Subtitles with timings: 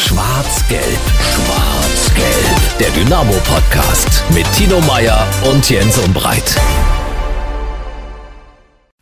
[0.00, 2.78] Schwarz-Gelb, Schwarz-Gelb.
[2.80, 6.58] Der Dynamo-Podcast mit Tino Meyer und Jens Umbreit.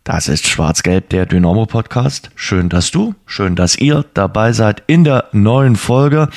[0.02, 2.30] Das ist Schwarz-Gelb, der Dynamo-Podcast.
[2.34, 6.28] Schön, dass du, schön, dass ihr dabei seid in der neuen Folge.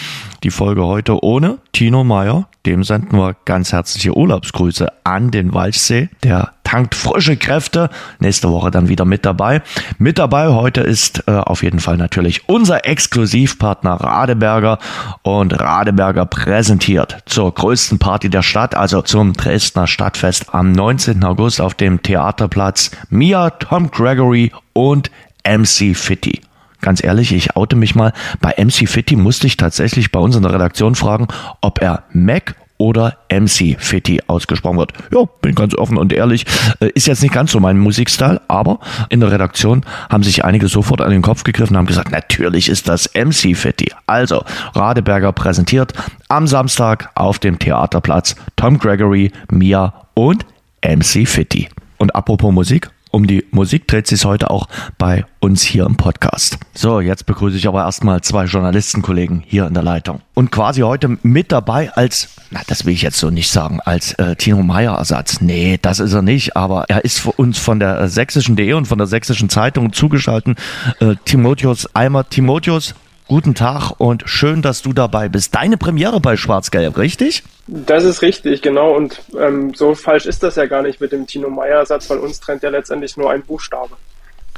[0.44, 2.48] Die Folge heute ohne Tino Meyer.
[2.68, 6.10] Dem senden wir ganz herzliche Urlaubsgrüße an den Walchsee.
[6.24, 7.90] Der tankt frische Kräfte.
[8.20, 9.62] Nächste Woche dann wieder mit dabei.
[9.98, 14.80] Mit dabei heute ist äh, auf jeden Fall natürlich unser Exklusivpartner Radeberger
[15.22, 21.22] und Radeberger präsentiert zur größten Party der Stadt, also zum Dresdner Stadtfest am 19.
[21.26, 25.12] August auf dem Theaterplatz Mia, Tom Gregory und
[25.46, 26.40] MC Fitty.
[26.80, 28.14] Ganz ehrlich, ich oute mich mal.
[28.40, 31.28] Bei MC Fitty musste ich tatsächlich bei uns in der Redaktion fragen,
[31.60, 34.94] ob er Mac oder MC Fitty ausgesprochen wird.
[35.14, 36.48] Ja, bin ganz offen und ehrlich.
[36.80, 40.68] Äh, ist jetzt nicht ganz so mein Musikstil, aber in der Redaktion haben sich einige
[40.68, 43.92] sofort an den Kopf gegriffen und haben gesagt, natürlich ist das MC Fitty.
[44.08, 45.94] Also, Radeberger präsentiert
[46.28, 50.48] am Samstag auf dem Theaterplatz Tom Gregory, Mia und
[50.84, 51.70] MC Fitty.
[51.98, 54.68] Und apropos Musik, um die Musik dreht sich heute auch
[54.98, 56.58] bei uns hier im Podcast.
[56.74, 60.22] So, jetzt begrüße ich aber erstmal zwei Journalistenkollegen hier in der Leitung.
[60.34, 64.14] Und quasi heute mit dabei als, na, das will ich jetzt so nicht sagen, als
[64.14, 65.42] äh, Tino Meyer Ersatz.
[65.42, 68.98] Nee, das ist er nicht, aber er ist für uns von der sächsischen.de und von
[68.98, 70.58] der sächsischen Zeitung zugeschaltet.
[71.00, 72.28] Äh, Timotheus Eimer.
[72.30, 72.96] Timotheus,
[73.32, 75.56] Guten Tag und schön, dass du dabei bist.
[75.56, 77.44] Deine Premiere bei Schwarz-Gelb, richtig?
[77.66, 78.94] Das ist richtig, genau.
[78.94, 82.42] Und ähm, so falsch ist das ja gar nicht mit dem Tino Meyer-Satz, weil uns
[82.42, 83.96] trennt ja letztendlich nur ein Buchstabe.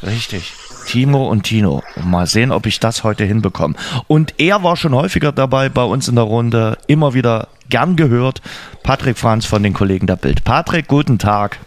[0.01, 0.53] Richtig.
[0.87, 1.83] Timo und Tino.
[2.03, 3.75] Mal sehen, ob ich das heute hinbekomme.
[4.07, 6.79] Und er war schon häufiger dabei bei uns in der Runde.
[6.87, 8.41] Immer wieder gern gehört.
[8.81, 10.43] Patrick Franz von den Kollegen der Bild.
[10.45, 11.59] Patrick, guten Tag.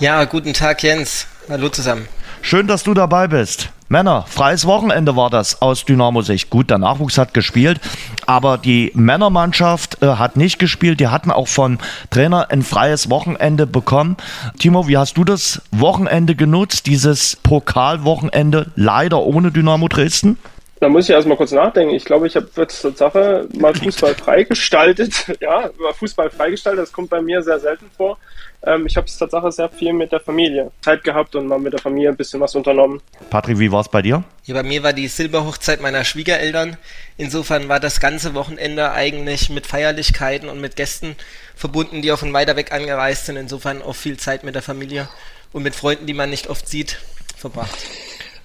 [0.00, 1.28] Ja, guten Tag, Jens.
[1.48, 2.08] Hallo zusammen.
[2.40, 3.70] Schön, dass du dabei bist.
[3.92, 6.48] Männer, freies Wochenende war das aus Dynamo-Sicht.
[6.48, 7.78] Gut, der Nachwuchs hat gespielt,
[8.24, 10.98] aber die Männermannschaft äh, hat nicht gespielt.
[10.98, 14.16] Die hatten auch von Trainer ein freies Wochenende bekommen.
[14.58, 20.38] Timo, wie hast du das Wochenende genutzt, dieses Pokalwochenende, leider ohne Dynamo Dresden?
[20.80, 21.94] Da muss ich erstmal kurz nachdenken.
[21.94, 25.36] Ich glaube, ich habe zur Sache mal Fußball freigestaltet.
[25.40, 25.68] Ja,
[25.98, 28.16] Fußball freigestaltet, das kommt bei mir sehr selten vor.
[28.64, 31.72] Ähm, ich habe es tatsächlich sehr viel mit der Familie Zeit gehabt und mal mit
[31.72, 33.00] der Familie ein bisschen was unternommen.
[33.30, 34.22] Patrick, wie war es bei dir?
[34.44, 36.76] Ja, bei mir war die Silberhochzeit meiner Schwiegereltern.
[37.16, 41.16] Insofern war das ganze Wochenende eigentlich mit Feierlichkeiten und mit Gästen
[41.54, 43.36] verbunden, die auch von weiter weg angereist sind.
[43.36, 45.08] Insofern auch viel Zeit mit der Familie
[45.52, 46.98] und mit Freunden, die man nicht oft sieht,
[47.36, 47.76] verbracht.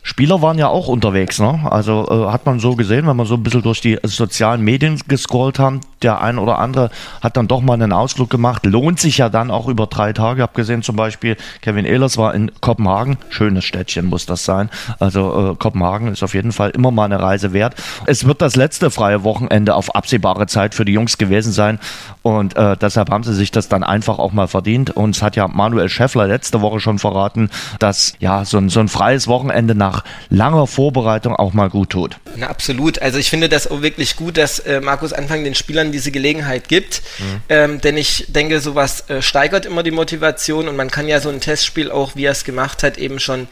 [0.07, 1.59] Spieler waren ja auch unterwegs, ne?
[1.69, 5.01] Also äh, hat man so gesehen, wenn man so ein bisschen durch die sozialen Medien
[5.05, 6.91] gescrollt haben, der ein oder andere
[7.21, 8.65] hat dann doch mal einen Ausflug gemacht.
[8.65, 10.39] Lohnt sich ja dann auch über drei Tage.
[10.39, 13.17] Ich habe gesehen zum Beispiel, Kevin Ehlers war in Kopenhagen.
[13.27, 14.69] Schönes Städtchen muss das sein.
[14.99, 17.75] Also äh, Kopenhagen ist auf jeden Fall immer mal eine Reise wert.
[18.05, 21.79] Es wird das letzte freie Wochenende auf absehbare Zeit für die Jungs gewesen sein.
[22.21, 24.91] Und äh, deshalb haben sie sich das dann einfach auch mal verdient.
[24.91, 28.79] Und es hat ja Manuel Schäffler letzte Woche schon verraten, dass ja so ein, so
[28.79, 32.17] ein freies Wochenende nach nach langer Vorbereitung auch mal gut tut.
[32.35, 33.01] Na, absolut.
[33.01, 36.67] Also ich finde das auch wirklich gut, dass äh, Markus Anfang den Spielern diese Gelegenheit
[36.67, 37.01] gibt.
[37.19, 37.41] Mhm.
[37.49, 41.29] Ähm, denn ich denke, sowas äh, steigert immer die Motivation und man kann ja so
[41.29, 43.47] ein Testspiel auch, wie er es gemacht hat, eben schon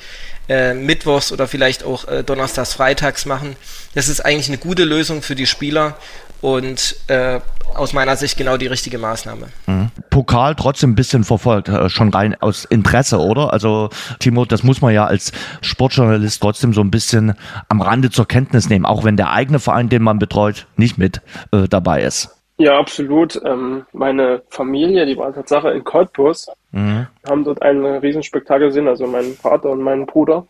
[0.47, 3.56] äh, mittwochs oder vielleicht auch äh, donnerstags, freitags machen.
[3.95, 5.97] Das ist eigentlich eine gute Lösung für die Spieler
[6.45, 7.39] und äh,
[7.73, 9.47] aus meiner Sicht genau die richtige Maßnahme.
[9.66, 9.89] Mhm.
[10.11, 13.51] Pokal trotzdem ein bisschen verfolgt, äh, schon rein aus Interesse, oder?
[13.51, 13.89] Also
[14.19, 17.33] Timo, das muss man ja als Sportjournalist trotzdem so ein bisschen
[17.67, 21.22] am Rande zur Kenntnis nehmen, auch wenn der eigene Verein, den man betreut, nicht mit
[21.51, 22.34] äh, dabei ist.
[22.58, 23.40] Ja, absolut.
[23.44, 27.08] Ähm, meine Familie, die war Tatsache in Cottbus, mhm.
[27.28, 30.48] haben dort ein Riesenspektakel gesehen, also mein Vater und mein Bruder.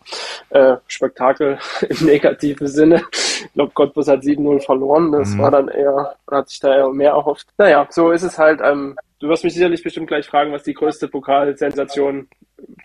[0.50, 1.58] Äh, Spektakel
[1.90, 3.02] im negativen Sinne.
[3.12, 5.12] Ich glaube, Cottbus hat 7-0 verloren.
[5.12, 5.40] Das mhm.
[5.40, 7.48] war dann eher, hat sich da eher mehr erhofft.
[7.58, 8.62] Naja, so ist es halt.
[8.64, 12.28] Ähm, du wirst mich sicherlich bestimmt gleich fragen, was die größte Pokalsensation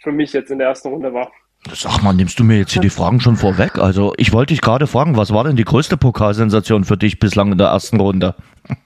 [0.03, 1.31] für mich jetzt in der ersten Runde war.
[1.69, 3.78] Sag mal, nimmst du mir jetzt hier die Fragen schon vorweg?
[3.78, 7.53] Also, ich wollte dich gerade fragen, was war denn die größte Pokalsensation für dich bislang
[7.53, 8.34] in der ersten Runde?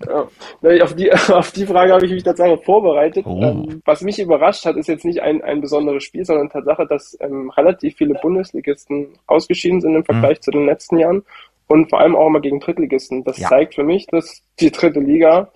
[0.05, 3.26] Ja, auf, die, auf die Frage habe ich mich tatsächlich vorbereitet.
[3.26, 3.41] Oh.
[3.43, 7.17] Ähm, was mich überrascht hat, ist jetzt nicht ein, ein besonderes Spiel, sondern Tatsache, dass
[7.21, 10.43] ähm, relativ viele Bundesligisten ausgeschieden sind im Vergleich hm.
[10.43, 11.23] zu den letzten Jahren
[11.69, 13.23] und vor allem auch mal gegen Drittligisten.
[13.23, 13.49] Das ja.
[13.49, 15.53] zeigt für mich, dass die dritte Liga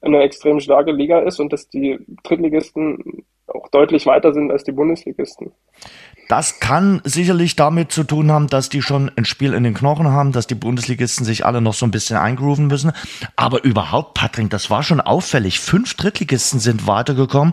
[0.00, 4.72] eine extrem starke Liga ist und dass die Drittligisten auch deutlich weiter sind als die
[4.72, 5.52] Bundesligisten.
[6.28, 10.08] Das kann sicherlich damit zu tun haben, dass die schon ein Spiel in den Knochen
[10.08, 12.92] haben, dass die Bundesligisten sich alle noch so ein bisschen eingrooven müssen.
[13.36, 15.60] Aber überhaupt, Patrick, das war schon auffällig.
[15.60, 17.52] Fünf Drittligisten sind weitergekommen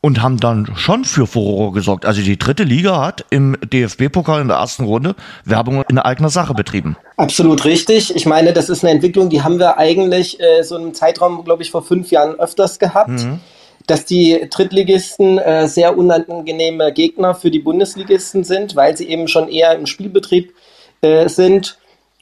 [0.00, 2.06] und haben dann schon für Furore gesorgt.
[2.06, 6.54] Also die dritte Liga hat im DFB-Pokal in der ersten Runde Werbung in eigener Sache
[6.54, 6.96] betrieben.
[7.16, 8.14] Absolut richtig.
[8.14, 11.62] Ich meine, das ist eine Entwicklung, die haben wir eigentlich äh, so einen Zeitraum, glaube
[11.62, 13.10] ich, vor fünf Jahren öfters gehabt.
[13.10, 13.40] Mhm.
[13.88, 19.48] Dass die Drittligisten äh, sehr unangenehme Gegner für die Bundesligisten sind, weil sie eben schon
[19.48, 20.54] eher im Spielbetrieb
[21.00, 21.76] äh, sind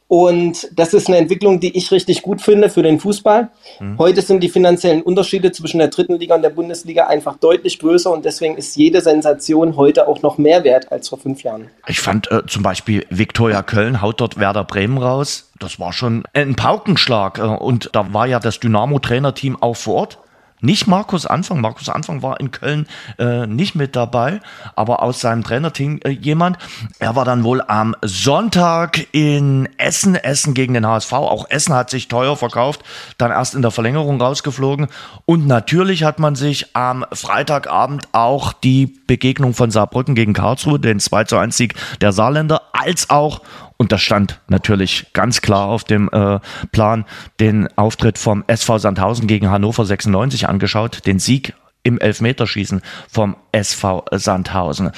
[0.08, 3.48] und das ist eine Entwicklung, die ich richtig gut finde für den Fußball.
[3.80, 3.98] Mhm.
[3.98, 8.12] Heute sind die finanziellen Unterschiede zwischen der dritten Liga und der Bundesliga einfach deutlich größer
[8.12, 11.70] und deswegen ist jede Sensation heute auch noch mehr wert als vor fünf Jahren.
[11.88, 15.50] Ich fand äh, zum Beispiel Viktoria Köln haut dort Werder Bremen raus.
[15.58, 17.38] Das war schon ein Paukenschlag.
[17.38, 20.18] Äh, und da war ja das Dynamo-Trainerteam auch vor Ort.
[20.60, 21.60] Nicht Markus Anfang.
[21.60, 22.86] Markus Anfang war in Köln
[23.18, 24.40] äh, nicht mit dabei,
[24.74, 26.58] aber aus seinem Trainerteam äh, jemand.
[26.98, 31.12] Er war dann wohl am Sonntag in Essen, Essen gegen den HSV.
[31.12, 32.82] Auch Essen hat sich teuer verkauft,
[33.18, 34.88] dann erst in der Verlängerung rausgeflogen.
[35.26, 41.00] Und natürlich hat man sich am Freitagabend auch die Begegnung von Saarbrücken gegen Karlsruhe, den
[41.00, 43.40] 2 zu 1 Sieg der Saarländer, als auch
[43.76, 46.40] und das stand natürlich ganz klar auf dem äh,
[46.72, 47.04] Plan,
[47.40, 54.04] den Auftritt vom SV Sandhausen gegen Hannover 96 angeschaut, den Sieg im Elfmeterschießen vom SV
[54.12, 54.90] Sandhausen.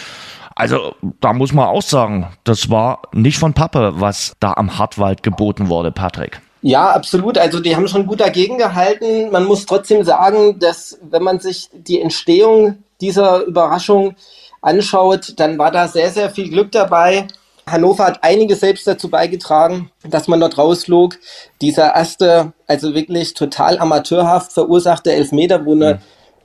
[0.54, 5.22] Also da muss man auch sagen, das war nicht von Pappe, was da am Hartwald
[5.22, 6.40] geboten wurde, Patrick.
[6.62, 7.38] Ja, absolut.
[7.38, 9.30] Also die haben schon gut dagegen gehalten.
[9.30, 14.16] Man muss trotzdem sagen, dass wenn man sich die Entstehung dieser Überraschung
[14.60, 17.28] anschaut, dann war da sehr, sehr viel Glück dabei.
[17.70, 21.18] Hannover hat einiges selbst dazu beigetragen, dass man dort rauslog.
[21.60, 25.98] Dieser erste, also wirklich total amateurhaft verursachte Elfmeter, wo eine mhm.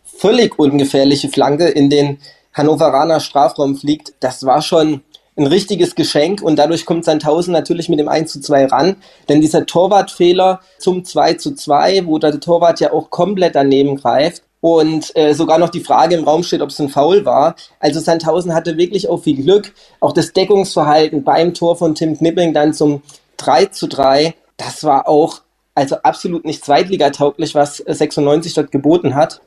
[0.04, 2.20] völlig ungefährliche Flanke in den
[2.54, 5.02] Hannoveraner Strafraum fliegt, das war schon
[5.36, 8.98] ein richtiges Geschenk und dadurch kommt Sandhausen natürlich mit dem 1 zu 2 ran.
[9.30, 14.44] Denn dieser Torwartfehler zum 2 zu 2, wo der Torwart ja auch komplett daneben greift,
[14.64, 17.58] und äh, sogar noch die Frage im Raum steht, ob es ein Foul war.
[17.82, 19.74] Also Sandhausen hatte wirklich auch viel Glück.
[20.00, 23.02] Auch das Deckungsverhalten beim Tor von Tim Knipping dann zum
[23.36, 25.42] 3 zu 3, das war auch
[25.76, 29.42] also absolut nicht zweitligatauglich, was 96 dort geboten hat.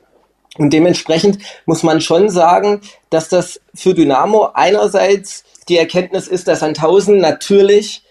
[0.59, 6.59] Und dementsprechend muss man schon sagen, dass das für Dynamo einerseits die Erkenntnis ist, dass
[6.59, 8.03] Sandhausen natürlich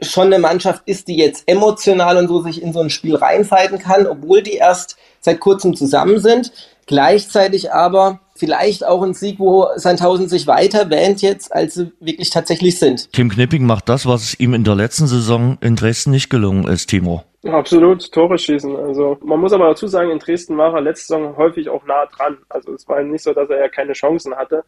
[0.00, 3.78] schon eine Mannschaft ist, die jetzt emotional und so sich in so ein Spiel reinfighten
[3.78, 6.52] kann, obwohl die erst seit kurzem zusammen sind.
[6.86, 12.30] Gleichzeitig aber vielleicht auch ein Sieg, wo Sandhausen sich weiter wähnt jetzt, als sie wirklich
[12.30, 13.12] tatsächlich sind.
[13.12, 16.86] Tim Knipping macht das, was ihm in der letzten Saison in Dresden nicht gelungen ist,
[16.86, 17.24] Timo.
[17.44, 18.74] Absolut, Tore schießen.
[18.74, 22.06] Also man muss aber dazu sagen, in Dresden war er letzte Saison häufig auch nah
[22.06, 22.38] dran.
[22.48, 24.64] Also es war nicht so, dass er ja keine Chancen hatte.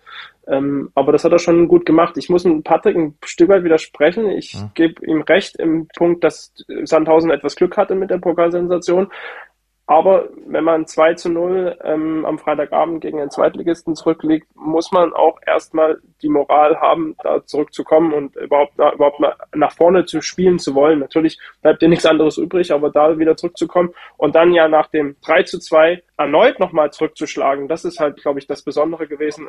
[0.47, 2.17] Ähm, aber das hat er schon gut gemacht.
[2.17, 4.31] Ich muss Patrick ein Stück weit widersprechen.
[4.31, 4.71] Ich ja.
[4.75, 6.53] gebe ihm recht im Punkt, dass
[6.85, 9.09] Sandhausen etwas Glück hatte mit der Pokalsensation.
[9.91, 15.13] Aber wenn man 2 zu 0 ähm, am Freitagabend gegen den Zweitligisten zurückliegt, muss man
[15.13, 20.21] auch erstmal die Moral haben, da zurückzukommen und überhaupt, na, überhaupt mal nach vorne zu
[20.21, 21.01] spielen zu wollen.
[21.01, 25.17] Natürlich bleibt dir nichts anderes übrig, aber da wieder zurückzukommen und dann ja nach dem
[25.27, 29.49] 3 zu 2 erneut nochmal zurückzuschlagen, das ist halt, glaube ich, das Besondere gewesen,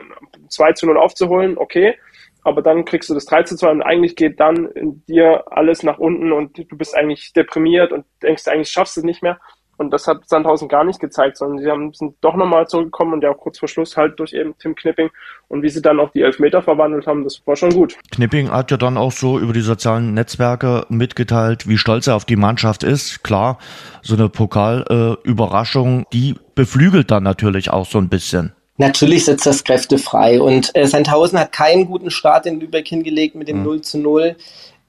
[0.49, 1.99] 2 zu 0 aufzuholen, okay,
[2.43, 5.83] aber dann kriegst du das 3 zu 2 und eigentlich geht dann in dir alles
[5.83, 9.39] nach unten und du bist eigentlich deprimiert und denkst, eigentlich schaffst du es nicht mehr.
[9.81, 13.23] Und das hat Sandhausen gar nicht gezeigt, sondern sie haben, sind doch nochmal zurückgekommen und
[13.23, 15.09] ja auch kurz vor Schluss halt durch eben Tim Knipping.
[15.47, 17.97] Und wie sie dann auch die Elfmeter verwandelt haben, das war schon gut.
[18.11, 22.25] Knipping hat ja dann auch so über die sozialen Netzwerke mitgeteilt, wie stolz er auf
[22.25, 23.23] die Mannschaft ist.
[23.23, 23.57] Klar,
[24.03, 28.53] so eine Pokalüberraschung, äh, die beflügelt dann natürlich auch so ein bisschen.
[28.77, 30.39] Natürlich setzt das Kräfte frei.
[30.39, 33.63] Und äh, Sandhausen hat keinen guten Start in Lübeck hingelegt mit dem mhm.
[33.63, 34.35] 0 zu 0.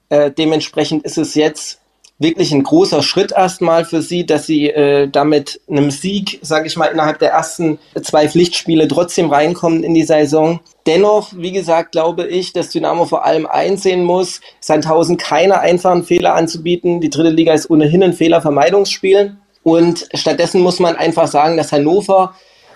[0.09, 1.82] Äh, dementsprechend ist es jetzt
[2.23, 6.75] wirklich ein großer Schritt erstmal für sie, dass sie äh, damit einem Sieg, sage ich
[6.75, 10.59] mal, innerhalb der ersten zwei Pflichtspiele trotzdem reinkommen in die Saison.
[10.87, 16.33] Dennoch, wie gesagt, glaube ich, dass Dynamo vor allem einsehen muss, Sandhausen keine einfachen Fehler
[16.33, 16.99] anzubieten.
[16.99, 19.37] Die dritte Liga ist ohnehin ein Fehlervermeidungsspiel.
[19.61, 22.33] Und stattdessen muss man einfach sagen, dass Hannover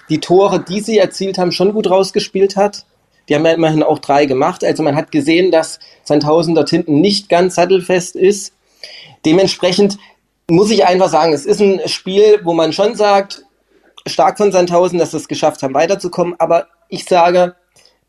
[0.10, 2.86] die Tore, die sie erzielt haben, schon gut rausgespielt hat.
[3.27, 4.63] Die haben ja immerhin auch drei gemacht.
[4.63, 8.54] Also man hat gesehen, dass Sandhausen dort hinten nicht ganz sattelfest ist.
[9.26, 9.98] Dementsprechend
[10.50, 13.44] muss ich einfach sagen, es ist ein Spiel, wo man schon sagt,
[14.06, 16.36] stark von Sandhausen, dass sie es geschafft haben, weiterzukommen.
[16.40, 17.56] Aber ich sage,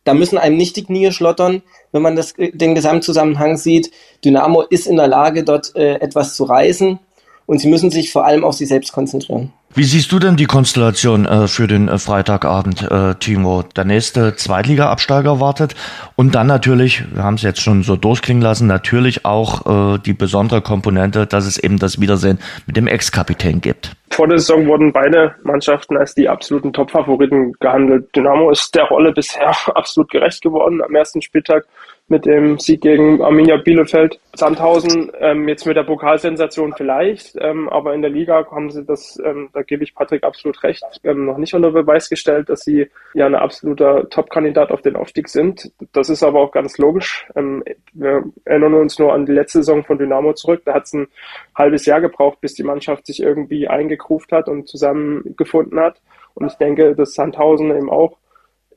[0.04, 1.62] da müssen einem nicht die Knie schlottern,
[1.92, 3.90] wenn man das, den Gesamtzusammenhang sieht.
[4.24, 6.98] Dynamo ist in der Lage, dort äh, etwas zu reißen.
[7.46, 9.52] Und sie müssen sich vor allem auf sich selbst konzentrieren.
[9.74, 13.62] Wie siehst du denn die Konstellation äh, für den äh, Freitagabend, äh, Timo?
[13.76, 15.74] Der nächste Zweitliga-Absteiger wartet
[16.16, 20.14] und dann natürlich, wir haben es jetzt schon so durchklingen lassen, natürlich auch äh, die
[20.14, 23.94] besondere Komponente, dass es eben das Wiedersehen mit dem Ex-Kapitän gibt.
[24.10, 28.08] Vor der Saison wurden beide Mannschaften als die absoluten Top-Favoriten gehandelt.
[28.16, 30.82] Dynamo ist der Rolle bisher absolut gerecht geworden.
[30.82, 31.66] Am ersten Spieltag
[32.08, 34.18] mit dem Sieg gegen Arminia Bielefeld.
[34.34, 39.20] Sandhausen ähm, jetzt mit der Pokalsensation vielleicht, ähm, aber in der Liga haben sie das,
[39.24, 42.88] ähm, da gebe ich Patrick absolut recht, ähm, noch nicht unter Beweis gestellt, dass sie
[43.14, 45.70] ja ein absoluter Top-Kandidat auf den Aufstieg sind.
[45.92, 47.26] Das ist aber auch ganz logisch.
[47.36, 47.62] Ähm,
[47.92, 50.62] wir erinnern uns nur an die letzte Saison von Dynamo zurück.
[50.64, 51.08] Da hat es ein
[51.54, 56.00] halbes Jahr gebraucht, bis die Mannschaft sich irgendwie eingekruft hat und zusammengefunden hat.
[56.34, 58.16] Und ich denke, dass Sandhausen eben auch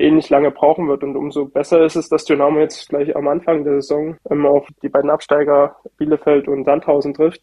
[0.01, 1.03] ähnlich lange brauchen wird.
[1.03, 4.67] Und umso besser ist es, dass Dynamo jetzt gleich am Anfang der Saison ähm, auf
[4.81, 7.41] die beiden Absteiger Bielefeld und Sandhausen trifft.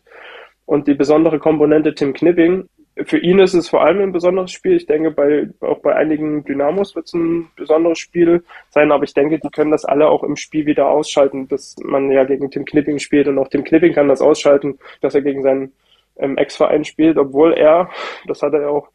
[0.67, 2.69] Und die besondere Komponente Tim Knipping,
[3.05, 4.77] für ihn ist es vor allem ein besonderes Spiel.
[4.77, 9.15] Ich denke, bei, auch bei einigen Dynamos wird es ein besonderes Spiel sein, aber ich
[9.15, 12.65] denke, die können das alle auch im Spiel wieder ausschalten, dass man ja gegen Tim
[12.65, 15.73] Knipping spielt und auch Tim Knipping kann das ausschalten, dass er gegen seinen
[16.17, 17.89] ähm, Ex-Verein spielt, obwohl er,
[18.27, 18.89] das hat er ja auch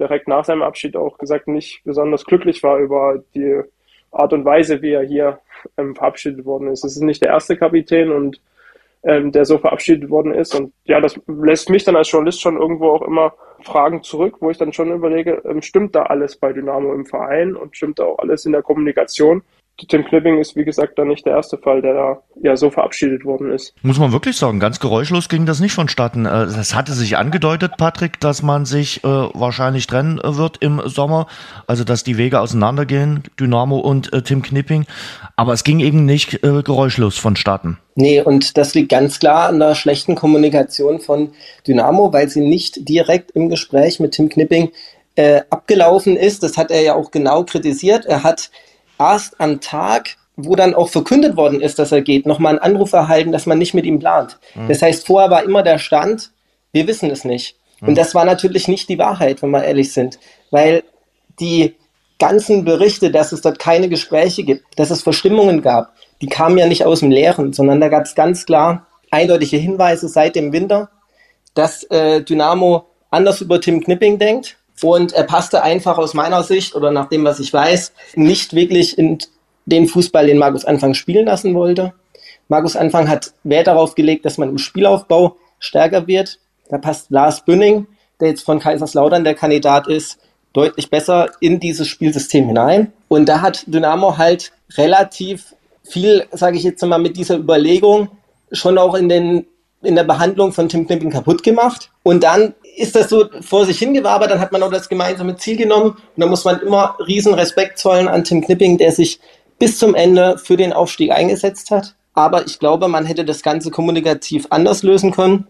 [0.00, 3.62] direkt nach seinem Abschied auch gesagt, nicht besonders glücklich war über die
[4.10, 5.40] Art und Weise, wie er hier
[5.76, 6.84] ähm, verabschiedet worden ist.
[6.84, 8.40] Es ist nicht der erste Kapitän und
[9.02, 10.54] ähm, der so verabschiedet worden ist.
[10.54, 14.50] Und ja, das lässt mich dann als Journalist schon irgendwo auch immer Fragen zurück, wo
[14.50, 18.04] ich dann schon überlege, ähm, stimmt da alles bei Dynamo im Verein und stimmt da
[18.04, 19.42] auch alles in der Kommunikation?
[19.86, 23.24] Tim Clipping ist, wie gesagt, dann nicht der erste Fall, der da ja so verabschiedet
[23.24, 23.74] worden ist.
[23.82, 26.26] Muss man wirklich sagen, ganz geräuschlos ging das nicht vonstatten.
[26.26, 31.28] Es äh, hatte sich angedeutet, Patrick, dass man sich äh, wahrscheinlich trennen wird im Sommer,
[31.68, 34.86] also dass die Wege auseinandergehen, Dynamo und äh, Tim Knipping.
[35.36, 37.78] Aber es ging eben nicht äh, geräuschlos vonstatten.
[37.94, 41.30] Nee, und das liegt ganz klar an der schlechten Kommunikation von
[41.66, 44.70] Dynamo, weil sie nicht direkt im Gespräch mit Tim Knipping
[45.14, 46.42] äh, abgelaufen ist.
[46.42, 48.06] Das hat er ja auch genau kritisiert.
[48.06, 48.50] Er hat
[48.98, 52.92] erst am Tag, wo dann auch verkündet worden ist, dass er geht, nochmal einen Anruf
[52.92, 54.38] erhalten, dass man nicht mit ihm plant.
[54.54, 54.68] Mhm.
[54.68, 56.30] Das heißt, vorher war immer der Stand,
[56.72, 57.56] wir wissen es nicht.
[57.80, 57.88] Mhm.
[57.88, 60.18] Und das war natürlich nicht die Wahrheit, wenn wir ehrlich sind,
[60.50, 60.84] weil
[61.40, 61.74] die
[62.18, 66.66] ganzen Berichte, dass es dort keine Gespräche gibt, dass es Verstimmungen gab, die kamen ja
[66.66, 70.90] nicht aus dem Leeren, sondern da gab es ganz klar eindeutige Hinweise seit dem Winter,
[71.54, 76.74] dass äh, Dynamo anders über Tim Knipping denkt und er passte einfach aus meiner Sicht
[76.74, 79.18] oder nach dem, was ich weiß, nicht wirklich in
[79.66, 81.92] den Fußball, den Markus Anfang spielen lassen wollte.
[82.48, 86.38] Markus Anfang hat Wert darauf gelegt, dass man im Spielaufbau stärker wird.
[86.70, 87.86] Da passt Lars Bünning,
[88.20, 90.18] der jetzt von Kaiserslautern der Kandidat ist,
[90.52, 92.92] deutlich besser in dieses Spielsystem hinein.
[93.08, 95.54] Und da hat Dynamo halt relativ
[95.84, 98.08] viel, sage ich jetzt mal, mit dieser Überlegung
[98.52, 99.46] schon auch in den
[99.82, 101.90] in der Behandlung von Tim Knipping kaputt gemacht.
[102.02, 105.56] Und dann ist das so vor sich hingewabert, dann hat man auch das gemeinsame Ziel
[105.56, 105.90] genommen.
[105.90, 109.20] Und da muss man immer riesen Respekt zollen an Tim Knipping, der sich
[109.58, 111.94] bis zum Ende für den Aufstieg eingesetzt hat.
[112.14, 115.46] Aber ich glaube, man hätte das Ganze kommunikativ anders lösen können.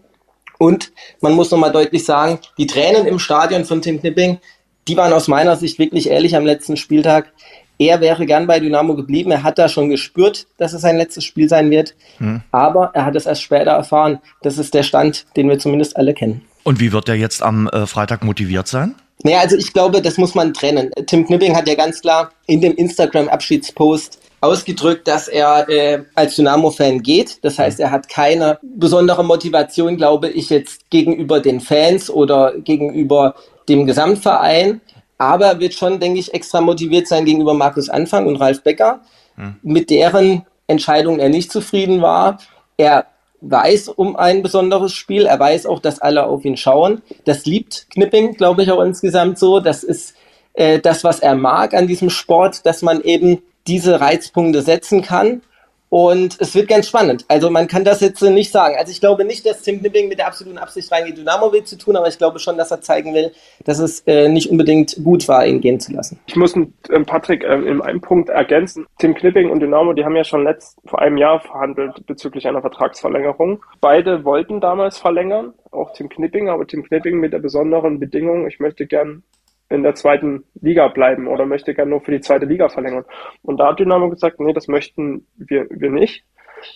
[0.59, 4.39] Und man muss nochmal deutlich sagen, die Tränen im Stadion von Tim Knipping,
[4.87, 7.31] die waren aus meiner Sicht wirklich ehrlich am letzten Spieltag.
[7.79, 9.31] Er wäre gern bei Dynamo geblieben.
[9.31, 11.95] Er hat da schon gespürt, dass es sein letztes Spiel sein wird.
[12.17, 12.41] Hm.
[12.51, 14.19] Aber er hat es erst später erfahren.
[14.41, 16.41] Das ist der Stand, den wir zumindest alle kennen.
[16.63, 18.95] Und wie wird er jetzt am äh, Freitag motiviert sein?
[19.23, 20.91] Naja, also ich glaube, das muss man trennen.
[21.07, 27.01] Tim Knipping hat ja ganz klar in dem Instagram-Abschiedspost ausgedrückt, dass er äh, als Dynamo-Fan
[27.01, 27.43] geht.
[27.43, 33.35] Das heißt, er hat keine besondere Motivation, glaube ich, jetzt gegenüber den Fans oder gegenüber
[33.67, 34.81] dem Gesamtverein.
[35.19, 39.01] Aber er wird schon, denke ich, extra motiviert sein gegenüber Markus Anfang und Ralf Becker,
[39.35, 39.57] hm.
[39.61, 42.39] mit deren Entscheidung er nicht zufrieden war.
[42.77, 43.05] Er
[43.41, 45.25] weiß um ein besonderes Spiel.
[45.25, 47.01] Er weiß auch, dass alle auf ihn schauen.
[47.25, 49.59] Das liebt Knipping, glaube ich, auch insgesamt so.
[49.59, 50.15] Das ist
[50.53, 55.41] äh, das, was er mag an diesem Sport, dass man eben diese Reizpunkte setzen kann
[55.89, 57.25] und es wird ganz spannend.
[57.27, 58.75] Also man kann das jetzt nicht sagen.
[58.77, 61.77] Also ich glaube nicht, dass Tim Nibbing mit der absoluten Absicht reingeht, Dynamo will zu
[61.77, 63.31] tun, aber ich glaube schon, dass er zeigen will,
[63.65, 66.19] dass es äh, nicht unbedingt gut war, ihn gehen zu lassen.
[66.27, 68.85] Ich muss ähm, Patrick ähm, in einem Punkt ergänzen.
[68.99, 72.61] Tim Knipping und Dynamo, die haben ja schon letzt, vor einem Jahr verhandelt bezüglich einer
[72.61, 73.63] Vertragsverlängerung.
[73.81, 78.59] Beide wollten damals verlängern, auch Tim Knipping, aber Tim Knipping mit der besonderen Bedingung, ich
[78.59, 79.23] möchte gern
[79.69, 83.05] in der zweiten Liga bleiben oder möchte gerne nur für die zweite Liga verlängern.
[83.43, 86.25] Und da hat Dynamo gesagt, nee, das möchten wir, wir nicht.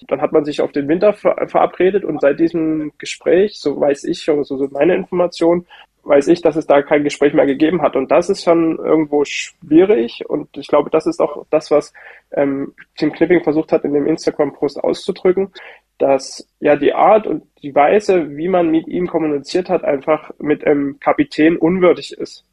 [0.07, 4.05] Dann hat man sich auf den Winter ver verabredet und seit diesem Gespräch, so weiß
[4.05, 5.65] ich, so, so meine Information,
[6.03, 7.95] weiß ich, dass es da kein Gespräch mehr gegeben hat.
[7.95, 10.23] Und das ist schon irgendwo schwierig.
[10.27, 11.93] Und ich glaube, das ist auch das, was
[12.31, 15.51] ähm, Tim Clipping versucht hat, in dem Instagram-Post auszudrücken.
[16.00, 20.65] dass ja die Art und die Weise, wie man mit ihm kommuniziert hat, einfach mit
[20.65, 22.45] einem Kapitän unwürdig ist.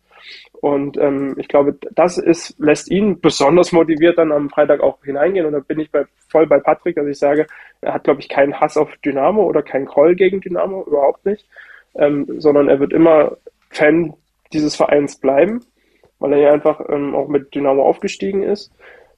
[0.61, 5.47] Und ähm, ich glaube, das ist, lässt ihn besonders motiviert dann am Freitag auch hineingehen.
[5.47, 7.47] Und da bin ich bei, voll bei Patrick, dass ich sage,
[7.81, 11.47] er hat, glaube ich, keinen Hass auf Dynamo oder keinen Groll gegen Dynamo, überhaupt nicht.
[11.95, 13.39] Ähm, sondern er wird immer
[13.71, 14.13] Fan
[14.53, 15.65] dieses Vereins bleiben,
[16.19, 18.71] weil er ja einfach ähm, auch mit Dynamo aufgestiegen ist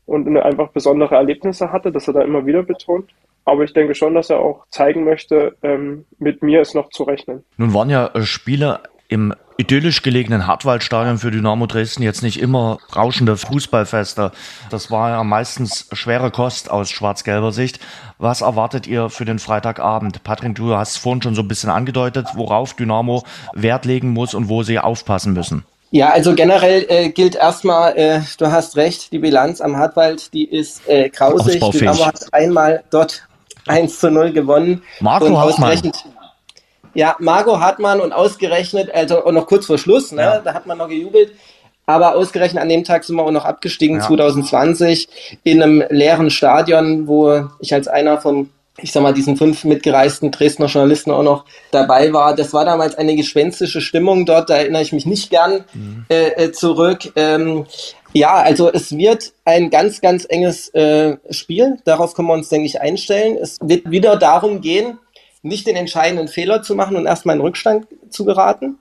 [0.07, 3.11] und einfach besondere Erlebnisse hatte, dass er da immer wieder betont.
[3.45, 7.03] Aber ich denke schon, dass er auch zeigen möchte, ähm, mit mir ist noch zu
[7.03, 7.45] rechnen.
[7.57, 12.79] Nun waren ja äh, Spiele im idyllisch gelegenen Hartwaldstadion für Dynamo Dresden jetzt nicht immer
[12.95, 14.33] rauschende Fußballfeste.
[14.71, 17.81] Das war ja meistens schwere Kost aus schwarz-gelber Sicht.
[18.19, 20.23] Was erwartet ihr für den Freitagabend?
[20.25, 24.49] Patrick, du hast vorhin schon so ein bisschen angedeutet, worauf Dynamo Wert legen muss und
[24.49, 25.65] wo sie aufpassen müssen.
[25.91, 30.45] Ja, also generell äh, gilt erstmal, äh, du hast recht, die Bilanz am Hartwald, die
[30.45, 31.61] ist äh, grausig.
[31.61, 33.27] Dynamo hat einmal dort
[33.67, 34.83] 1 zu 0 gewonnen.
[35.01, 35.93] Marco Hartmann.
[36.95, 40.39] Ja, Marco Hartmann und ausgerechnet, also auch noch kurz vor Schluss, ne, ja.
[40.41, 41.33] da hat man noch gejubelt.
[41.87, 44.07] Aber ausgerechnet an dem Tag sind wir auch noch abgestiegen, ja.
[44.07, 45.09] 2020,
[45.43, 50.31] in einem leeren Stadion, wo ich als einer von, ich sag mal, diesen fünf mitgereisten
[50.31, 52.37] Dresdner Journalisten auch noch dabei war.
[52.37, 56.05] Das war damals eine gespenstische Stimmung dort, da erinnere ich mich nicht gern mhm.
[56.09, 57.13] äh, äh zurück.
[57.17, 57.67] Ähm,
[58.13, 61.79] ja, also es wird ein ganz, ganz enges äh, Spiel.
[61.85, 63.39] Darauf können wir uns, denke ich, einstellen.
[63.41, 64.99] Es wird wieder darum gehen,
[65.43, 68.79] nicht den entscheidenden Fehler zu machen und erstmal in Rückstand zu geraten.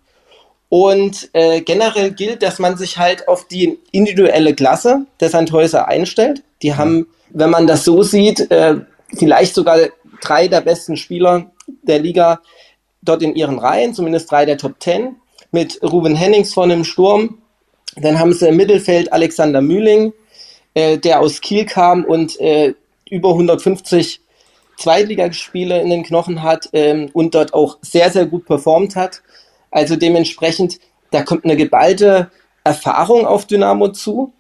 [0.70, 6.44] Und äh, generell gilt, dass man sich halt auf die individuelle Klasse der Sandhäuser einstellt.
[6.62, 8.78] Die haben, wenn man das so sieht, äh,
[9.14, 9.80] vielleicht sogar
[10.22, 11.52] drei der besten Spieler
[11.82, 12.40] der Liga
[13.02, 15.18] dort in ihren Reihen, zumindest drei der Top Ten,
[15.52, 17.40] mit Ruben Hennings vorne im Sturm,
[17.98, 20.14] dann haben sie im Mittelfeld Alexander Mühling,
[20.74, 22.74] äh, der aus Kiel kam und äh,
[23.10, 24.22] über 150
[24.82, 29.22] Zweitligaspiele in den Knochen hat ähm, und dort auch sehr, sehr gut performt hat.
[29.70, 30.80] Also dementsprechend,
[31.12, 32.32] da kommt eine geballte
[32.64, 34.34] Erfahrung auf Dynamo zu.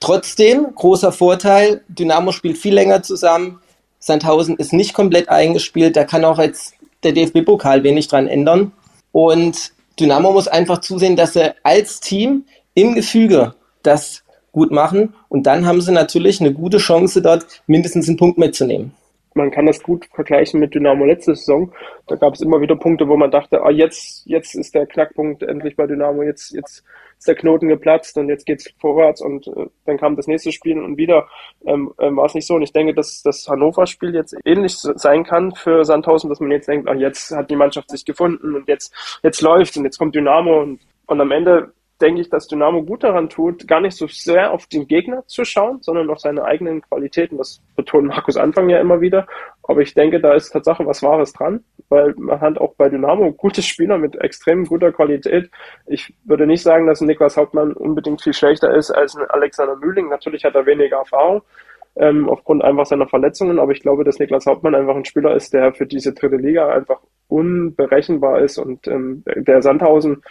[0.00, 3.60] Trotzdem, großer Vorteil, Dynamo spielt viel länger zusammen.
[3.98, 8.72] Sandhausen ist nicht komplett eingespielt, da kann auch jetzt der DFB-Pokal wenig dran ändern.
[9.12, 12.44] Und Dynamo muss einfach zusehen, dass er als Team
[12.74, 15.14] im Gefüge das gut machen.
[15.28, 18.92] Und dann haben sie natürlich eine gute Chance, dort mindestens einen Punkt mitzunehmen.
[19.34, 21.72] Man kann das gut vergleichen mit Dynamo letzte Saison.
[22.06, 25.42] Da gab es immer wieder Punkte, wo man dachte, ah, jetzt, jetzt ist der Knackpunkt
[25.42, 26.84] endlich bei Dynamo, jetzt, jetzt
[27.18, 30.80] ist der Knoten geplatzt und jetzt geht's vorwärts und äh, dann kam das nächste Spiel
[30.80, 31.28] und wieder
[31.66, 32.54] ähm, ähm, war es nicht so.
[32.54, 36.68] Und ich denke, dass das Hannover-Spiel jetzt ähnlich sein kann für Sandhausen, dass man jetzt
[36.68, 40.14] denkt, ah, jetzt hat die Mannschaft sich gefunden und jetzt, jetzt läuft und jetzt kommt
[40.14, 44.06] Dynamo und, und am Ende denke ich, dass Dynamo gut daran tut, gar nicht so
[44.06, 47.38] sehr auf den Gegner zu schauen, sondern auf seine eigenen Qualitäten.
[47.38, 49.26] Das betont Markus Anfang ja immer wieder.
[49.62, 53.32] Aber ich denke, da ist tatsächlich was Wahres dran, weil man hat auch bei Dynamo
[53.32, 55.50] gute Spieler mit extrem guter Qualität.
[55.86, 60.08] Ich würde nicht sagen, dass Niklas Hauptmann unbedingt viel schlechter ist als Alexander Mühling.
[60.08, 61.42] Natürlich hat er weniger Erfahrung,
[61.98, 63.58] ähm, aufgrund einfach seiner Verletzungen.
[63.58, 66.68] Aber ich glaube, dass Niklas Hauptmann einfach ein Spieler ist, der für diese dritte Liga
[66.68, 70.22] einfach unberechenbar ist und ähm, der Sandhausen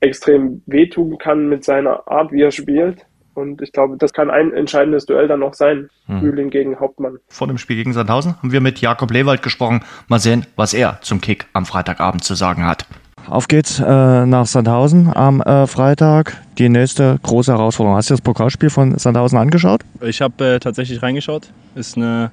[0.00, 3.06] extrem wehtun kann mit seiner Art, wie er spielt.
[3.34, 5.88] Und ich glaube, das kann ein entscheidendes Duell dann noch sein.
[6.06, 6.20] Hm.
[6.20, 7.18] Mühling gegen Hauptmann.
[7.28, 9.82] Vor dem Spiel gegen Sandhausen haben wir mit Jakob Lewald gesprochen.
[10.08, 12.86] Mal sehen, was er zum Kick am Freitagabend zu sagen hat.
[13.28, 13.84] Auf geht's äh,
[14.26, 16.36] nach Sandhausen am äh, Freitag.
[16.58, 17.96] Die nächste große Herausforderung.
[17.96, 19.82] Hast du das Pokalspiel von Sandhausen angeschaut?
[20.00, 21.50] Ich habe äh, tatsächlich reingeschaut.
[21.74, 22.30] Ist eine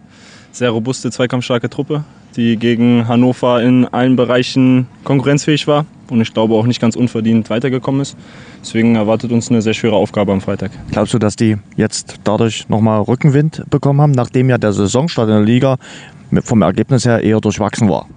[0.51, 2.03] sehr robuste, zweikampfstarke Truppe,
[2.35, 7.49] die gegen Hannover in allen Bereichen konkurrenzfähig war und ich glaube auch nicht ganz unverdient
[7.49, 8.17] weitergekommen ist.
[8.61, 10.71] Deswegen erwartet uns eine sehr schwere Aufgabe am Freitag.
[10.91, 15.35] Glaubst du, dass die jetzt dadurch nochmal Rückenwind bekommen haben, nachdem ja der Saisonstart in
[15.35, 15.77] der Liga
[16.43, 18.07] vom Ergebnis her eher durchwachsen war?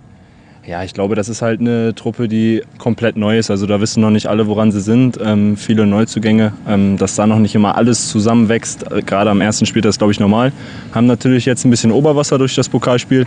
[0.67, 3.51] Ja, ich glaube, das ist halt eine Truppe, die komplett neu ist.
[3.51, 5.19] Also da wissen noch nicht alle, woran sie sind.
[5.23, 8.93] Ähm, viele Neuzugänge, ähm, dass da noch nicht immer alles zusammenwächst.
[8.93, 10.53] Äh, gerade am ersten Spiel, das ist, glaube ich, normal.
[10.93, 13.27] Haben natürlich jetzt ein bisschen Oberwasser durch das Pokalspiel.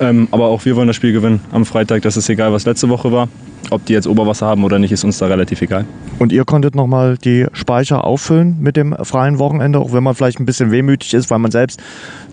[0.00, 2.02] Ähm, aber auch wir wollen das Spiel gewinnen am Freitag.
[2.02, 3.28] Das ist egal, was letzte Woche war.
[3.70, 5.84] Ob die jetzt Oberwasser haben oder nicht, ist uns da relativ egal.
[6.18, 10.40] Und ihr konntet nochmal die Speicher auffüllen mit dem freien Wochenende, auch wenn man vielleicht
[10.40, 11.80] ein bisschen wehmütig ist, weil man selbst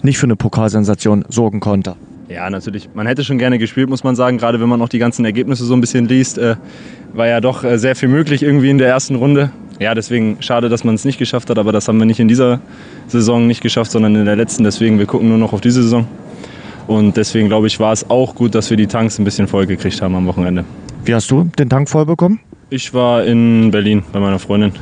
[0.01, 1.95] nicht für eine Pokalsensation sorgen konnte.
[2.29, 2.89] Ja, natürlich.
[2.93, 4.37] Man hätte schon gerne gespielt, muss man sagen.
[4.37, 6.55] Gerade wenn man auch die ganzen Ergebnisse so ein bisschen liest, äh,
[7.11, 9.49] war ja doch äh, sehr viel möglich irgendwie in der ersten Runde.
[9.79, 12.27] Ja, deswegen schade, dass man es nicht geschafft hat, aber das haben wir nicht in
[12.27, 12.61] dieser
[13.07, 14.63] Saison nicht geschafft, sondern in der letzten.
[14.63, 16.05] Deswegen, wir gucken nur noch auf diese Saison.
[16.85, 19.65] Und deswegen glaube ich, war es auch gut, dass wir die Tanks ein bisschen voll
[19.65, 20.65] gekriegt haben am Wochenende.
[21.05, 22.39] Wie hast du den Tank voll bekommen?
[22.69, 24.73] Ich war in Berlin bei meiner Freundin.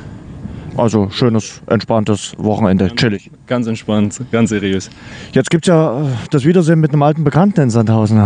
[0.78, 3.32] Also schönes, entspanntes Wochenende, chillig.
[3.48, 4.90] Ganz entspannt, ganz seriös.
[5.34, 8.22] Jetzt gibt es ja äh, das Wiedersehen mit einem alten Bekannten in Sandhausen.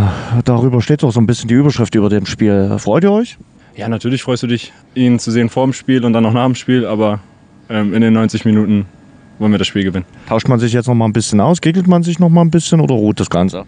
[0.45, 2.77] Darüber steht doch so ein bisschen die Überschrift über dem Spiel.
[2.77, 3.37] Freut ihr euch?
[3.75, 6.45] Ja, natürlich freust du dich, ihn zu sehen vor dem Spiel und dann auch nach
[6.45, 7.19] dem Spiel, aber
[7.69, 8.85] ähm, in den 90 Minuten
[9.39, 10.05] wollen wir das Spiel gewinnen.
[10.27, 11.61] Tauscht man sich jetzt noch mal ein bisschen aus?
[11.61, 13.65] Gegelt man sich noch mal ein bisschen oder ruht das Ganze?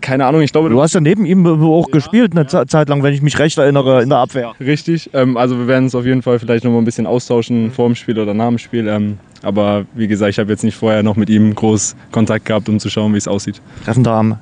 [0.00, 0.70] Keine Ahnung, ich glaube.
[0.70, 2.66] Du hast ja neben ihm auch ja, gespielt eine ja.
[2.66, 4.54] Zeit lang, wenn ich mich recht erinnere, in der Abwehr.
[4.60, 7.64] Richtig, ähm, also wir werden uns auf jeden Fall vielleicht noch mal ein bisschen austauschen
[7.64, 7.70] mhm.
[7.72, 8.88] vor dem Spiel oder nach dem Spiel.
[8.88, 12.68] Ähm, aber wie gesagt, ich habe jetzt nicht vorher noch mit ihm groß Kontakt gehabt,
[12.68, 13.60] um zu schauen, wie es aussieht.
[13.84, 14.38] Treffen da am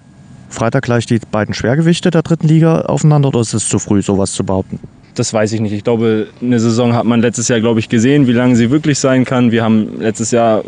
[0.48, 4.32] Freitag gleich die beiden Schwergewichte der dritten Liga aufeinander oder ist es zu früh, sowas
[4.32, 4.78] zu behaupten?
[5.14, 5.72] Das weiß ich nicht.
[5.72, 8.98] Ich glaube, eine Saison hat man letztes Jahr, glaube ich, gesehen, wie lange sie wirklich
[8.98, 9.50] sein kann.
[9.50, 10.62] Wir haben letztes Jahr,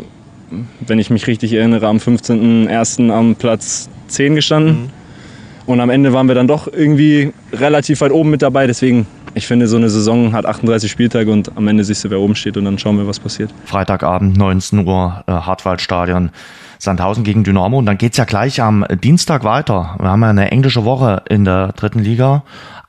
[0.79, 3.11] wenn ich mich richtig erinnere, am 15.01.
[3.11, 4.83] am Platz 10 gestanden.
[4.83, 4.89] Mhm.
[5.65, 8.65] Und am Ende waren wir dann doch irgendwie relativ weit oben mit dabei.
[8.65, 12.19] Deswegen, ich finde, so eine Saison hat 38 Spieltage und am Ende siehst du, wer
[12.19, 13.53] oben steht und dann schauen wir, was passiert.
[13.65, 16.31] Freitagabend, 19 Uhr, äh, Hartwaldstadion.
[16.79, 17.77] Sandhausen gegen Dynamo.
[17.77, 19.95] Und dann geht's ja gleich am Dienstag weiter.
[19.99, 22.43] Wir haben ja eine englische Woche in der dritten Liga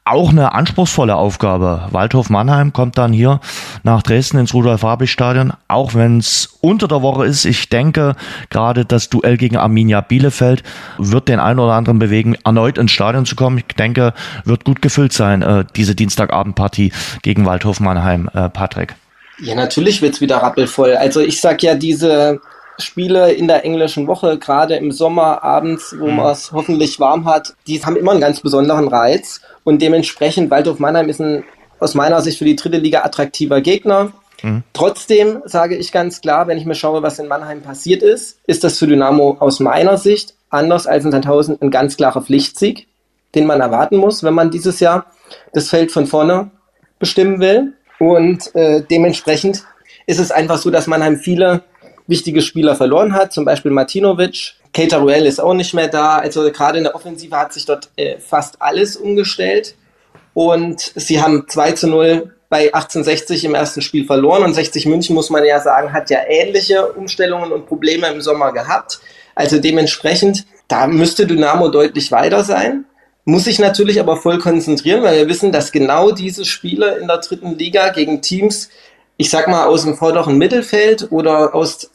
[0.05, 1.87] auch eine anspruchsvolle Aufgabe.
[1.91, 3.41] Waldhof Mannheim kommt dann hier
[3.85, 7.45] nach Dresden ins Rudolf-Habich-Stadion, auch wenn es unter der Woche ist.
[7.45, 8.17] Ich denke,
[8.49, 10.65] gerade das Duell gegen Arminia Bielefeld
[10.99, 13.59] wird den einen oder anderen bewegen, erneut ins Stadion zu kommen.
[13.59, 14.13] Ich denke,
[14.45, 18.97] wird gut gefüllt sein, äh, diese Dienstagabendpartie gegen Waldhof Mannheim, äh, Patrick.
[19.39, 20.97] Ja, natürlich wird's wieder rappelvoll.
[20.97, 22.41] Also ich sag ja, diese
[22.81, 26.17] Spiele in der englischen Woche, gerade im Sommer abends, wo mhm.
[26.17, 29.41] man es hoffentlich warm hat, die haben immer einen ganz besonderen Reiz.
[29.65, 31.45] Und dementsprechend, Waldhof Mannheim ist ein
[31.81, 34.13] aus meiner Sicht für die dritte Liga attraktiver Gegner.
[34.43, 34.63] Mhm.
[34.73, 38.65] Trotzdem sage ich ganz klar, wenn ich mir schaue, was in Mannheim passiert ist, ist
[38.65, 42.87] das für Dynamo aus meiner Sicht anders als in Sandhausen ein ganz klarer Pflichtsieg,
[43.35, 45.07] den man erwarten muss, wenn man dieses Jahr
[45.53, 46.51] das Feld von vorne
[46.99, 47.75] bestimmen will.
[47.99, 49.65] Und äh, dementsprechend
[50.07, 51.63] ist es einfach so, dass Mannheim viele
[52.11, 54.55] wichtige Spieler verloren hat, zum Beispiel Martinovic.
[54.75, 56.19] Keita Ruel ist auch nicht mehr da.
[56.19, 59.75] Also gerade in der Offensive hat sich dort äh, fast alles umgestellt.
[60.35, 64.43] Und sie haben 2 zu 0 bei 1860 im ersten Spiel verloren.
[64.43, 68.53] Und 60 München, muss man ja sagen, hat ja ähnliche Umstellungen und Probleme im Sommer
[68.53, 69.01] gehabt.
[69.35, 72.85] Also dementsprechend, da müsste Dynamo deutlich weiter sein.
[73.25, 77.19] Muss sich natürlich aber voll konzentrieren, weil wir wissen, dass genau diese Spiele in der
[77.19, 78.71] dritten Liga gegen Teams,
[79.17, 81.91] ich sag mal, aus dem vorderen Mittelfeld oder aus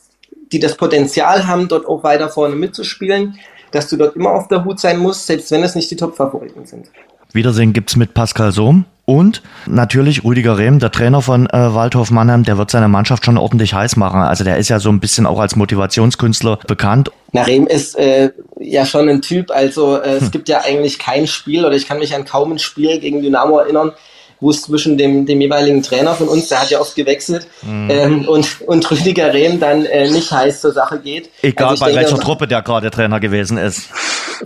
[0.51, 3.39] die das Potenzial haben, dort auch weiter vorne mitzuspielen,
[3.71, 6.65] dass du dort immer auf der Hut sein musst, selbst wenn es nicht die Top-Favoriten
[6.65, 6.88] sind.
[7.34, 12.10] Wiedersehen gibt es mit Pascal Sohm und natürlich Rüdiger Rehm, der Trainer von äh, Waldhof
[12.10, 14.21] Mannheim, der wird seine Mannschaft schon ordentlich heiß machen.
[14.21, 17.12] Also der ist ja so ein bisschen auch als Motivationskünstler bekannt.
[17.34, 20.31] Na, Rehm ist äh, ja schon ein Typ, also äh, es hm.
[20.31, 23.60] gibt ja eigentlich kein Spiel oder ich kann mich an kaum ein Spiel gegen Dynamo
[23.60, 23.91] erinnern,
[24.39, 27.89] wo es zwischen dem, dem jeweiligen Trainer von uns, der hat ja oft gewechselt, mhm.
[27.89, 31.30] ähm, und, und Rüdiger Rehm dann äh, nicht heiß zur Sache geht.
[31.41, 33.89] Egal also bei denke, welcher Truppe der gerade Trainer gewesen ist.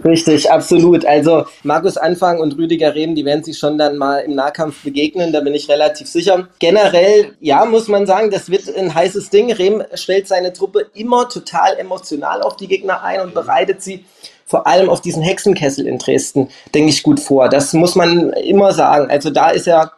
[0.04, 1.06] Richtig, absolut.
[1.06, 5.34] Also Markus Anfang und Rüdiger Rehm, die werden sich schon dann mal im Nahkampf begegnen,
[5.34, 6.48] da bin ich relativ sicher.
[6.60, 9.52] Generell, ja, muss man sagen, das wird ein heißes Ding.
[9.52, 14.06] Rehm stellt seine Truppe immer total emotional auf die Gegner ein und bereitet sie
[14.50, 17.50] vor allem auf diesen Hexenkessel in Dresden, denke ich, gut vor.
[17.50, 19.08] Das muss man immer sagen.
[19.08, 19.92] Also da ist er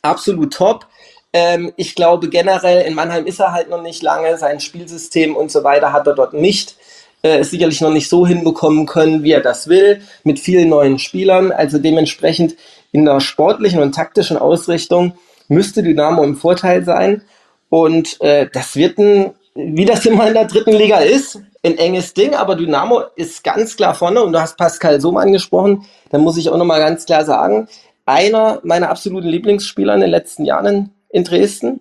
[0.00, 0.86] absolut top.
[1.34, 4.38] Ähm, ich glaube generell, in Mannheim ist er halt noch nicht lange.
[4.38, 6.76] Sein Spielsystem und so weiter hat er dort nicht
[7.20, 11.52] äh, sicherlich noch nicht so hinbekommen können, wie er das will, mit vielen neuen Spielern.
[11.52, 12.56] Also dementsprechend
[12.92, 15.12] in der sportlichen und taktischen Ausrichtung
[15.48, 17.20] müsste Dynamo im Vorteil sein.
[17.68, 22.14] Und äh, das wird ein, wie das immer in der dritten Liga ist, ein enges
[22.14, 26.36] Ding, aber Dynamo ist ganz klar vorne und du hast Pascal Sohm angesprochen, da muss
[26.36, 27.68] ich auch nochmal ganz klar sagen,
[28.04, 31.80] einer meiner absoluten Lieblingsspieler in den letzten Jahren in Dresden,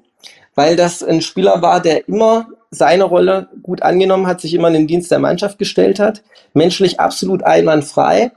[0.54, 4.76] weil das ein Spieler war, der immer seine Rolle gut angenommen hat, sich immer in
[4.76, 6.22] den Dienst der Mannschaft gestellt hat,
[6.54, 8.32] menschlich absolut einwandfrei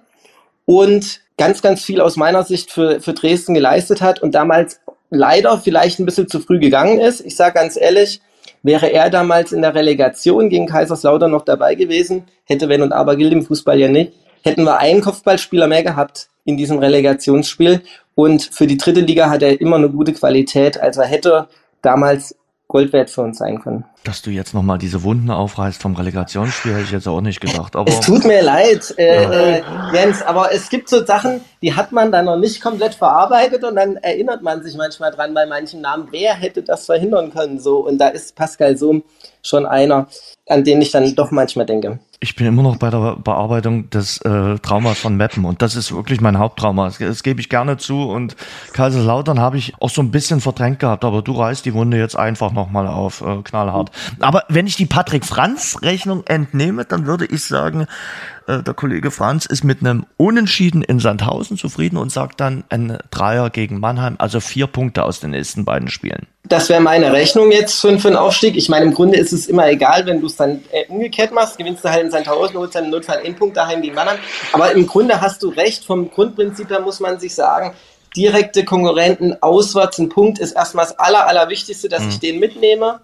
[0.64, 4.80] und ganz, ganz viel aus meiner Sicht für, für Dresden geleistet hat und damals
[5.11, 7.20] leider vielleicht ein bisschen zu früh gegangen ist.
[7.20, 8.20] Ich sage ganz ehrlich,
[8.64, 13.14] Wäre er damals in der Relegation gegen Kaiserslautern noch dabei gewesen, hätte wenn und aber
[13.14, 17.83] gilt im Fußball ja nicht, hätten wir einen Kopfballspieler mehr gehabt in diesem Relegationsspiel.
[18.14, 20.81] Und für die dritte Liga hat er immer eine gute Qualität.
[20.81, 21.48] Also er hätte
[21.83, 22.37] damals
[22.68, 23.85] Gold wert für uns sein können.
[24.05, 27.77] Dass du jetzt nochmal diese Wunden aufreißt vom Relegationsspiel, hätte ich jetzt auch nicht gedacht.
[27.77, 29.31] Aber es tut mir leid, äh, ja.
[29.31, 33.64] äh, Jens, aber es gibt so Sachen, die hat man dann noch nicht komplett verarbeitet
[33.64, 37.61] und dann erinnert man sich manchmal dran bei manchen Namen, wer hätte das verhindern können.
[37.61, 39.05] So Und da ist Pascal Sohm
[39.42, 40.09] schon einer,
[40.48, 41.98] an den ich dann doch manchmal denke.
[42.24, 45.94] Ich bin immer noch bei der Bearbeitung des äh, Traumas von Meppen und das ist
[45.94, 46.87] wirklich mein Haupttrauma.
[46.87, 48.34] Das, das gebe ich gerne zu und
[48.72, 52.16] Kaiserslautern habe ich auch so ein bisschen verdrängt gehabt, aber du reißt die Wunde jetzt
[52.16, 53.90] einfach nochmal auf, äh, knallhart.
[54.20, 57.87] Aber wenn ich die Patrick Franz Rechnung entnehme, dann würde ich sagen,
[58.46, 62.98] äh, der Kollege Franz ist mit einem Unentschieden in Sandhausen zufrieden und sagt dann ein
[63.11, 66.26] Dreier gegen Mannheim, also vier Punkte aus den nächsten beiden Spielen.
[66.46, 68.57] Das wäre meine Rechnung jetzt für, für einen Aufstieg.
[68.57, 71.57] Ich meine, im Grunde ist es immer egal, wenn du es dann äh, umgekehrt machst,
[71.57, 74.18] gewinnst du halt in Sandhausen, holst dann im Notfall einen Punkt daheim gegen Mannheim.
[74.52, 77.74] Aber im Grunde hast du recht, vom Grundprinzip her muss man sich sagen,
[78.14, 82.09] direkte Konkurrenten auswärts ein Punkt ist erstmal das Aller, Allerwichtigste, dass mhm.
[82.11, 83.00] ich den mitnehme.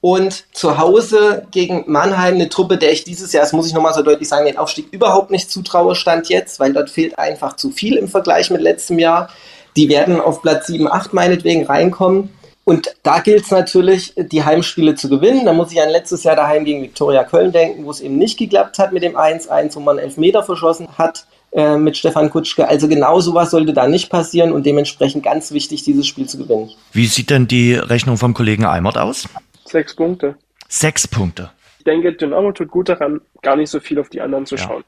[0.00, 3.92] Und zu Hause gegen Mannheim eine Truppe, der ich dieses Jahr, das muss ich nochmal
[3.92, 7.70] so deutlich sagen, den Aufstieg überhaupt nicht zutraue, stand jetzt, weil dort fehlt einfach zu
[7.70, 9.28] viel im Vergleich mit letztem Jahr.
[9.76, 12.30] Die werden auf Platz 7, 8 meinetwegen reinkommen.
[12.64, 15.44] Und da gilt es natürlich, die Heimspiele zu gewinnen.
[15.44, 18.38] Da muss ich an letztes Jahr daheim gegen Viktoria Köln denken, wo es eben nicht
[18.38, 22.68] geklappt hat mit dem 1-1, wo man Elfmeter verschossen hat äh, mit Stefan Kutschke.
[22.68, 26.70] Also genau sowas sollte da nicht passieren und dementsprechend ganz wichtig, dieses Spiel zu gewinnen.
[26.92, 29.28] Wie sieht denn die Rechnung vom Kollegen Eimert aus?
[29.70, 30.36] Sechs Punkte.
[30.68, 31.52] Sechs Punkte.
[31.78, 34.62] Ich denke, Dynamo tut gut daran, gar nicht so viel auf die anderen zu ja.
[34.62, 34.84] schauen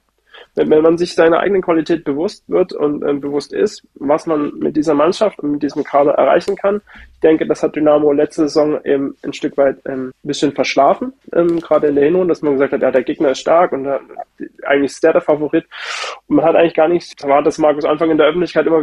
[0.55, 4.53] wenn, wenn man sich seiner eigenen Qualität bewusst wird und äh, bewusst ist, was man
[4.59, 6.83] mit dieser Mannschaft und mit diesem Kader erreichen kann.
[7.15, 11.13] Ich denke, das hat Dynamo letzte Saison eben ein Stück weit ähm, ein bisschen verschlafen,
[11.33, 13.87] ähm, gerade in der Hinrunde, dass man gesagt hat, ja, der Gegner ist stark und
[13.87, 13.99] äh,
[14.65, 15.65] eigentlich ist der der Favorit.
[16.27, 18.83] Und man hat eigentlich gar nicht, war das Markus Anfang in der Öffentlichkeit immer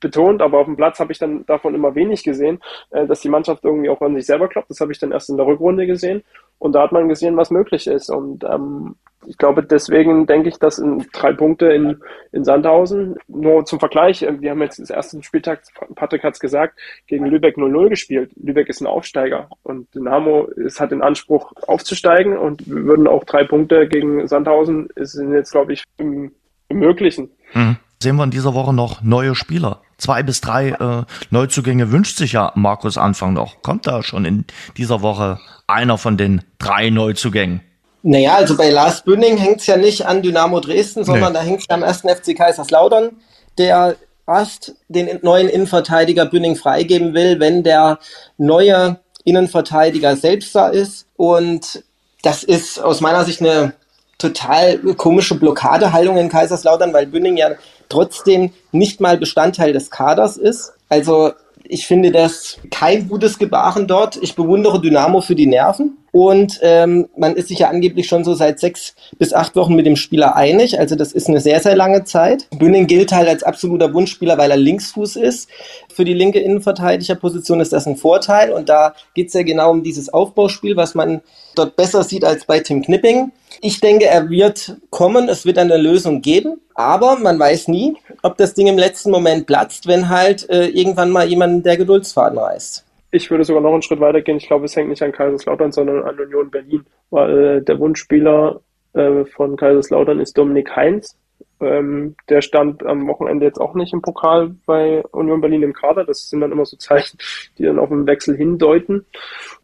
[0.00, 3.28] betont, aber auf dem Platz habe ich dann davon immer wenig gesehen, äh, dass die
[3.28, 4.70] Mannschaft irgendwie auch an sich selber klappt.
[4.70, 6.22] Das habe ich dann erst in der Rückrunde gesehen.
[6.58, 8.10] Und da hat man gesehen, was möglich ist.
[8.10, 8.96] Und ähm,
[9.30, 12.00] ich glaube, deswegen denke ich, dass in drei Punkte in,
[12.32, 15.62] in Sandhausen, nur zum Vergleich, äh, wir haben jetzt das erste Spieltag,
[15.94, 18.32] Patrick hat es gesagt, gegen Lübeck 0-0 gespielt.
[18.34, 23.22] Lübeck ist ein Aufsteiger und Dynamo ist, hat den Anspruch aufzusteigen und wir würden auch
[23.22, 26.32] drei Punkte gegen Sandhausen sind jetzt, glaube ich, im,
[26.68, 27.30] im Möglichen.
[27.54, 27.76] Mhm.
[28.02, 29.82] Sehen wir in dieser Woche noch neue Spieler?
[29.96, 33.62] Zwei bis drei äh, Neuzugänge wünscht sich ja Markus Anfang noch.
[33.62, 34.44] Kommt da schon in
[34.76, 35.38] dieser Woche
[35.68, 37.60] einer von den drei Neuzugängen?
[38.02, 41.38] Naja, also bei Lars Bünning hängt es ja nicht an Dynamo Dresden, sondern nee.
[41.38, 43.10] da hängt es am ersten FC Kaiserslautern,
[43.58, 47.98] der erst den neuen Innenverteidiger Bünning freigeben will, wenn der
[48.38, 51.06] neue Innenverteidiger selbst da ist.
[51.16, 51.84] Und
[52.22, 53.74] das ist aus meiner Sicht eine
[54.18, 57.50] total komische Blockadehaltung in Kaiserslautern, weil Bünning ja
[57.88, 60.72] trotzdem nicht mal Bestandteil des Kaders ist.
[60.88, 61.32] Also
[61.70, 64.18] ich finde das kein gutes Gebaren dort.
[64.20, 65.96] Ich bewundere Dynamo für die Nerven.
[66.12, 69.86] Und ähm, man ist sich ja angeblich schon so seit sechs bis acht Wochen mit
[69.86, 70.80] dem Spieler einig.
[70.80, 72.48] Also das ist eine sehr, sehr lange Zeit.
[72.58, 75.48] Bünding gilt halt als absoluter Wunschspieler, weil er Linksfuß ist.
[75.94, 78.52] Für die linke Innenverteidigerposition ist das ein Vorteil.
[78.52, 81.20] Und da geht es ja genau um dieses Aufbauspiel, was man
[81.54, 83.30] dort besser sieht als bei Tim Knipping.
[83.62, 85.28] Ich denke, er wird kommen.
[85.28, 86.60] Es wird eine Lösung geben.
[86.74, 91.10] Aber man weiß nie, ob das Ding im letzten Moment platzt, wenn halt äh, irgendwann
[91.10, 94.36] mal jemand der Geduldsfaden reißt ich würde sogar noch einen Schritt weiter gehen.
[94.36, 98.60] Ich glaube, es hängt nicht an Kaiserslautern, sondern an Union Berlin, weil äh, der Wunschspieler
[98.92, 101.16] äh, von Kaiserslautern ist Dominik Heinz.
[101.60, 106.04] Ähm, der stand am Wochenende jetzt auch nicht im Pokal bei Union Berlin im Kader.
[106.04, 107.18] Das sind dann immer so Zeichen,
[107.58, 109.04] die dann auf einen Wechsel hindeuten.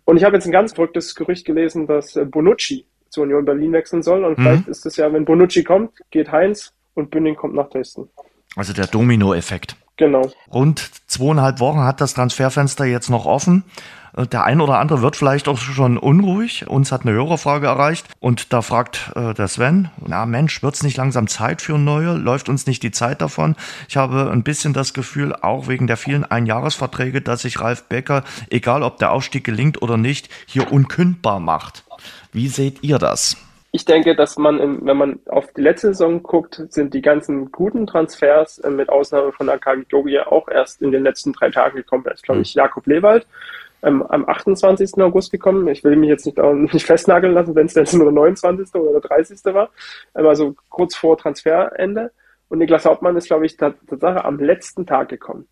[0.05, 3.73] Und ich habe jetzt ein ganz verrücktes Gerücht gelesen, dass äh, Bonucci zu Union Berlin
[3.73, 4.25] wechseln soll.
[4.25, 4.43] Und mhm.
[4.43, 8.09] vielleicht ist es ja, wenn Bonucci kommt, geht Heinz und Bünding kommt nach Dresden.
[8.57, 9.77] Also der Domino-Effekt.
[9.97, 10.31] Genau.
[10.53, 13.65] Rund zweieinhalb Wochen hat das Transferfenster jetzt noch offen.
[14.17, 16.67] Äh, der ein oder andere wird vielleicht auch schon unruhig.
[16.69, 20.97] Uns hat eine Hörerfrage erreicht und da fragt äh, der Sven, na Mensch, wird's nicht
[20.97, 22.15] langsam Zeit für neue?
[22.15, 23.57] Läuft uns nicht die Zeit davon?
[23.89, 28.25] Ich habe ein bisschen das Gefühl, auch wegen der vielen Einjahresverträge, dass sich Ralf Becker,
[28.51, 31.85] egal ob der Aufstieg gelingt oder nicht, hier unkündbar macht.
[32.37, 33.37] Wie seht ihr das?
[33.77, 37.87] ich denke, dass man, wenn man auf die letzte Saison guckt, sind die ganzen guten
[37.87, 42.05] Transfers äh, mit Ausnahme von Akagi Dogi auch erst in den letzten drei Tagen gekommen.
[42.05, 42.61] Da ist, glaube ich, mhm.
[42.61, 43.27] Jakob Lewald
[43.83, 44.95] ähm, am 28.
[45.03, 45.69] August gekommen.
[45.69, 48.75] Ich will mich jetzt nicht, nicht festnageln lassen, wenn es nur der 29.
[48.77, 49.45] oder der 30.
[49.53, 49.69] war.
[50.15, 52.13] Ähm, also kurz vor Transferende.
[52.49, 55.47] Und Niklas Hauptmann ist, glaube ich, Tatsache am letzten Tag gekommen.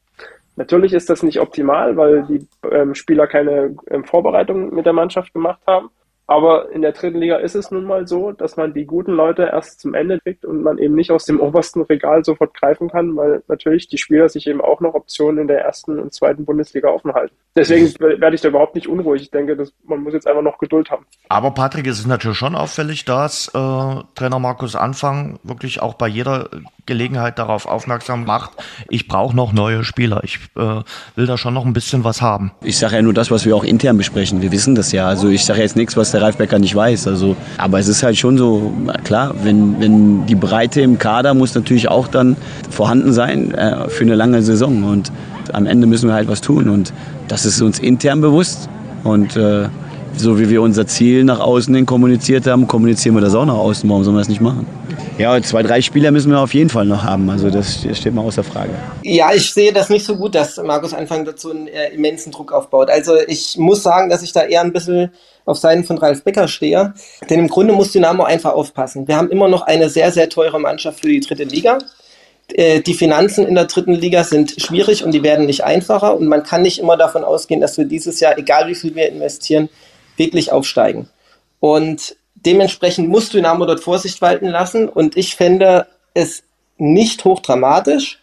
[0.56, 5.34] Natürlich ist das nicht optimal, weil die ähm, Spieler keine ähm, Vorbereitung mit der Mannschaft
[5.34, 5.90] gemacht haben.
[6.26, 9.50] Aber in der dritten Liga ist es nun mal so, dass man die guten Leute
[9.52, 13.14] erst zum Ende kriegt und man eben nicht aus dem obersten Regal sofort greifen kann,
[13.16, 16.88] weil natürlich die Spieler sich eben auch noch Optionen in der ersten und zweiten Bundesliga
[16.88, 17.34] offen halten.
[17.56, 19.22] Deswegen werde ich da überhaupt nicht unruhig.
[19.22, 21.04] Ich denke, dass man muss jetzt einfach noch Geduld haben.
[21.28, 26.08] Aber Patrick, es ist natürlich schon auffällig, dass äh, Trainer Markus Anfang wirklich auch bei
[26.08, 26.48] jeder
[26.86, 28.52] Gelegenheit darauf aufmerksam macht,
[28.88, 30.22] ich brauche noch neue Spieler.
[30.24, 30.82] Ich äh,
[31.16, 32.52] will da schon noch ein bisschen was haben.
[32.62, 34.42] Ich sage ja nur das, was wir auch intern besprechen.
[34.42, 35.06] Wir wissen das ja.
[35.06, 37.08] Also ich sage jetzt nichts, was der Ralf Becker nicht weiß.
[37.08, 38.72] Also, aber es ist halt schon so,
[39.04, 42.36] klar, wenn, wenn die Breite im Kader muss natürlich auch dann
[42.70, 44.84] vorhanden sein äh, für eine lange Saison.
[44.84, 45.12] Und
[45.52, 46.68] am Ende müssen wir halt was tun.
[46.68, 46.92] Und
[47.28, 48.68] das ist uns intern bewusst.
[49.02, 49.68] Und äh,
[50.16, 53.54] so wie wir unser Ziel nach außen hin kommuniziert haben, kommunizieren wir das auch nach
[53.54, 53.88] außen.
[53.90, 54.66] Warum sollen wir das nicht machen?
[55.16, 57.30] Ja, zwei, drei Spieler müssen wir auf jeden Fall noch haben.
[57.30, 58.72] Also das steht mal außer Frage.
[59.02, 62.52] Ja, ich sehe das nicht so gut, dass Markus Anfang dazu einen äh, immensen Druck
[62.52, 62.90] aufbaut.
[62.90, 65.12] Also ich muss sagen, dass ich da eher ein bisschen
[65.44, 66.94] auf Seiten von Ralf Becker stehe.
[67.30, 69.06] Denn im Grunde muss Dynamo einfach aufpassen.
[69.06, 71.78] Wir haben immer noch eine sehr, sehr teure Mannschaft für die dritte Liga.
[72.52, 76.16] Äh, die Finanzen in der dritten Liga sind schwierig und die werden nicht einfacher.
[76.16, 79.08] Und man kann nicht immer davon ausgehen, dass wir dieses Jahr, egal wie viel wir
[79.08, 79.68] investieren,
[80.16, 81.08] wirklich aufsteigen.
[81.60, 84.88] Und dementsprechend muss Dynamo dort Vorsicht walten lassen.
[84.88, 86.42] Und ich fände es
[86.78, 88.20] nicht hochdramatisch,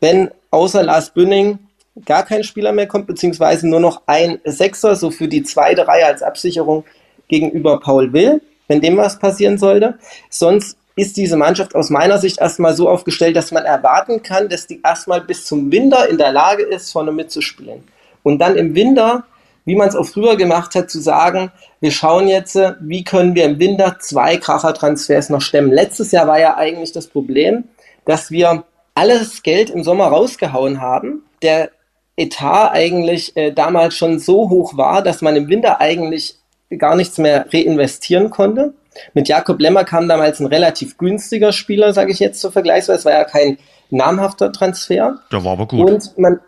[0.00, 1.58] wenn außer Lars Bünning
[2.04, 6.06] gar kein Spieler mehr kommt, beziehungsweise nur noch ein Sechser, so für die zweite Reihe
[6.06, 6.84] als Absicherung
[7.28, 9.98] gegenüber Paul Will, wenn dem was passieren sollte.
[10.30, 14.66] Sonst ist diese Mannschaft aus meiner Sicht erstmal so aufgestellt, dass man erwarten kann, dass
[14.66, 17.84] die erstmal bis zum Winter in der Lage ist, vorne mitzuspielen.
[18.22, 19.24] Und dann im Winter
[19.68, 23.44] wie man es auch früher gemacht hat, zu sagen, wir schauen jetzt, wie können wir
[23.44, 25.70] im Winter zwei Kracher-Transfers noch stemmen.
[25.70, 27.64] Letztes Jahr war ja eigentlich das Problem,
[28.06, 31.22] dass wir alles Geld im Sommer rausgehauen haben.
[31.42, 31.70] Der
[32.16, 36.36] Etat eigentlich äh, damals schon so hoch war, dass man im Winter eigentlich
[36.76, 38.74] gar nichts mehr reinvestieren konnte.
[39.14, 42.98] Mit Jakob Lemmer kam damals ein relativ günstiger Spieler, sage ich jetzt zur Vergleichsweise.
[42.98, 43.58] Es war ja kein
[43.90, 45.18] namhafter Transfer.
[45.30, 45.88] Der war aber gut.
[45.88, 46.40] Und man,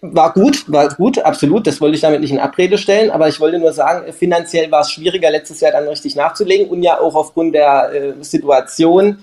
[0.00, 1.66] war gut, war gut, absolut.
[1.66, 4.82] Das wollte ich damit nicht in Abrede stellen, aber ich wollte nur sagen, finanziell war
[4.82, 9.18] es schwieriger, letztes Jahr dann richtig nachzulegen und ja auch aufgrund der äh, Situation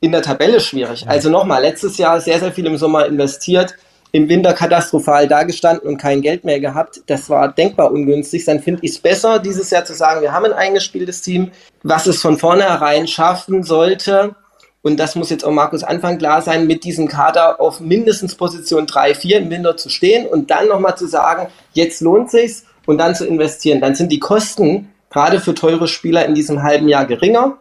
[0.00, 1.06] in der Tabelle schwierig.
[1.08, 3.74] Also nochmal, letztes Jahr sehr, sehr viel im Sommer investiert,
[4.12, 7.02] im Winter katastrophal dagestanden und kein Geld mehr gehabt.
[7.06, 8.44] Das war denkbar ungünstig.
[8.44, 11.50] Dann finde ich es besser, dieses Jahr zu sagen, wir haben ein eingespieltes Team,
[11.82, 14.34] was es von vornherein schaffen sollte,
[14.82, 18.86] und das muss jetzt auch Markus Anfang klar sein, mit diesem Kader auf mindestens Position
[18.86, 22.98] 3, 4 im Winter zu stehen und dann nochmal zu sagen, jetzt lohnt sich's und
[22.98, 23.80] dann zu investieren.
[23.80, 27.58] Dann sind die Kosten gerade für teure Spieler in diesem halben Jahr geringer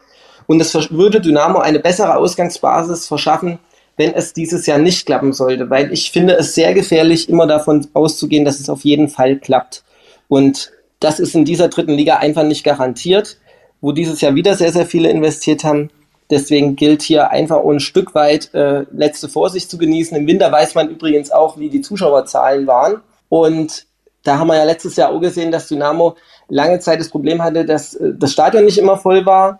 [0.48, 3.60] und es würde Dynamo eine bessere Ausgangsbasis verschaffen,
[3.98, 7.86] wenn es dieses Jahr nicht klappen sollte, weil ich finde es sehr gefährlich, immer davon
[7.94, 9.84] auszugehen, dass es auf jeden Fall klappt.
[10.30, 13.38] Und das ist in dieser dritten Liga einfach nicht garantiert,
[13.82, 15.90] wo dieses Jahr wieder sehr, sehr viele investiert haben
[16.30, 20.16] Deswegen gilt hier einfach ein Stück weit äh, letzte Vorsicht zu genießen.
[20.16, 23.02] Im Winter weiß man übrigens auch, wie die Zuschauerzahlen waren.
[23.30, 23.88] Und
[24.24, 26.16] da haben wir ja letztes Jahr auch gesehen, dass Dynamo
[26.48, 29.60] lange Zeit das Problem hatte, dass äh, das Stadion nicht immer voll war.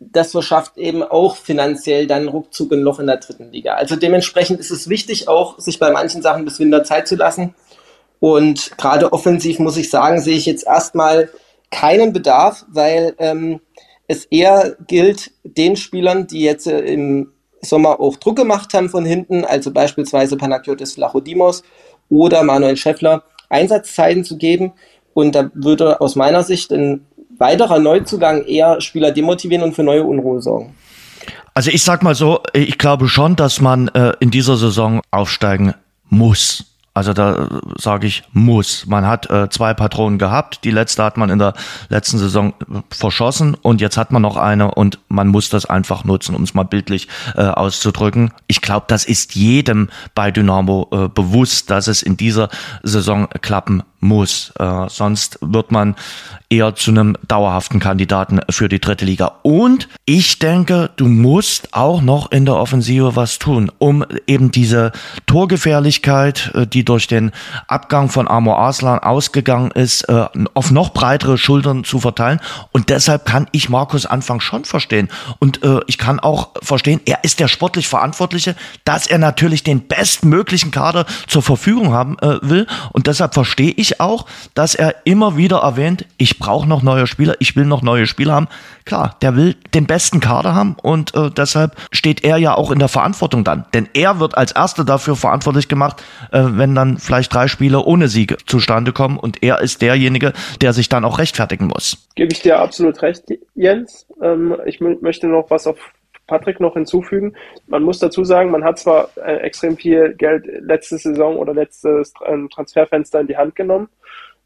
[0.00, 3.74] Das verschafft eben auch finanziell dann Ruckzug ein Loch in der dritten Liga.
[3.74, 7.54] Also dementsprechend ist es wichtig, auch sich bei manchen Sachen bis Winter Zeit zu lassen.
[8.18, 11.30] Und gerade offensiv muss ich sagen, sehe ich jetzt erstmal
[11.70, 13.60] keinen Bedarf, weil ähm,
[14.10, 17.28] es eher gilt, den Spielern, die jetzt äh, im
[17.62, 21.62] Sommer auch Druck gemacht haben von hinten, also beispielsweise Panagiotis Flachodimos
[22.08, 24.72] oder Manuel Schäffler, Einsatzzeiten zu geben.
[25.14, 27.06] Und da würde aus meiner Sicht ein
[27.38, 30.74] weiterer Neuzugang eher Spieler demotivieren und für neue Unruhe sorgen.
[31.54, 35.74] Also ich sag mal so, ich glaube schon, dass man äh, in dieser Saison aufsteigen
[36.08, 36.69] muss.
[37.00, 38.84] Also da sage ich muss.
[38.84, 40.64] Man hat äh, zwei Patronen gehabt.
[40.64, 41.54] Die letzte hat man in der
[41.88, 46.04] letzten Saison äh, verschossen und jetzt hat man noch eine und man muss das einfach
[46.04, 48.32] nutzen, um es mal bildlich äh, auszudrücken.
[48.48, 52.50] Ich glaube, das ist jedem bei Dynamo äh, bewusst, dass es in dieser
[52.82, 54.52] Saison klappen muss.
[54.58, 55.94] Äh, sonst wird man
[56.48, 59.38] eher zu einem dauerhaften Kandidaten für die dritte Liga.
[59.42, 64.90] Und ich denke, du musst auch noch in der Offensive was tun, um eben diese
[65.26, 67.30] Torgefährlichkeit, äh, die durch den
[67.68, 72.40] Abgang von Amor Arslan ausgegangen ist, äh, auf noch breitere Schultern zu verteilen.
[72.72, 75.08] Und deshalb kann ich Markus Anfang schon verstehen.
[75.38, 79.86] Und äh, ich kann auch verstehen, er ist der sportlich Verantwortliche, dass er natürlich den
[79.86, 82.66] bestmöglichen Kader zur Verfügung haben äh, will.
[82.92, 87.06] Und deshalb verstehe ich ich auch, dass er immer wieder erwähnt, ich brauche noch neue
[87.06, 88.48] Spieler, ich will noch neue Spieler haben.
[88.84, 92.78] Klar, der will den besten Kader haben und äh, deshalb steht er ja auch in
[92.78, 93.64] der Verantwortung dann.
[93.74, 98.08] Denn er wird als Erster dafür verantwortlich gemacht, äh, wenn dann vielleicht drei Spiele ohne
[98.08, 102.08] Sieg zustande kommen und er ist derjenige, der sich dann auch rechtfertigen muss.
[102.14, 103.24] Gebe ich dir absolut recht,
[103.54, 104.06] Jens.
[104.22, 105.78] Ähm, ich möchte noch was auf
[106.30, 107.34] Patrick noch hinzufügen.
[107.66, 112.12] Man muss dazu sagen, man hat zwar äh, extrem viel Geld letzte Saison oder letztes
[112.24, 113.88] äh, Transferfenster in die Hand genommen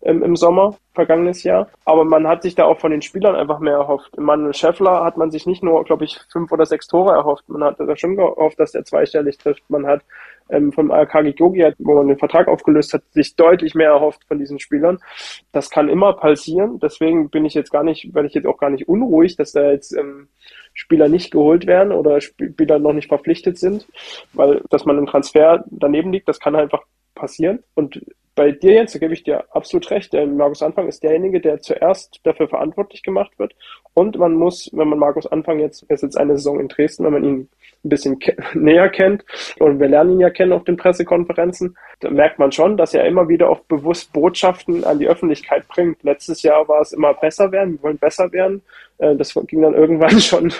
[0.05, 3.59] ähm, im Sommer, vergangenes Jahr, aber man hat sich da auch von den Spielern einfach
[3.59, 4.17] mehr erhofft.
[4.19, 7.65] Manuel Scheffler hat man sich nicht nur, glaube ich, fünf oder sechs Tore erhofft, man
[7.65, 9.63] hat da schon gehofft, dass er zweistellig trifft.
[9.69, 10.03] Man hat
[10.51, 14.39] ähm, vom Akagi Gogi, wo man den Vertrag aufgelöst hat, sich deutlich mehr erhofft von
[14.39, 14.99] diesen Spielern.
[15.53, 16.79] Das kann immer passieren.
[16.81, 19.71] Deswegen bin ich jetzt gar nicht, werde ich jetzt auch gar nicht unruhig, dass da
[19.71, 20.29] jetzt ähm,
[20.75, 23.87] Spieler nicht geholt werden oder Spieler noch nicht verpflichtet sind,
[24.33, 26.83] weil dass man im Transfer daneben liegt, das kann einfach
[27.15, 27.61] passieren.
[27.75, 28.05] Und
[28.35, 31.61] bei dir jetzt, da gebe ich dir absolut recht, der Markus Anfang ist derjenige, der
[31.61, 33.55] zuerst dafür verantwortlich gemacht wird.
[33.95, 37.05] Und man muss, wenn man Markus Anfang jetzt, er ist jetzt eine Saison in Dresden,
[37.05, 37.49] wenn man ihn
[37.85, 39.25] ein bisschen ke näher kennt
[39.59, 43.07] und wir lernen ihn ja kennen auf den Pressekonferenzen, da merkt man schon, dass er
[43.07, 46.03] immer wieder auch bewusst Botschaften an die Öffentlichkeit bringt.
[46.03, 48.63] Letztes Jahr war es immer besser werden, wir wollen besser werden.
[48.99, 50.53] Äh, das ging dann irgendwann schon,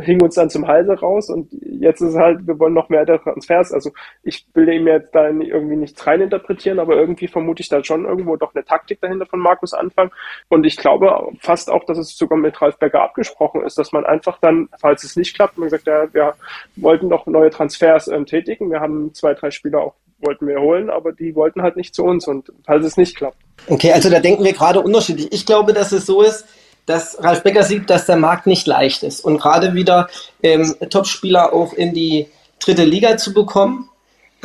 [0.00, 3.72] hing uns dann zum Halse raus und jetzt ist halt, wir wollen noch mehr Transfers.
[3.72, 3.90] Also
[4.22, 8.36] ich will ihm jetzt da irgendwie nichts reininterpretieren, aber irgendwie vermute ich da schon irgendwo
[8.36, 10.10] doch eine Taktik dahinter von Markus Anfang.
[10.48, 14.04] Und ich glaube fast auch, dass es sogar mit Ralf Becker abgesprochen ist, dass man
[14.04, 16.34] einfach dann, falls es nicht klappt, man gesagt, ja, wir
[16.76, 18.70] wollten doch neue Transfers äh, tätigen.
[18.70, 22.02] Wir haben zwei, drei Spieler auch wollten wir holen, aber die wollten halt nicht zu
[22.04, 23.36] uns und falls es nicht klappt.
[23.68, 25.28] Okay, also da denken wir gerade unterschiedlich.
[25.32, 26.46] Ich glaube, dass es so ist,
[26.86, 30.08] dass Ralf Becker sieht, dass der Markt nicht leicht ist und gerade wieder
[30.42, 32.28] ähm, Topspieler auch in die
[32.60, 33.88] dritte Liga zu bekommen.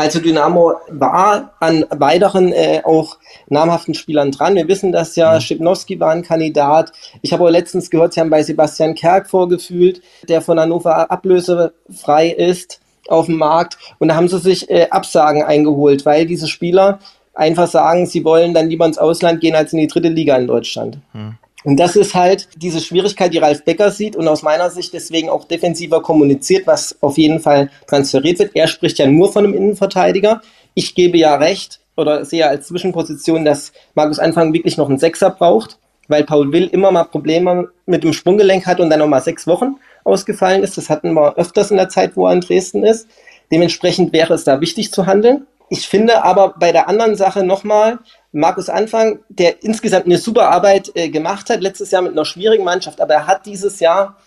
[0.01, 4.55] Also Dynamo war an weiteren äh, auch namhaften Spielern dran.
[4.55, 5.41] Wir wissen das ja, mhm.
[5.41, 6.91] Schipnowski war ein Kandidat.
[7.21, 12.29] Ich habe auch letztens gehört, sie haben bei Sebastian Kerk vorgefühlt, der von Hannover ablösefrei
[12.29, 13.77] ist auf dem Markt.
[13.99, 16.97] Und da haben sie sich äh, Absagen eingeholt, weil diese Spieler
[17.35, 20.47] einfach sagen, sie wollen dann lieber ins Ausland gehen als in die dritte Liga in
[20.47, 20.97] Deutschland.
[21.13, 21.37] Mhm.
[21.63, 25.29] Und das ist halt diese Schwierigkeit, die Ralf Becker sieht und aus meiner Sicht deswegen
[25.29, 28.51] auch defensiver kommuniziert, was auf jeden Fall transferiert wird.
[28.55, 30.41] Er spricht ja nur von einem Innenverteidiger.
[30.73, 35.29] Ich gebe ja recht oder sehe als Zwischenposition, dass Markus Anfang wirklich noch einen Sechser
[35.29, 39.21] braucht, weil Paul Will immer mal Probleme mit dem Sprunggelenk hat und dann noch mal
[39.21, 40.77] sechs Wochen ausgefallen ist.
[40.77, 43.07] Das hatten wir öfters in der Zeit, wo er in Dresden ist.
[43.51, 45.45] Dementsprechend wäre es da wichtig zu handeln.
[45.69, 47.99] Ich finde aber bei der anderen Sache nochmal,
[48.31, 52.63] Markus Anfang, der insgesamt eine super Arbeit äh, gemacht hat, letztes Jahr mit einer schwierigen
[52.63, 54.17] Mannschaft, aber er hat dieses Jahr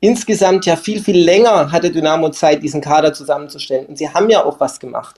[0.00, 3.86] insgesamt ja viel, viel länger hatte Dynamo Zeit, diesen Kader zusammenzustellen.
[3.86, 5.16] Und sie haben ja auch was gemacht.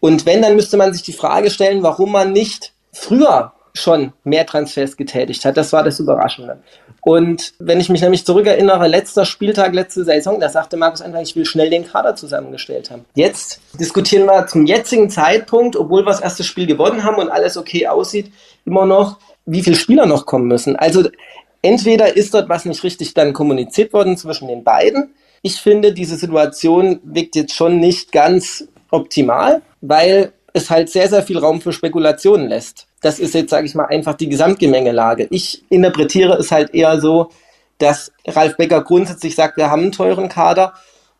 [0.00, 4.46] Und wenn, dann müsste man sich die Frage stellen, warum man nicht früher schon mehr
[4.46, 5.56] Transfers getätigt hat.
[5.56, 6.58] Das war das Überraschende.
[7.00, 11.34] Und wenn ich mich nämlich zurückerinnere, letzter Spieltag, letzte Saison, da sagte Markus einfach, ich
[11.34, 13.04] will schnell den Kader zusammengestellt haben.
[13.14, 17.56] Jetzt diskutieren wir zum jetzigen Zeitpunkt, obwohl wir das erste Spiel gewonnen haben und alles
[17.56, 18.30] okay aussieht,
[18.64, 20.76] immer noch, wie viele Spieler noch kommen müssen.
[20.76, 21.08] Also
[21.60, 25.14] entweder ist dort was nicht richtig dann kommuniziert worden zwischen den beiden.
[25.42, 31.24] Ich finde, diese Situation wirkt jetzt schon nicht ganz optimal, weil es halt sehr, sehr
[31.24, 32.86] viel Raum für Spekulationen lässt.
[33.02, 35.26] Das ist jetzt, sage ich mal, einfach die Gesamtgemengelage.
[35.30, 37.30] Ich interpretiere es halt eher so,
[37.78, 40.74] dass Ralf Becker grundsätzlich sagt, wir haben einen teuren Kader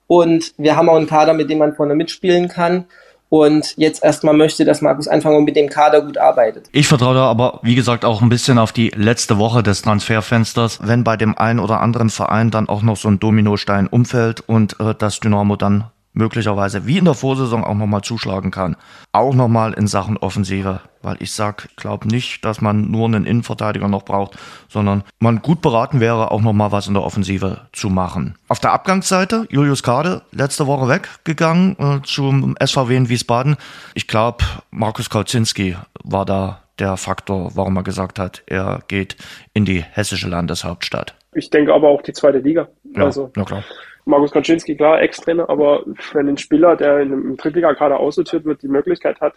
[0.06, 2.86] und wir haben auch einen Kader, mit dem man vorne mitspielen kann.
[3.28, 6.68] Und jetzt erstmal möchte, dass Markus Anfang mit dem Kader gut arbeitet.
[6.70, 10.80] Ich vertraue da aber, wie gesagt, auch ein bisschen auf die letzte Woche des Transferfensters.
[10.82, 14.78] Wenn bei dem einen oder anderen Verein dann auch noch so ein Dominostein umfällt und
[14.80, 18.76] äh, das Dynamo dann möglicherweise wie in der Vorsaison auch nochmal zuschlagen kann.
[19.12, 23.88] Auch nochmal in Sachen Offensive, weil ich sag, glaube nicht, dass man nur einen Innenverteidiger
[23.88, 24.36] noch braucht,
[24.68, 28.36] sondern man gut beraten wäre, auch nochmal was in der Offensive zu machen.
[28.48, 33.56] Auf der Abgangsseite, Julius Kade, letzte Woche weggegangen äh, zum SVW in Wiesbaden.
[33.94, 39.16] Ich glaube, Markus Kauzinski war da der Faktor, warum er gesagt hat, er geht
[39.54, 41.14] in die hessische Landeshauptstadt.
[41.34, 42.68] Ich denke aber auch die zweite Liga.
[42.94, 43.64] Ja, also, na klar.
[44.04, 48.68] Markus Kaczynski, klar, Ex-Trainer, aber wenn ein Spieler, der in einem Drittliga-Kader aussortiert wird, die
[48.68, 49.34] Möglichkeit hat,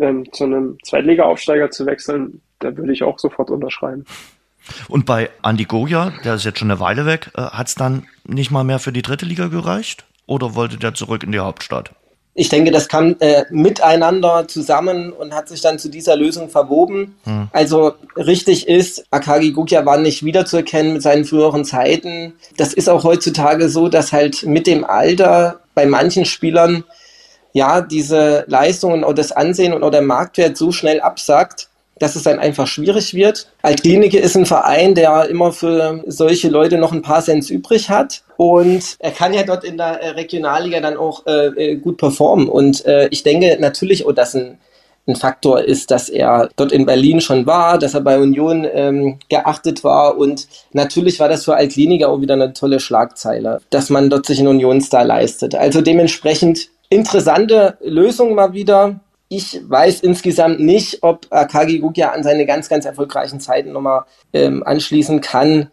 [0.00, 4.04] ähm, zu einem Zweitliga-Aufsteiger zu wechseln, da würde ich auch sofort unterschreiben.
[4.88, 8.06] Und bei Andi Goja, der ist jetzt schon eine Weile weg, äh, hat es dann
[8.24, 10.04] nicht mal mehr für die dritte Liga gereicht?
[10.26, 11.92] Oder wollte der zurück in die Hauptstadt?
[12.38, 17.16] Ich denke, das kam äh, miteinander zusammen und hat sich dann zu dieser Lösung verwoben.
[17.24, 17.48] Hm.
[17.52, 22.34] Also richtig ist, Akagi Gukya war nicht wiederzuerkennen mit seinen früheren Zeiten.
[22.56, 26.84] Das ist auch heutzutage so, dass halt mit dem Alter bei manchen Spielern
[27.52, 31.68] ja diese Leistungen oder das Ansehen und oder der Marktwert so schnell absackt,
[31.98, 33.48] dass es dann einfach schwierig wird.
[33.62, 38.22] Altklinike ist ein Verein, der immer für solche Leute noch ein paar Cent übrig hat.
[38.38, 42.48] Und er kann ja dort in der äh, Regionalliga dann auch äh, äh, gut performen.
[42.48, 44.58] Und äh, ich denke natürlich, oh, dass ein,
[45.08, 49.18] ein Faktor ist, dass er dort in Berlin schon war, dass er bei Union ähm,
[49.28, 50.16] geachtet war.
[50.16, 54.38] Und natürlich war das für Altklinike auch wieder eine tolle Schlagzeile, dass man dort sich
[54.38, 55.56] einen Unionsstar leistet.
[55.56, 62.46] Also dementsprechend interessante Lösung mal wieder ich weiß insgesamt nicht, ob Akagi Gugya an seine
[62.46, 65.68] ganz, ganz erfolgreichen Zeiten nochmal ähm, anschließen kann.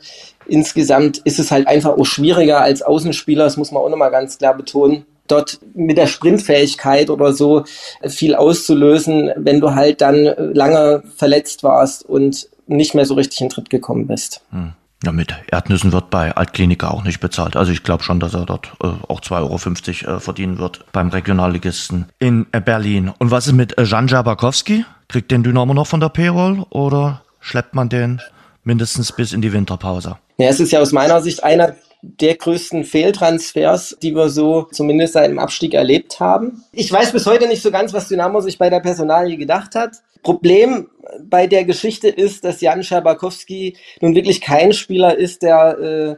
[0.48, 4.38] Insgesamt ist es halt einfach auch schwieriger als Außenspieler, das muss man auch nochmal ganz
[4.38, 5.06] klar betonen.
[5.28, 7.64] dort mit der Sprintfähigkeit oder so
[8.08, 13.50] viel auszulösen, wenn du halt dann lange verletzt warst und nicht mehr so richtig in
[13.50, 14.42] Tritt gekommen bist.
[14.52, 14.74] Hm.
[15.04, 17.56] Ja, mit Erdnüssen wird bei Altkliniker auch nicht bezahlt.
[17.56, 21.10] Also ich glaube schon, dass er dort äh, auch 2,50 Euro äh, verdienen wird beim
[21.10, 23.12] Regionalligisten in äh, Berlin.
[23.20, 24.86] Und was ist mit äh, Jan Jabakowski?
[25.08, 28.20] Kriegt den Dynamo noch von der Payroll oder schleppt man den
[28.64, 30.18] mindestens bis in die Winterpause?
[30.38, 35.14] Ja, es ist ja aus meiner Sicht einer der größten Fehltransfers, die wir so zumindest
[35.14, 36.64] seit dem Abstieg erlebt haben.
[36.72, 39.98] Ich weiß bis heute nicht so ganz, was Dynamo sich bei der Personalie gedacht hat.
[40.22, 40.90] Problem
[41.24, 46.16] bei der Geschichte ist, dass Jan Schabakowski nun wirklich kein Spieler ist, der äh,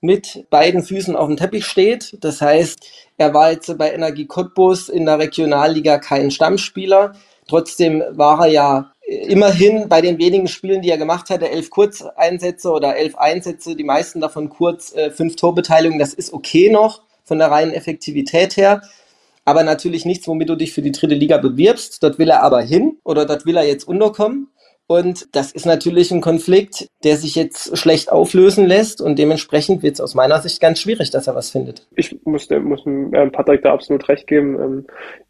[0.00, 2.16] mit beiden Füßen auf dem Teppich steht.
[2.20, 7.14] Das heißt, er war jetzt bei Energie Cottbus in der Regionalliga kein Stammspieler.
[7.48, 12.70] Trotzdem war er ja immerhin bei den wenigen Spielen, die er gemacht hatte, elf Kurzeinsätze
[12.70, 15.98] oder elf Einsätze, die meisten davon kurz, äh, fünf Torbeteiligungen.
[15.98, 18.82] Das ist okay noch von der reinen Effektivität her
[19.48, 22.02] aber natürlich nichts, womit du dich für die dritte Liga bewirbst.
[22.02, 24.48] Dort will er aber hin oder dort will er jetzt unterkommen.
[24.90, 29.94] Und das ist natürlich ein Konflikt, der sich jetzt schlecht auflösen lässt und dementsprechend wird
[29.94, 31.86] es aus meiner Sicht ganz schwierig, dass er was findet.
[31.94, 34.58] Ich muss, muss äh, Patrick da absolut recht geben.
[34.58, 34.86] Ähm,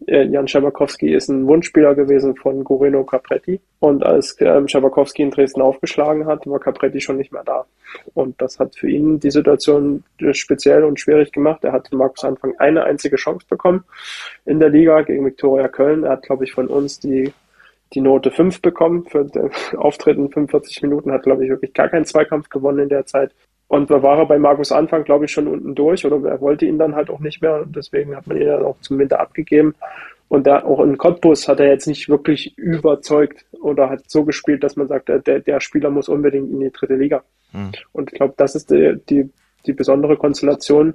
[0.07, 5.33] äh, Jan Schabakowski ist ein Wunschspieler gewesen von Goreno Capretti und als ähm, Schabakowski in
[5.33, 7.67] Dresden aufgeschlagen hat, war Capretti schon nicht mehr da.
[8.15, 11.65] Und das hat für ihn die Situation speziell und schwierig gemacht.
[11.65, 13.83] Er hat Markus Anfang eine einzige Chance bekommen
[14.47, 16.05] in der Liga gegen Viktoria Köln.
[16.05, 17.33] Er hat, glaube ich, von uns die
[17.95, 21.89] die Note 5 bekommen für den Auftritt in 45 Minuten, hat, glaube ich, wirklich gar
[21.89, 23.33] keinen Zweikampf gewonnen in der Zeit.
[23.69, 26.65] Und da war er bei Markus Anfang, glaube ich, schon unten durch oder er wollte
[26.65, 27.63] ihn dann halt auch nicht mehr.
[27.63, 29.75] Und deswegen hat man ihn dann auch zum Winter abgegeben.
[30.29, 34.63] Und da auch in Cottbus hat er jetzt nicht wirklich überzeugt oder hat so gespielt,
[34.63, 37.23] dass man sagt, der, der Spieler muss unbedingt in die dritte Liga.
[37.53, 37.73] Mhm.
[37.93, 39.31] Und ich glaube, das ist die, die,
[39.67, 40.95] die besondere Konstellation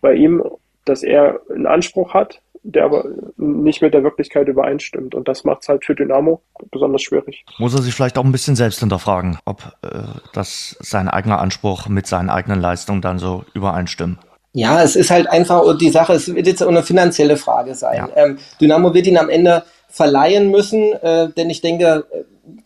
[0.00, 0.42] bei ihm,
[0.84, 3.04] dass er einen Anspruch hat, der aber
[3.36, 5.14] nicht mit der Wirklichkeit übereinstimmt.
[5.14, 7.44] Und das macht es halt für Dynamo besonders schwierig.
[7.58, 10.00] Muss er sich vielleicht auch ein bisschen selbst hinterfragen, ob äh,
[10.32, 14.18] das sein eigener Anspruch mit seinen eigenen Leistungen dann so übereinstimmt.
[14.52, 18.08] Ja, es ist halt einfach die Sache, es wird jetzt auch eine finanzielle Frage sein.
[18.14, 18.24] Ja.
[18.24, 22.06] Ähm, Dynamo wird ihn am Ende verleihen müssen, äh, denn ich denke,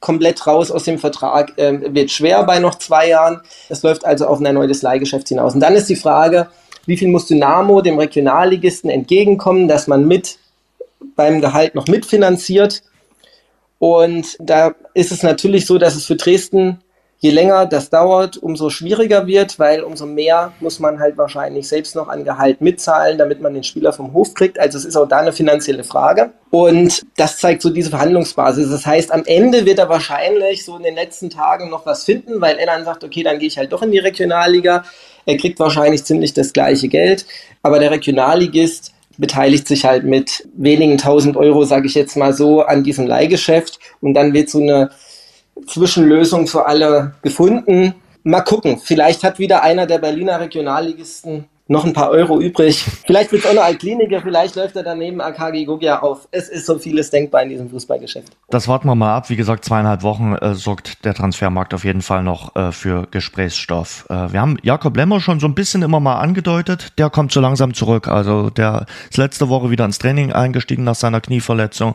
[0.00, 3.40] komplett raus aus dem Vertrag äh, wird schwer bei noch zwei Jahren.
[3.68, 5.54] Es läuft also auf ein erneutes Leihgeschäft hinaus.
[5.54, 6.48] Und dann ist die Frage,
[6.86, 10.38] wie viel muss Dynamo dem Regionalligisten entgegenkommen, dass man mit
[11.16, 12.82] beim Gehalt noch mitfinanziert.
[13.78, 16.78] Und da ist es natürlich so, dass es für Dresden,
[17.18, 21.96] je länger das dauert, umso schwieriger wird, weil umso mehr muss man halt wahrscheinlich selbst
[21.96, 24.58] noch an Gehalt mitzahlen, damit man den Spieler vom Hof kriegt.
[24.58, 26.30] Also es ist auch da eine finanzielle Frage.
[26.50, 28.70] Und das zeigt so diese Verhandlungsbasis.
[28.70, 32.40] Das heißt, am Ende wird er wahrscheinlich so in den letzten Tagen noch was finden,
[32.40, 34.84] weil er dann sagt, okay, dann gehe ich halt doch in die Regionalliga.
[35.26, 37.26] Er kriegt wahrscheinlich ziemlich das gleiche Geld,
[37.62, 42.62] aber der Regionalligist beteiligt sich halt mit wenigen tausend Euro, sage ich jetzt mal so,
[42.62, 44.90] an diesem Leihgeschäft und dann wird so eine
[45.66, 47.94] Zwischenlösung für alle gefunden.
[48.24, 52.84] Mal gucken, vielleicht hat wieder einer der Berliner Regionalligisten noch ein paar Euro übrig.
[53.06, 56.28] Vielleicht wird es auch noch ein Kliniker, vielleicht läuft er daneben AKG Gogia auf.
[56.30, 58.36] Es ist so vieles denkbar in diesem Fußballgeschäft.
[58.50, 59.30] Das warten wir mal ab.
[59.30, 64.06] Wie gesagt, zweieinhalb Wochen äh, sorgt der Transfermarkt auf jeden Fall noch äh, für Gesprächsstoff.
[64.08, 66.98] Äh, wir haben Jakob Lemmer schon so ein bisschen immer mal angedeutet.
[66.98, 68.06] Der kommt so langsam zurück.
[68.06, 71.94] Also der ist letzte Woche wieder ins Training eingestiegen nach seiner Knieverletzung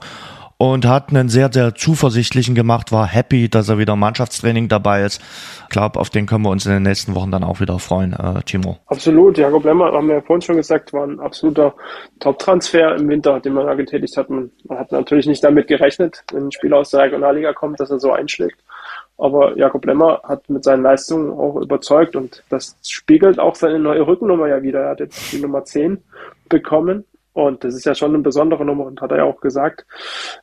[0.58, 5.04] und hat einen sehr, sehr zuversichtlichen gemacht, war happy, dass er wieder im Mannschaftstraining dabei
[5.04, 5.22] ist.
[5.64, 8.14] Ich glaube, auf den können wir uns in den nächsten Wochen dann auch wieder freuen,
[8.14, 8.78] äh, Timo.
[8.88, 11.76] Absolut, Jakob Lemmer, haben wir ja vorhin schon gesagt, war ein absoluter
[12.20, 14.30] Top-Transfer im Winter, den man da getätigt hat.
[14.30, 17.92] Man, man hat natürlich nicht damit gerechnet, wenn ein Spieler aus der Regionalliga kommt, dass
[17.92, 18.60] er so einschlägt.
[19.20, 24.06] Aber Jakob Lemmer hat mit seinen Leistungen auch überzeugt und das spiegelt auch seine neue
[24.06, 24.82] Rückennummer ja wieder.
[24.82, 26.00] Er hat jetzt die Nummer 10
[26.50, 27.04] bekommen
[27.38, 29.86] und das ist ja schon eine besondere Nummer und hat er ja auch gesagt,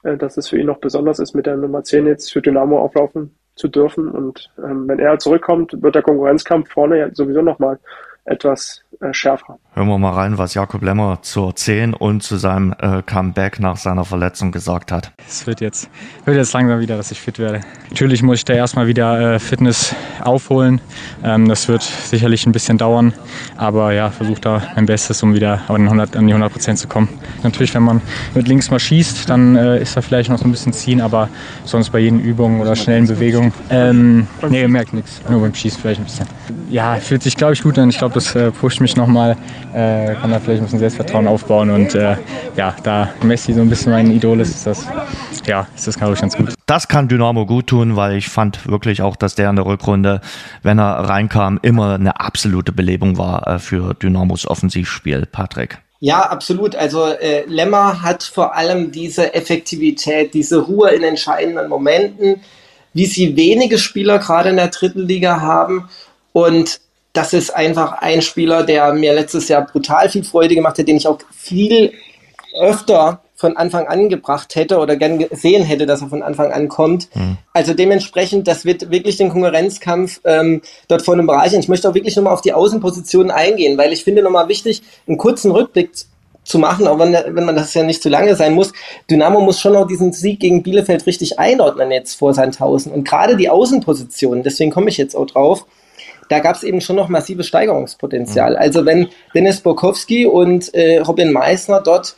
[0.05, 2.79] äh, dass es für ihn noch besonders ist, mit der Nummer 10 jetzt für Dynamo
[2.79, 4.09] auflaufen zu dürfen.
[4.09, 7.81] Und ähm, wenn er zurückkommt, wird der Konkurrenzkampf vorne ja sowieso nochmal
[8.25, 9.59] etwas äh, schärfer.
[9.75, 13.77] Hören wir mal rein, was Jakob Lemmer zur 10 und zu seinem äh, Comeback nach
[13.77, 15.13] seiner Verletzung gesagt hat.
[15.27, 15.91] Es wird jetzt,
[16.25, 17.61] wird jetzt langsam wieder, dass ich fit werde.
[17.91, 20.81] Natürlich muss ich da erstmal wieder äh, Fitness aufholen.
[21.23, 23.13] Ähm, das wird sicherlich ein bisschen dauern,
[23.57, 26.89] aber ja, versuche da mein Bestes, um wieder an, 100, an die 100 Prozent zu
[26.89, 27.09] kommen.
[27.43, 28.01] Natürlich, wenn man
[28.35, 31.29] mit links mal schießt, dann äh, ist da vielleicht noch so ein bisschen ziehen, aber
[31.65, 35.21] sonst bei jeden Übungen oder schnellen Bewegungen, ähm, nee, merkt nichts.
[35.29, 36.27] Nur beim Schießen vielleicht ein bisschen.
[36.71, 37.91] Ja, fühlt sich, glaube ich, gut an.
[37.91, 39.37] Ich glaube, das äh, pusht mich nochmal
[39.75, 42.17] äh, kann da vielleicht ein bisschen Selbstvertrauen aufbauen und äh,
[42.57, 44.87] ja, da Messi so ein bisschen mein Idol ist, ist das,
[45.47, 46.55] ja, ist das glaube ich ganz gut.
[46.67, 50.21] Das kann Dynamo gut tun, weil ich fand wirklich auch, dass der in der Rückrunde,
[50.63, 55.27] wenn er reinkam, immer eine absolute Belebung war äh, für Dynamos Offensivspiel.
[55.31, 55.79] Patrick.
[56.01, 56.77] Ja, absolut.
[56.77, 62.41] Also äh, Lemmer hat vor allem diese Effektivität, diese Ruhe in entscheidenden Momenten,
[62.93, 65.89] wie sie wenige Spieler gerade in der dritten Liga haben.
[66.33, 66.81] Und
[67.15, 70.97] das ist einfach ein Spieler, der mir letztes Jahr brutal viel Freude gemacht hat, den
[70.97, 71.93] ich auch viel
[72.59, 76.69] öfter von Anfang an gebracht hätte oder gern gesehen hätte, dass er von Anfang an
[76.69, 77.15] kommt.
[77.15, 77.39] Mhm.
[77.53, 81.61] Also dementsprechend, das wird wirklich den Konkurrenzkampf ähm, dort vorne bereichern.
[81.61, 85.19] Ich möchte auch wirklich nochmal auf die Außenpositionen eingehen, weil ich finde nochmal wichtig, einen
[85.19, 85.91] kurzen Rückblick
[86.45, 88.73] zu machen, auch wenn, wenn man das ja nicht zu lange sein muss.
[89.11, 92.93] Dynamo muss schon auch diesen Sieg gegen Bielefeld richtig einordnen jetzt vor Sandhausen.
[92.93, 95.65] Und gerade die Außenpositionen, deswegen komme ich jetzt auch drauf,
[96.29, 98.53] da gab es eben schon noch massives Steigerungspotenzial.
[98.53, 98.59] Mhm.
[98.59, 102.17] Also wenn Dennis Borkowski und äh, Robin Meissner dort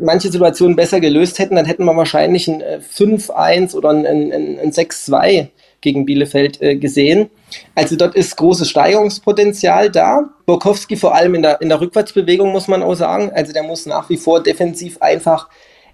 [0.00, 4.32] manche Situationen besser gelöst hätten, dann hätten wir wahrscheinlich ein äh, 5-1 oder ein, ein,
[4.32, 5.48] ein 6-2
[5.80, 7.30] gegen Bielefeld äh, gesehen.
[7.74, 10.30] Also dort ist großes Steigerungspotenzial da.
[10.46, 13.30] Borkowski vor allem in der, in der Rückwärtsbewegung muss man auch sagen.
[13.32, 15.48] Also der muss nach wie vor defensiv einfach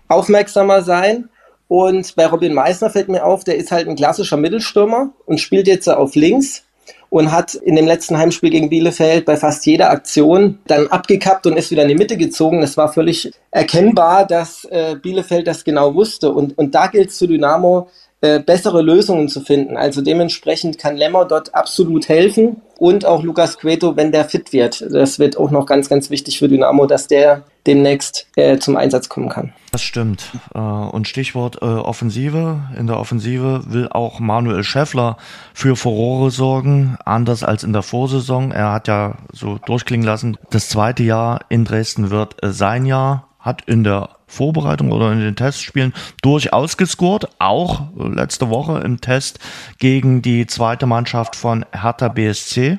[0.08, 1.28] aufmerksamer sein.
[1.68, 5.68] Und bei Robin Meissner fällt mir auf, der ist halt ein klassischer Mittelstürmer und spielt
[5.68, 6.64] jetzt auf links
[7.10, 11.56] und hat in dem letzten Heimspiel gegen Bielefeld bei fast jeder Aktion dann abgekappt und
[11.56, 12.62] ist wieder in die Mitte gezogen.
[12.62, 16.32] Es war völlig erkennbar, dass äh, Bielefeld das genau wusste.
[16.32, 17.88] Und, und da gilt es zu Dynamo,
[18.22, 19.76] äh, bessere Lösungen zu finden.
[19.76, 24.84] Also dementsprechend kann Lemmer dort absolut helfen und auch Lukas Cueto, wenn der fit wird.
[24.90, 29.08] Das wird auch noch ganz, ganz wichtig für Dynamo, dass der demnächst äh, zum Einsatz
[29.08, 29.52] kommen kann.
[29.72, 30.32] Das stimmt.
[30.54, 32.60] Äh, und Stichwort äh, Offensive.
[32.78, 35.16] In der Offensive will auch Manuel Schäffler
[35.54, 38.52] für Furore sorgen, anders als in der Vorsaison.
[38.52, 43.62] Er hat ja so durchklingen lassen, das zweite Jahr in Dresden wird sein Jahr, hat
[43.66, 47.28] in der Vorbereitung oder in den Testspielen durchaus gescored.
[47.38, 49.38] Auch letzte Woche im Test
[49.78, 52.78] gegen die zweite Mannschaft von Hertha BSC.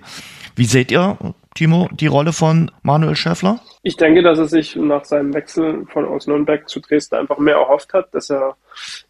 [0.55, 1.17] Wie seht ihr,
[1.53, 3.59] Timo, die Rolle von Manuel Schäffler?
[3.83, 7.55] Ich denke, dass er sich nach seinem Wechsel von aus Nürnberg zu Dresden einfach mehr
[7.55, 8.55] erhofft hat, dass er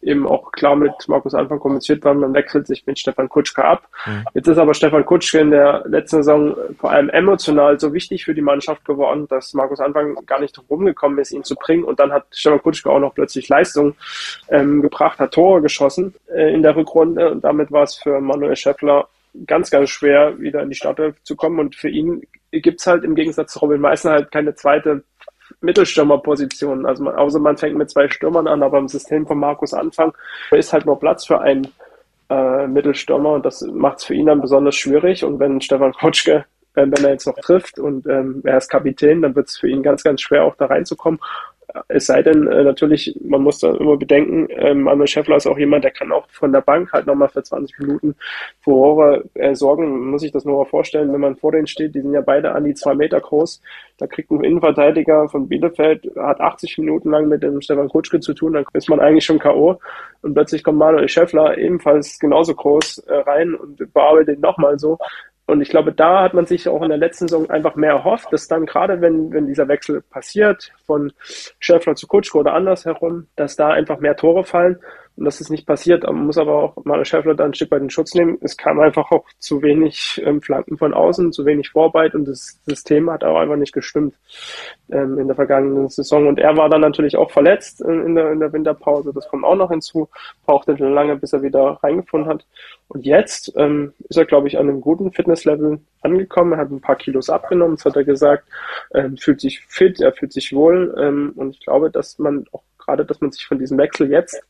[0.00, 3.86] eben auch klar mit Markus Anfang kommuniziert war, man wechselt sich mit Stefan Kutschke ab.
[4.06, 4.24] Mhm.
[4.34, 8.34] Jetzt ist aber Stefan Kutschke in der letzten Saison vor allem emotional so wichtig für
[8.34, 11.84] die Mannschaft geworden, dass Markus Anfang gar nicht drum rumgekommen ist, ihn zu bringen.
[11.84, 13.94] Und dann hat Stefan Kutschke auch noch plötzlich Leistung
[14.48, 17.30] ähm, gebracht, hat Tore geschossen äh, in der Rückrunde.
[17.30, 19.06] Und damit war es für Manuel Schäffler
[19.46, 21.58] ganz, ganz schwer, wieder in die Startelf zu kommen.
[21.58, 25.04] Und für ihn gibt's halt im Gegensatz zu Robin Meissner halt keine zweite
[25.60, 26.86] Mittelstürmerposition.
[26.86, 30.12] Also man, außer man fängt mit zwei Stürmern an, aber im System von Markus Anfang
[30.50, 31.68] ist halt nur Platz für einen
[32.30, 35.24] äh, Mittelstürmer und das macht es für ihn dann besonders schwierig.
[35.24, 39.22] Und wenn Stefan Kotschke, äh, wenn er jetzt noch trifft und ähm, er ist Kapitän,
[39.22, 41.20] dann wird es für ihn ganz, ganz schwer auch da reinzukommen.
[41.88, 45.58] Es sei denn, äh, natürlich, man muss da immer bedenken, ähm, Manuel Schäffler ist auch
[45.58, 48.14] jemand, der kann auch von der Bank halt nochmal für 20 Minuten
[48.60, 49.90] Furore äh, sorgen.
[49.90, 52.20] Man muss sich das nur mal vorstellen, wenn man vor denen steht, die sind ja
[52.20, 53.62] beide an die zwei Meter groß.
[53.98, 58.34] Da kriegt ein Innenverteidiger von Bielefeld, hat 80 Minuten lang mit dem Stefan Kutschke zu
[58.34, 59.78] tun, dann ist man eigentlich schon K.O.
[60.22, 64.98] Und plötzlich kommt Manuel Schäffler ebenfalls genauso groß äh, rein und bearbeitet nochmal so.
[65.52, 68.32] Und ich glaube, da hat man sich auch in der letzten Saison einfach mehr erhofft,
[68.32, 71.12] dass dann gerade, wenn, wenn dieser Wechsel passiert, von
[71.60, 74.78] Schäffler zu Kutschko oder andersherum, dass da einfach mehr Tore fallen
[75.22, 76.02] und das ist nicht passiert.
[76.02, 78.38] Man muss aber auch Manuel Schäffler da ein Stück weit in Schutz nehmen.
[78.40, 82.60] Es kam einfach auch zu wenig ähm, Flanken von außen, zu wenig Vorarbeit und das
[82.66, 84.16] System hat auch einfach nicht gestimmt
[84.90, 86.26] ähm, in der vergangenen Saison.
[86.26, 89.12] Und er war dann natürlich auch verletzt in, in, der, in der Winterpause.
[89.14, 90.08] Das kommt auch noch hinzu.
[90.44, 92.44] Brauchte lange, bis er wieder reingefunden hat.
[92.88, 96.54] Und jetzt ähm, ist er, glaube ich, an einem guten Fitnesslevel angekommen.
[96.54, 98.48] Er hat ein paar Kilos abgenommen, das hat er gesagt.
[98.92, 100.92] Ähm, fühlt sich fit, er fühlt sich wohl.
[100.98, 104.42] Ähm, und ich glaube, dass man auch gerade, dass man sich von diesem Wechsel jetzt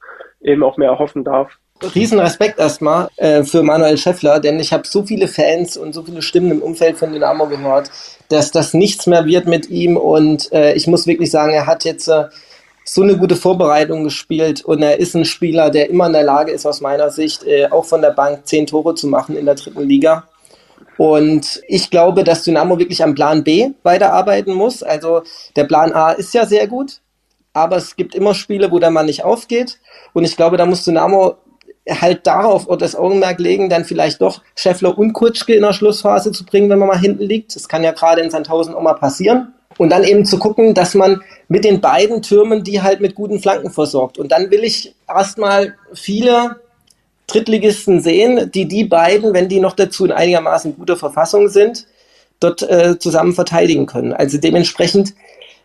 [0.42, 1.58] eben auch mehr erhoffen darf.
[1.94, 6.22] Riesenrespekt erstmal äh, für Manuel Schäffler, denn ich habe so viele Fans und so viele
[6.22, 7.90] Stimmen im Umfeld von Dynamo gehört,
[8.28, 11.84] dass das nichts mehr wird mit ihm und äh, ich muss wirklich sagen, er hat
[11.84, 12.24] jetzt äh,
[12.84, 16.52] so eine gute Vorbereitung gespielt und er ist ein Spieler, der immer in der Lage
[16.52, 19.54] ist, aus meiner Sicht, äh, auch von der Bank zehn Tore zu machen in der
[19.54, 20.28] dritten Liga.
[20.98, 24.82] Und ich glaube, dass Dynamo wirklich am Plan B weiterarbeiten muss.
[24.82, 25.22] Also
[25.56, 27.00] der Plan A ist ja sehr gut,
[27.52, 29.78] aber es gibt immer Spiele, wo der Mann nicht aufgeht.
[30.12, 31.36] Und ich glaube, da muss Dynamo
[31.88, 36.44] halt darauf das Augenmerk legen, dann vielleicht doch Scheffler und Kutschke in der Schlussphase zu
[36.44, 37.56] bringen, wenn man mal hinten liegt.
[37.56, 39.54] Das kann ja gerade in Sandhausen auch mal passieren.
[39.78, 43.40] Und dann eben zu gucken, dass man mit den beiden Türmen die halt mit guten
[43.40, 44.18] Flanken versorgt.
[44.18, 46.60] Und dann will ich erstmal viele
[47.26, 51.86] Drittligisten sehen, die die beiden, wenn die noch dazu in einigermaßen guter Verfassung sind,
[52.38, 54.12] dort äh, zusammen verteidigen können.
[54.12, 55.14] Also dementsprechend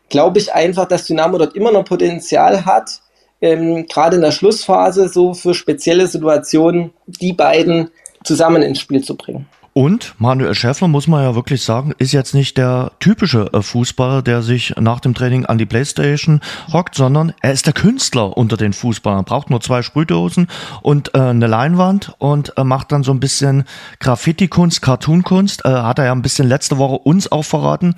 [0.10, 3.02] glaube ich einfach, dass Dynamo dort immer noch Potenzial hat,
[3.42, 7.90] ähm, gerade in der Schlussphase so für spezielle Situationen die beiden
[8.24, 9.48] zusammen ins Spiel zu bringen.
[9.78, 14.24] Und Manuel Schäffler, muss man ja wirklich sagen, ist jetzt nicht der typische äh, Fußballer,
[14.24, 16.42] der sich nach dem Training an die Playstation
[16.74, 19.24] hockt, sondern er ist der Künstler unter den Fußballern.
[19.24, 20.48] Braucht nur zwei Sprühdosen
[20.82, 23.66] und äh, eine Leinwand und äh, macht dann so ein bisschen
[24.00, 25.64] Graffiti-Kunst, Cartoon-Kunst.
[25.64, 27.94] Äh, hat er ja ein bisschen letzte Woche uns auch verraten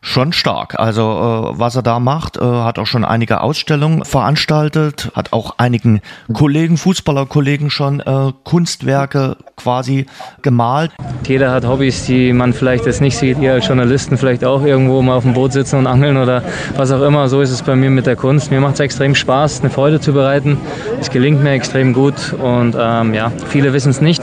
[0.00, 0.78] schon stark.
[0.78, 5.54] Also äh, was er da macht, äh, hat auch schon einige Ausstellungen veranstaltet, hat auch
[5.58, 6.00] einigen
[6.32, 10.06] Kollegen, Fußballerkollegen schon äh, Kunstwerke quasi
[10.42, 10.90] gemalt.
[11.26, 13.38] Jeder hat Hobbys, die man vielleicht jetzt nicht sieht.
[13.38, 16.42] Ihr als Journalisten vielleicht auch irgendwo mal auf dem Boot sitzen und angeln oder
[16.76, 17.28] was auch immer.
[17.28, 18.50] So ist es bei mir mit der Kunst.
[18.50, 20.56] Mir macht es extrem Spaß, eine Freude zu bereiten.
[20.98, 24.22] Es gelingt mir extrem gut und ähm, ja, viele wissen es nicht.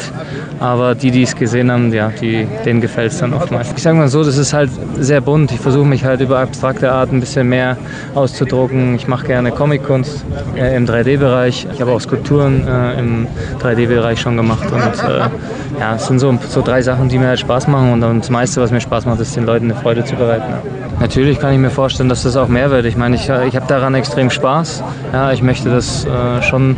[0.60, 3.72] Aber die, die es gesehen haben, ja, die, denen gefällt es dann oftmals.
[3.76, 5.52] Ich sage mal so, das ist halt sehr bunt.
[5.52, 7.78] Ich versuche mich halt über abstrakte Art ein bisschen mehr
[8.16, 8.96] auszudrucken.
[8.96, 11.68] Ich mache gerne Comic-Kunst äh, im 3D-Bereich.
[11.74, 13.28] Ich habe auch Skulpturen äh, im
[13.62, 14.72] 3D-Bereich schon gemacht.
[14.72, 18.04] Und äh, ja, es sind so, so drei Sachen, die mir halt Spaß machen.
[18.04, 20.54] Und das meiste, was mir Spaß macht, ist den Leuten eine Freude zu bereiten.
[21.00, 22.86] Natürlich kann ich mir vorstellen, dass das auch mehr wird.
[22.86, 24.84] Ich meine, ich, ich habe daran extrem Spaß.
[25.14, 26.76] Ja, ich möchte das äh, schon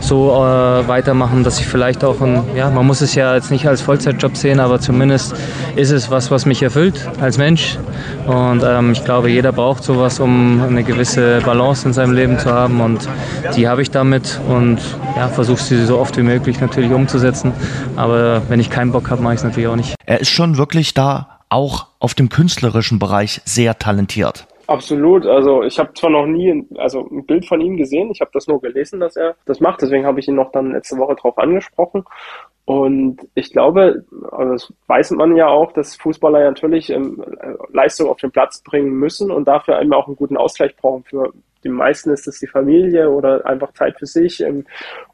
[0.00, 3.66] so äh, weitermachen, dass ich vielleicht auch ein, ja, man muss es ja jetzt nicht
[3.66, 5.34] als Vollzeitjob sehen, aber zumindest
[5.76, 7.78] ist es was, was mich erfüllt als Mensch.
[8.26, 12.52] Und ähm, ich glaube, jeder braucht sowas, um eine gewisse Balance in seinem Leben zu
[12.52, 12.80] haben.
[12.80, 13.08] Und
[13.56, 14.78] die habe ich damit und
[15.16, 17.52] ja, versuche sie so oft wie möglich natürlich umzusetzen.
[17.96, 19.94] Aber wenn ich keinen Bock habe, mache ich es natürlich auch nicht.
[20.06, 24.47] Er ist schon wirklich da auch auf dem künstlerischen Bereich sehr talentiert.
[24.68, 25.24] Absolut.
[25.24, 28.46] Also ich habe zwar noch nie also ein Bild von ihm gesehen, ich habe das
[28.48, 29.80] nur gelesen, dass er das macht.
[29.80, 32.04] Deswegen habe ich ihn noch dann letzte Woche drauf angesprochen.
[32.66, 37.24] Und ich glaube, also das weiß man ja auch, dass Fußballer ja natürlich ähm,
[37.72, 41.02] Leistung auf den Platz bringen müssen und dafür eben auch einen guten Ausgleich brauchen.
[41.04, 41.32] Für
[41.64, 44.40] die meisten ist es die Familie oder einfach Zeit für sich.
[44.40, 44.66] Ähm,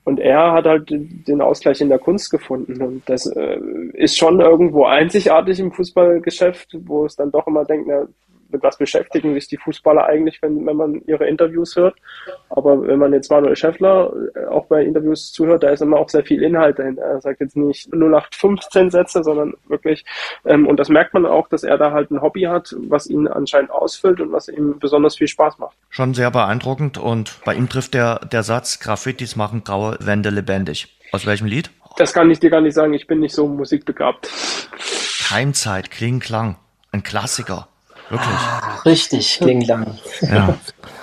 [0.02, 2.82] und er hat halt den Ausgleich in der Kunst gefunden.
[2.82, 3.60] Und das äh,
[3.92, 8.08] ist schon irgendwo einzigartig im Fußballgeschäft, wo es dann doch immer denkt, na,
[8.50, 11.96] mit was beschäftigen sich die Fußballer eigentlich, wenn, wenn man ihre Interviews hört.
[12.50, 16.08] Aber wenn man jetzt Manuel Schäffler äh, auch bei Interviews zuhört, da ist immer auch
[16.08, 17.02] sehr viel Inhalt dahinter.
[17.02, 20.04] Er sagt jetzt nicht 0815 Sätze, sondern wirklich,
[20.44, 23.26] ähm, und das merkt man auch, dass er da halt ein Hobby hat, was ihn
[23.28, 25.76] anscheinend ausfüllt und was ihm besonders viel Spaß macht.
[25.90, 30.98] Schon sehr beeindruckend und bei ihm trifft der, der Satz, Graffitis machen graue Wände lebendig.
[31.12, 31.70] Aus welchem Lied?
[31.96, 34.28] Das kann ich dir gar nicht sagen, ich bin nicht so musikbegabt.
[35.28, 36.56] Keimzeit, Kling, Klang,
[36.90, 37.68] ein Klassiker.
[38.10, 38.28] Wirklich.
[38.28, 39.98] Ah, richtig, klingt lang.
[40.20, 40.58] Ja.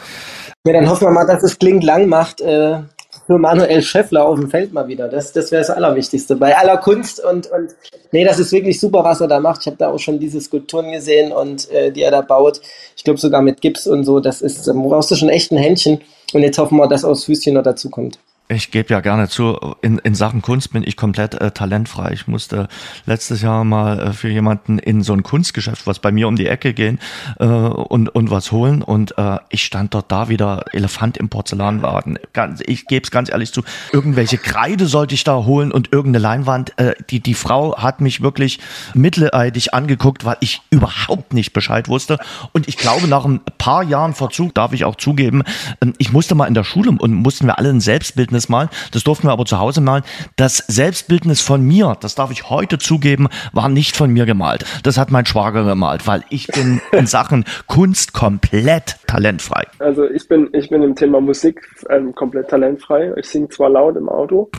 [0.65, 2.79] ja, dann hoffen wir mal, dass es klingt lang macht äh,
[3.25, 5.07] für Manuel Schäffler auf dem Feld mal wieder.
[5.07, 6.35] Das, das wäre das Allerwichtigste.
[6.35, 7.75] Bei aller Kunst und, und
[8.11, 9.61] nee, das ist wirklich super, was er da macht.
[9.61, 12.61] Ich habe da auch schon diese Skulpturen gesehen und äh, die er da baut.
[12.95, 14.19] Ich glaube sogar mit Gips und so.
[14.19, 16.01] Das ist, ähm, brauchst du schon echt ein Händchen.
[16.33, 18.19] Und jetzt hoffen wir, dass aus Füßchen noch dazu kommt.
[18.53, 22.11] Ich gebe ja gerne zu, in, in Sachen Kunst bin ich komplett äh, talentfrei.
[22.11, 22.67] Ich musste
[23.05, 26.47] letztes Jahr mal äh, für jemanden in so ein Kunstgeschäft, was bei mir um die
[26.47, 26.99] Ecke gehen,
[27.39, 28.81] äh, und, und was holen.
[28.81, 32.19] Und äh, ich stand dort da wieder Elefant im Porzellanladen.
[32.33, 33.63] Ganz, ich gebe es ganz ehrlich zu,
[33.93, 36.77] irgendwelche Kreide sollte ich da holen und irgendeine Leinwand.
[36.77, 38.59] Äh, die, die Frau hat mich wirklich
[38.93, 42.17] mitleidig angeguckt, weil ich überhaupt nicht Bescheid wusste.
[42.51, 45.43] Und ich glaube, nach ein paar Jahren Verzug darf ich auch zugeben,
[45.79, 48.69] äh, ich musste mal in der Schule und mussten wir alle ein Selbstbildnis Selbstbildnis malen.
[48.91, 50.03] Das durften wir aber zu Hause malen.
[50.35, 54.65] Das Selbstbildnis von mir, das darf ich heute zugeben, war nicht von mir gemalt.
[54.83, 59.63] Das hat mein Schwager gemalt, weil ich bin in Sachen Kunst komplett talentfrei.
[59.79, 63.13] Also ich bin, ich bin im Thema Musik ähm, komplett talentfrei.
[63.17, 64.49] Ich singe zwar laut im Auto.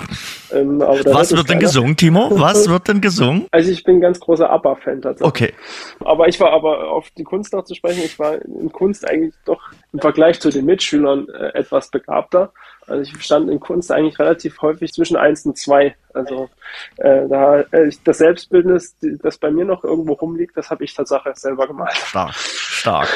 [0.53, 2.28] Ähm, Was wird denn gesungen, Timo?
[2.40, 3.46] Was wird denn gesungen?
[3.50, 5.28] Also ich bin ganz großer ABBA-Fan tatsächlich.
[5.28, 5.55] Okay.
[6.05, 9.34] Aber ich war aber auf die Kunst noch zu sprechen, ich war in Kunst eigentlich
[9.44, 9.61] doch
[9.92, 12.53] im Vergleich zu den Mitschülern äh, etwas begabter.
[12.86, 15.94] Also ich stand in Kunst eigentlich relativ häufig zwischen eins und zwei.
[16.14, 16.50] Also
[16.96, 21.36] äh, da äh, das Selbstbildnis, das bei mir noch irgendwo rumliegt, das habe ich tatsächlich
[21.36, 21.96] selber gemalt.
[21.96, 22.34] Stark,
[22.83, 23.09] stark.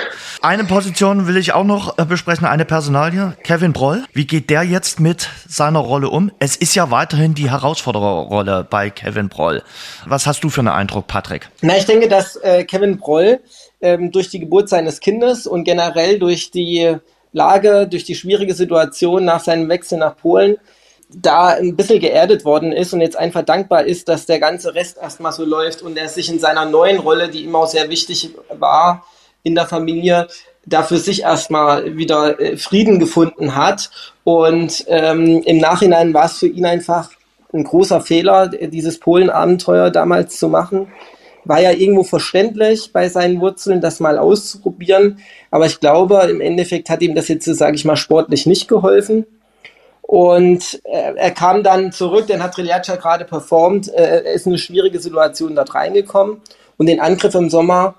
[0.42, 3.36] Eine Position will ich auch noch äh, besprechen, eine Personalie.
[3.42, 6.30] Kevin Broll, wie geht der jetzt mit seiner Rolle um?
[6.38, 9.64] Es ist ja weiterhin die Herausfordererrolle bei Kevin Broll.
[10.06, 11.48] Was hast du für einen Eindruck, Patrick?
[11.62, 13.40] Na, ich denke, dass äh, Kevin Broll
[13.80, 16.96] ähm, durch die Geburt seines Kindes und generell durch die
[17.32, 20.58] Lage, durch die schwierige Situation nach seinem Wechsel nach Polen
[21.08, 24.96] da ein bisschen geerdet worden ist und jetzt einfach dankbar ist, dass der ganze Rest
[24.96, 28.30] erstmal so läuft und er sich in seiner neuen Rolle, die ihm auch sehr wichtig
[28.58, 29.04] war
[29.46, 30.26] in der Familie,
[30.66, 33.90] dafür sich erstmal wieder äh, Frieden gefunden hat.
[34.24, 37.10] Und ähm, im Nachhinein war es für ihn einfach
[37.52, 40.88] ein großer Fehler, dieses Polen-Abenteuer damals zu machen
[41.48, 45.20] war ja irgendwo verständlich bei seinen Wurzeln, das mal auszuprobieren.
[45.50, 49.26] Aber ich glaube, im Endeffekt hat ihm das jetzt, sage ich mal, sportlich nicht geholfen.
[50.02, 54.52] Und äh, er kam dann zurück, dann hat Triljatscha gerade performt, äh, er ist in
[54.52, 56.40] eine schwierige Situation dort reingekommen
[56.76, 57.96] und den Angriff im Sommer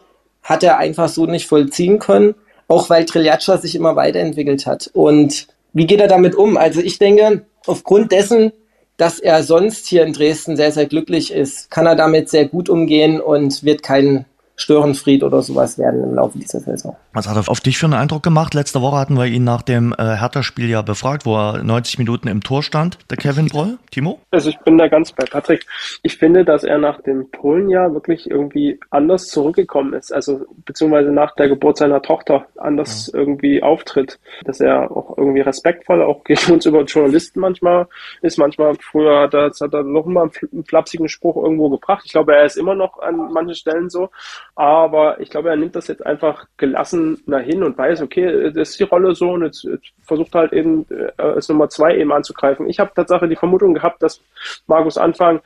[0.47, 2.33] hat er einfach so nicht vollziehen können,
[2.69, 4.89] auch weil Triljatscha sich immer weiterentwickelt hat.
[4.93, 6.55] Und wie geht er damit um?
[6.55, 8.53] Also ich denke, aufgrund dessen,
[8.95, 12.69] dass er sonst hier in Dresden sehr, sehr glücklich ist, kann er damit sehr gut
[12.69, 14.23] umgehen und wird keinen
[14.59, 16.95] Störenfried oder sowas werden im Laufe dieser Saison.
[17.13, 18.55] Was hat er auf dich für einen Eindruck gemacht?
[18.55, 22.27] Letzte Woche hatten wir ihn nach dem äh, Hertha-Spiel ja befragt, wo er 90 Minuten
[22.27, 23.77] im Tor stand, der Kevin Broll.
[23.91, 24.19] Timo?
[24.31, 25.65] Also ich bin da ganz bei Patrick.
[26.01, 30.11] Ich finde, dass er nach dem Polenjahr wirklich irgendwie anders zurückgekommen ist.
[30.11, 33.19] Also beziehungsweise nach der Geburt seiner Tochter anders ja.
[33.19, 34.19] irgendwie auftritt.
[34.43, 37.87] Dass er auch irgendwie respektvoll auch gegen uns über Journalisten manchmal
[38.23, 38.39] ist.
[38.39, 42.03] Manchmal früher hat er, hat er noch mal einen flapsigen Spruch irgendwo gebracht.
[42.05, 44.09] Ich glaube, er ist immer noch an manchen Stellen so.
[44.57, 48.69] Aber ich glaube, er nimmt das jetzt einfach gelassen nach hin und weiß, okay, das
[48.69, 52.11] ist die Rolle so und jetzt, jetzt versucht halt eben äh, als Nummer zwei eben
[52.11, 52.67] anzugreifen.
[52.67, 54.19] Ich habe tatsächlich die Vermutung gehabt, dass
[54.65, 55.41] Markus Anfang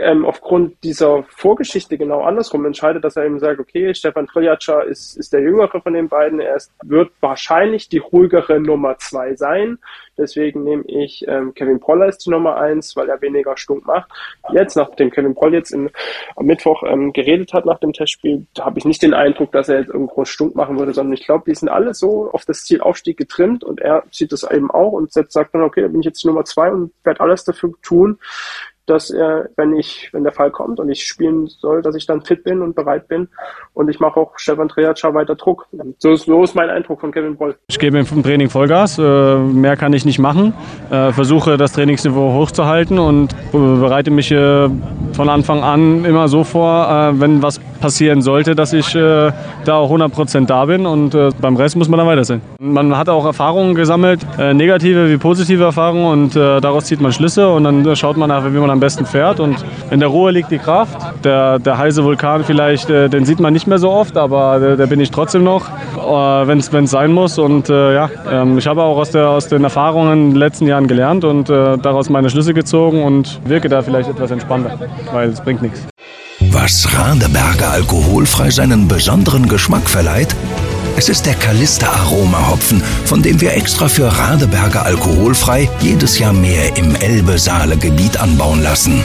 [0.00, 5.16] ähm, aufgrund dieser Vorgeschichte genau andersrum entscheidet, dass er eben sagt, okay, Stefan Triljatscha ist,
[5.16, 9.78] ist der Jüngere von den beiden, er ist, wird wahrscheinlich die ruhigere Nummer zwei sein.
[10.18, 14.10] Deswegen nehme ich ähm, Kevin Poller als die Nummer eins, weil er weniger Stunk macht.
[14.52, 15.90] Jetzt, nachdem Kevin Poll jetzt in,
[16.36, 19.68] am Mittwoch ähm, geredet hat nach dem Testspiel, da habe ich nicht den Eindruck, dass
[19.68, 22.64] er jetzt irgendwo Stunk machen würde, sondern ich glaube, die sind alle so auf das
[22.64, 26.00] Ziel Aufstieg getrimmt und er sieht das eben auch und sagt dann, okay, da bin
[26.00, 28.18] ich jetzt die Nummer zwei und werde alles dafür tun,
[28.86, 32.22] dass er, wenn ich, wenn der Fall kommt und ich spielen soll, dass ich dann
[32.22, 33.28] fit bin und bereit bin.
[33.74, 35.66] Und ich mache auch Stefan Trejatscha weiter Druck.
[35.98, 37.56] So, so ist mein Eindruck von Kevin Boll.
[37.68, 38.98] Ich gebe im Training Vollgas.
[38.98, 40.54] Äh, mehr kann ich nicht machen.
[40.90, 44.68] Äh, versuche das Trainingsniveau hochzuhalten und bereite mich äh,
[45.12, 49.32] von Anfang an immer so vor, wenn was passieren sollte, dass ich da
[49.66, 50.86] auch 100% da bin.
[50.86, 52.40] Und beim Rest muss man dann weiter sein.
[52.58, 56.06] Man hat auch Erfahrungen gesammelt, negative wie positive Erfahrungen.
[56.06, 59.40] Und daraus zieht man Schlüsse und dann schaut man einfach, wie man am besten fährt.
[59.40, 60.96] Und in der Ruhe liegt die Kraft.
[61.24, 64.76] Der, der heiße Vulkan vielleicht, äh, den sieht man nicht mehr so oft, aber der,
[64.76, 67.38] der bin ich trotzdem noch, äh, wenn es sein muss.
[67.38, 70.66] Und äh, ja, ähm, ich habe auch aus, der, aus den Erfahrungen in den letzten
[70.66, 74.78] Jahren gelernt und äh, daraus meine Schlüsse gezogen und wirke da vielleicht etwas entspannter,
[75.12, 75.86] weil es bringt nichts.
[76.58, 80.34] Was Radeberger alkoholfrei seinen besonderen Geschmack verleiht?
[80.96, 86.32] Es ist der Kalister Aroma Hopfen, von dem wir extra für Radeberger alkoholfrei jedes Jahr
[86.32, 89.02] mehr im Elbe-Saale-Gebiet anbauen lassen.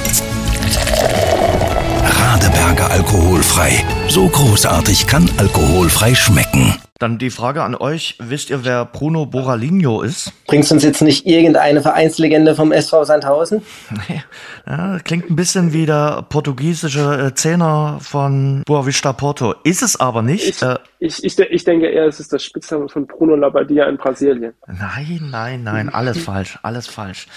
[2.05, 3.83] Radeberger alkoholfrei.
[4.11, 6.75] So großartig kann alkoholfrei schmecken.
[7.01, 10.33] Dann die Frage an euch, wisst ihr, wer Bruno Boralinho ist?
[10.45, 13.63] Bringst du uns jetzt nicht irgendeine Vereinslegende vom SV Sandhausen?
[14.07, 14.21] Nee,
[14.67, 19.55] ja, klingt ein bisschen wie der portugiesische äh, Zehner von Boavista Porto.
[19.63, 20.47] Ist es aber nicht.
[20.47, 23.97] Ich, äh, ich, ich, ich, denke eher, es ist das Spitzname von Bruno Labbadia in
[23.97, 24.53] Brasilien.
[24.67, 27.27] Nein, nein, nein, alles falsch, alles falsch.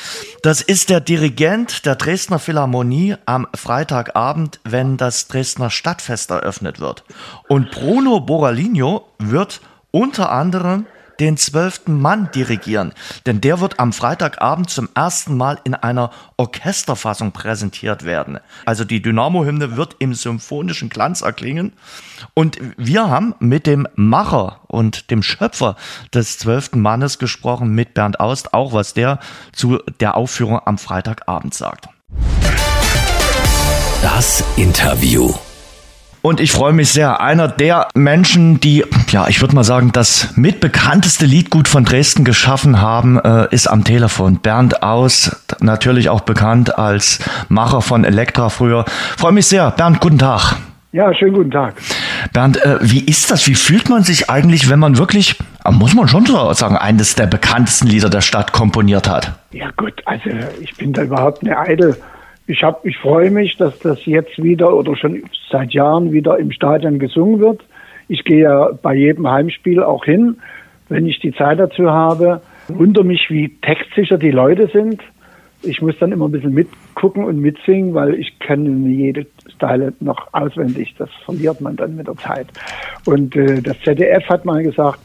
[0.42, 7.04] Das ist der Dirigent der Dresdner Philharmonie am Freitagabend, wenn das Dresdner Stadtfest eröffnet wird.
[7.48, 9.60] Und Bruno Boralinho wird
[9.90, 10.86] unter anderem
[11.20, 12.92] den zwölften Mann dirigieren,
[13.26, 18.40] denn der wird am Freitagabend zum ersten Mal in einer Orchesterfassung präsentiert werden.
[18.64, 21.72] Also die Dynamo-Hymne wird im symphonischen Glanz erklingen
[22.34, 25.76] und wir haben mit dem Macher und dem Schöpfer
[26.12, 29.18] des zwölften Mannes gesprochen, mit Bernd Aust, auch was der
[29.52, 31.88] zu der Aufführung am Freitagabend sagt.
[34.02, 35.32] Das Interview.
[36.26, 37.20] Und ich freue mich sehr.
[37.20, 42.80] Einer der Menschen, die, ja, ich würde mal sagen, das mitbekannteste Liedgut von Dresden geschaffen
[42.80, 44.38] haben, äh, ist am Telefon.
[44.38, 47.18] Bernd Aus, natürlich auch bekannt als
[47.50, 48.86] Macher von Elektra früher.
[49.18, 49.70] Freue mich sehr.
[49.72, 50.56] Bernd, guten Tag.
[50.92, 51.74] Ja, schönen guten Tag.
[52.32, 53.46] Bernd, äh, wie ist das?
[53.46, 57.26] Wie fühlt man sich eigentlich, wenn man wirklich, äh, muss man schon sagen, eines der
[57.26, 59.32] bekanntesten Lieder der Stadt komponiert hat?
[59.50, 61.98] Ja gut, also ich bin da überhaupt nicht eitel
[62.46, 66.50] ich, hab, ich freue mich, dass das jetzt wieder oder schon seit Jahren wieder im
[66.50, 67.64] Stadion gesungen wird.
[68.08, 70.36] Ich gehe ja bei jedem Heimspiel auch hin,
[70.88, 72.42] wenn ich die Zeit dazu habe.
[72.68, 75.02] Wundere mich, wie textsicher die Leute sind.
[75.62, 80.28] Ich muss dann immer ein bisschen mitgucken und mitsingen, weil ich kenne jede Style noch
[80.32, 80.94] auswendig.
[80.98, 82.48] Das verliert man dann mit der Zeit.
[83.06, 85.00] Und äh, das ZDF hat mal gesagt,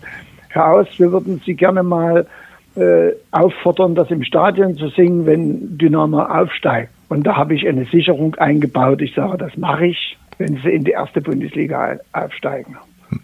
[0.49, 2.27] Herr Aus, wir würden Sie gerne mal
[2.75, 6.91] äh, auffordern, das im Stadion zu singen, wenn Dynamo aufsteigt.
[7.09, 9.01] Und da habe ich eine Sicherung eingebaut.
[9.01, 12.77] Ich sage, das mache ich, wenn sie in die erste Bundesliga aufsteigen.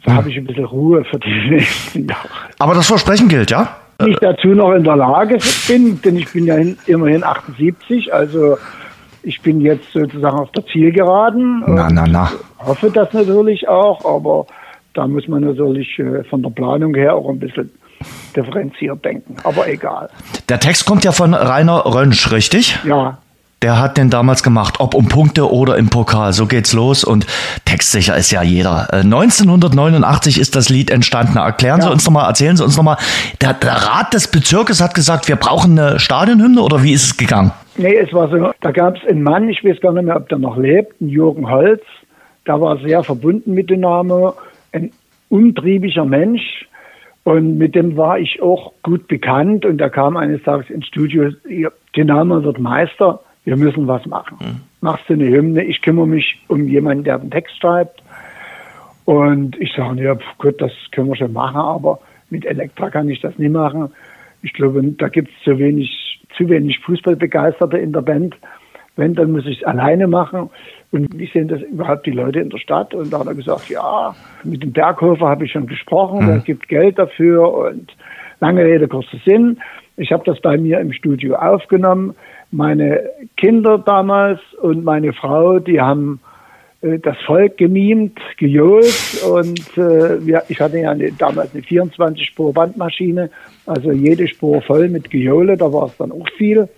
[0.03, 2.27] So habe ich ein bisschen Ruhe für die nächsten Jahre.
[2.57, 3.77] Aber das Versprechen gilt, ja?
[3.99, 6.57] Wenn ich dazu noch in der Lage bin, denn ich bin ja
[6.87, 8.57] immerhin 78, also
[9.23, 11.63] ich bin jetzt sozusagen auf der Zielgeraden.
[11.67, 12.31] Na, na, na.
[12.59, 14.47] Hoffe das natürlich auch, aber
[14.93, 17.71] da muss man natürlich äh, von der Planung her auch ein bisschen
[18.35, 20.09] differenziert denken, aber egal.
[20.49, 22.77] Der Text kommt ja von Rainer Rönsch, richtig?
[22.83, 23.17] Ja,
[23.65, 26.33] Der hat den damals gemacht, ob um Punkte oder im Pokal.
[26.33, 27.25] So geht's los und
[27.65, 28.89] textsicher ist ja jeder.
[28.91, 31.39] Äh, 1989 ist das Lied entstanden.
[31.39, 32.97] Erklären Sie uns nochmal, erzählen Sie uns nochmal.
[33.41, 37.17] Der, der Rat des Bezirkes hat gesagt, wir brauchen eine Stadionhymne oder wie ist es
[37.17, 37.53] gegangen?
[37.75, 40.29] Nee, es war so, da gab es einen Mann, ich weiß gar nicht mehr, ob
[40.29, 41.81] der noch lebt, einen Jürgen Holz,
[42.45, 44.35] der war sehr verbunden mit Dynamo,
[44.73, 44.91] ein
[45.29, 46.67] untriebiger Mensch
[47.23, 51.31] und mit dem war ich auch gut bekannt und er kam eines Tages ins Studio,
[51.49, 54.61] "Ihr Dynamo wird Meister, wir müssen was machen.
[54.81, 58.03] Machst du eine Hymne, ich kümmere mich um jemanden, der den Text schreibt
[59.05, 63.07] und ich sage, ja pf, gut, das können wir schon machen, aber mit Elektra kann
[63.07, 63.91] ich das nicht machen.
[64.41, 68.35] Ich glaube, da gibt es zu wenig, zu wenig Fußballbegeisterte in der Band.
[68.97, 70.49] Wenn, dann muss ich es alleine machen.
[70.91, 72.93] Und wie sehen das überhaupt die Leute in der Stadt?
[72.93, 76.69] Und da hat er gesagt, ja, mit dem Berghofer habe ich schon gesprochen, der gibt
[76.69, 77.93] Geld dafür und
[78.39, 79.57] lange Rede, kurzer Sinn.
[79.97, 82.15] Ich habe das bei mir im Studio aufgenommen.
[82.55, 86.21] Meine Kinder damals und meine Frau, die haben
[86.79, 93.29] äh, das Volk gemimt, gejohlt und äh, wir, ich hatte ja eine, damals eine 24-Spur-Bandmaschine,
[93.65, 96.69] also jede Spur voll mit Gejohle, da war es dann auch viel.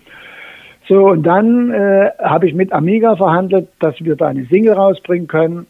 [0.88, 5.28] So, und dann äh, habe ich mit Amiga verhandelt, dass wir da eine Single rausbringen
[5.28, 5.68] können.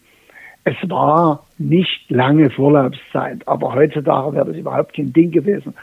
[0.64, 5.74] Es war nicht lange Vorlaufzeit, aber heutzutage wäre das überhaupt kein Ding gewesen.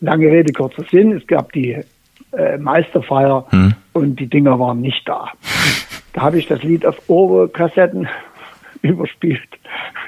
[0.00, 1.76] Lange Rede, kurzer Sinn, es gab die
[2.36, 3.46] äh, Meisterfeier
[3.92, 5.28] und die Dinger waren nicht da.
[6.12, 8.08] Da habe ich das Lied auf Ohrkassetten
[8.82, 9.40] überspielt,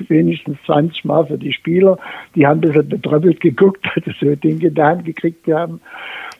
[0.08, 1.98] wenigstens 20 Mal für die Spieler.
[2.34, 5.80] Die haben ein bisschen betröppelt geguckt, weil sie so Dinge in die Hand gekriegt haben.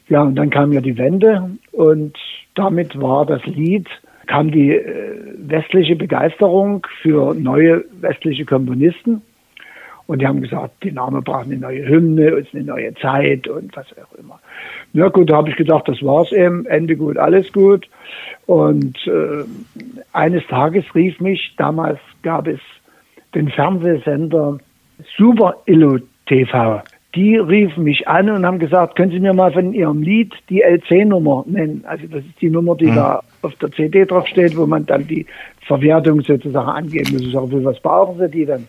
[0.09, 2.17] Ja, und dann kam ja die Wende und
[2.55, 3.89] damit war das Lied,
[4.27, 9.23] kam die äh, westliche Begeisterung für neue westliche Komponisten.
[10.07, 13.75] Und die haben gesagt, die Name braucht eine neue Hymne, ist eine neue Zeit und
[13.75, 14.39] was auch immer.
[14.93, 17.89] Ja gut, da habe ich gedacht, das war's eben, Ende gut, alles gut.
[18.47, 19.45] Und äh,
[20.13, 22.61] eines Tages rief mich, damals gab es
[23.35, 24.59] den Fernsehsender
[25.17, 26.83] Super Illo TV.
[27.15, 30.63] Die riefen mich an und haben gesagt, können Sie mir mal von Ihrem Lied die
[30.63, 31.85] LC-Nummer nennen?
[31.87, 35.07] Also das ist die Nummer, die da auf der CD drauf steht, wo man dann
[35.07, 35.25] die
[35.67, 37.23] Verwertung sozusagen angeben muss.
[37.23, 38.67] Ich sage, was brauchen Sie die denn?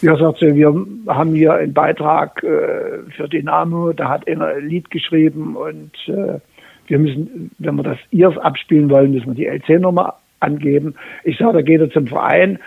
[0.00, 0.72] Ja, sagt sie, wir
[1.08, 6.38] haben hier einen Beitrag äh, für Dynamo, da hat einer ein Lied geschrieben und äh,
[6.86, 10.94] wir müssen, wenn wir das ihrs abspielen wollen, müssen wir die LC-Nummer angeben.
[11.24, 12.58] Ich sage, da geht er zum Verein.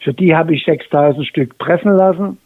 [0.00, 2.38] Für die habe ich 6000 Stück pressen lassen.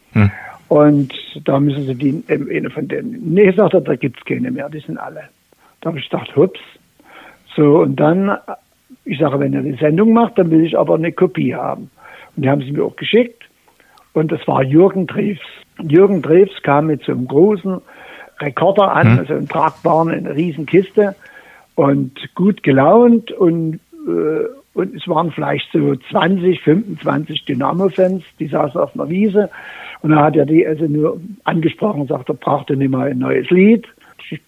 [0.67, 4.51] Und da müssen sie die, ähm, eine von denen, nee, sagt er, da gibt's keine
[4.51, 5.25] mehr, die sind alle.
[5.81, 6.59] Da habe ich gedacht, hups.
[7.55, 8.37] So, und dann,
[9.05, 11.91] ich sage, wenn ihr die Sendung macht, dann will ich aber eine Kopie haben.
[12.35, 13.44] Und die haben sie mir auch geschickt.
[14.15, 15.39] Und das war Jürgen Drews.
[15.81, 17.81] Jürgen Drews kam mit so einem großen
[18.39, 21.15] Rekorder an, also einen tragbaren, eine riesen Kiste
[21.75, 23.75] und gut gelaunt und,
[24.07, 29.49] äh, und es waren vielleicht so 20, 25 Dynamo-Fans, die saßen auf einer Wiese
[30.01, 33.19] und da hat er die also nur angesprochen und sagt, er brauchte nicht mal ein
[33.19, 33.85] neues Lied.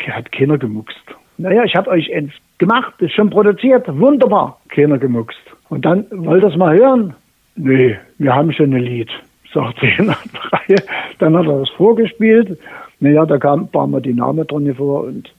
[0.09, 1.03] Hat keiner gemuckst.
[1.38, 5.39] Naja, ich habe euch eins gemacht, ist schon produziert, wunderbar, keiner gemuckst.
[5.70, 7.13] Und dann, wollt ihr das mal hören?
[7.55, 9.09] Nee, wir haben schon ein Lied,
[9.54, 10.18] sagt sie in der
[10.52, 10.78] Reihe.
[11.20, 12.60] Dann hat er das vorgespielt.
[13.00, 15.34] Naja, da kam, waren wir die Namen drin vor und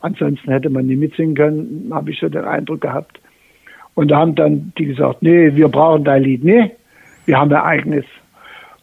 [0.00, 3.20] ansonsten hätte man nie mitsingen können, habe ich so den Eindruck gehabt.
[3.94, 6.72] Und da haben dann die gesagt, nee, wir brauchen dein Lied nicht,
[7.26, 8.04] wir haben ein eigenes.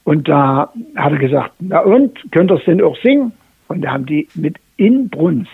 [0.04, 3.32] Und da hat er gesagt, na und, könnt ihr es denn auch singen?
[3.68, 5.50] Und da haben die mit Inbrunst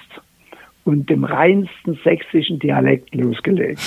[0.83, 3.79] und dem reinsten sächsischen Dialekt losgelegt.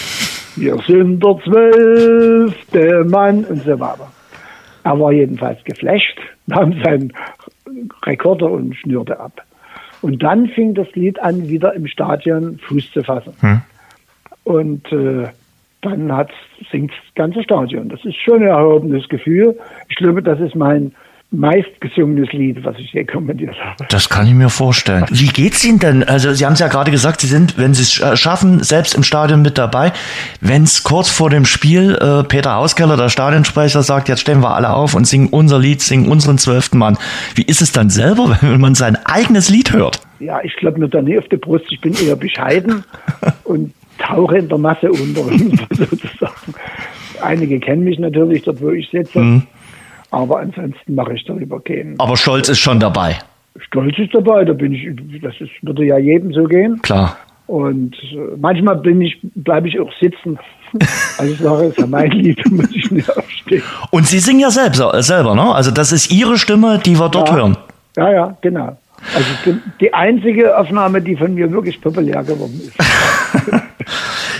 [0.56, 4.10] Wir sind der zwölfte Mann und so weiter.
[4.84, 7.12] Er war jedenfalls geflasht, nahm seinen
[8.04, 9.42] Rekorder und schnürte ab.
[10.02, 13.32] Und dann fing das Lied an, wieder im Stadion Fuß zu fassen.
[14.44, 15.28] Und äh,
[15.80, 16.30] dann hat
[16.70, 17.88] singt das ganze Stadion.
[17.88, 19.58] Das ist schon ein erhobenes Gefühl.
[19.88, 20.92] Ich glaube, das ist mein
[21.38, 23.84] meistgesungenes Lied, was ich je kommentiert habe.
[23.88, 25.04] Das kann ich mir vorstellen.
[25.10, 26.02] Wie geht's Ihnen denn?
[26.02, 28.94] Also Sie haben es ja gerade gesagt, Sie sind, wenn Sie es äh, schaffen, selbst
[28.94, 29.92] im Stadion mit dabei.
[30.40, 34.54] Wenn es kurz vor dem Spiel äh, Peter Hauskeller, der Stadionsprecher, sagt, jetzt stellen wir
[34.54, 36.96] alle auf und singen unser Lied, singen unseren zwölften Mann.
[37.34, 40.00] Wie ist es dann selber, wenn man sein eigenes Lied hört?
[40.20, 41.66] Ja, ich glaube mir da nie auf die Brust.
[41.70, 42.84] Ich bin eher bescheiden
[43.44, 45.24] und tauche in der Masse unter,
[45.70, 46.54] sozusagen.
[47.20, 49.42] Einige kennen mich natürlich dort, wo ich sitze.
[50.14, 51.98] Aber ansonsten mache ich darüber keinen.
[51.98, 53.16] Aber Stolz ist schon dabei.
[53.58, 54.88] Stolz ist dabei, da bin ich,
[55.20, 56.80] das ist, würde ja jedem so gehen.
[56.82, 57.16] Klar.
[57.46, 60.38] Und äh, manchmal bin ich, bleibe ich auch sitzen.
[61.18, 63.62] Also ich sage, es ist ja mein Lied, da muss ich nicht aufstehen.
[63.92, 65.54] Und Sie singen ja selbst, äh, selber, ne?
[65.54, 67.36] Also das ist Ihre Stimme, die wir dort Ja.
[67.36, 67.56] hören.
[67.96, 68.76] Ja, ja, genau.
[69.14, 72.74] Also die, die einzige Aufnahme, die von mir wirklich populär geworden ist.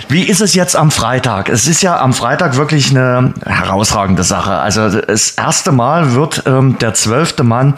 [0.09, 1.49] Wie ist es jetzt am Freitag?
[1.49, 4.53] Es ist ja am Freitag wirklich eine herausragende Sache.
[4.53, 7.75] Also das erste Mal wird ähm, der zwölfte Mann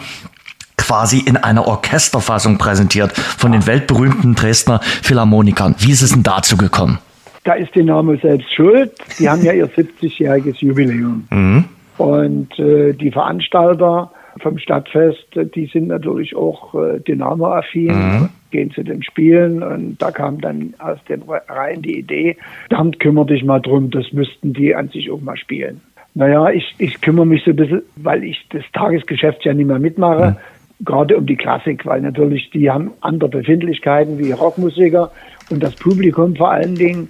[0.77, 5.75] quasi in einer Orchesterfassung präsentiert von den weltberühmten Dresdner Philharmonikern.
[5.79, 6.99] Wie ist es denn dazu gekommen?
[7.43, 8.91] Da ist Dynamo selbst schuld.
[9.19, 11.27] Die haben ja ihr 70-jähriges Jubiläum.
[11.29, 11.65] Mhm.
[11.97, 18.29] Und äh, die Veranstalter vom Stadtfest, die sind natürlich auch äh, Dynamo-affin, mhm.
[18.51, 22.37] gehen zu den Spielen und da kam dann aus den Reihen die Idee,
[22.69, 25.81] dann kümmere dich mal drum, das müssten die an sich auch mal spielen.
[26.13, 29.79] Naja, ich, ich kümmere mich so ein bisschen, weil ich das Tagesgeschäft ja nicht mehr
[29.79, 30.31] mitmache,
[30.79, 30.85] mhm.
[30.85, 35.11] gerade um die Klassik, weil natürlich die haben andere Befindlichkeiten wie Rockmusiker
[35.49, 37.09] und das Publikum vor allen Dingen,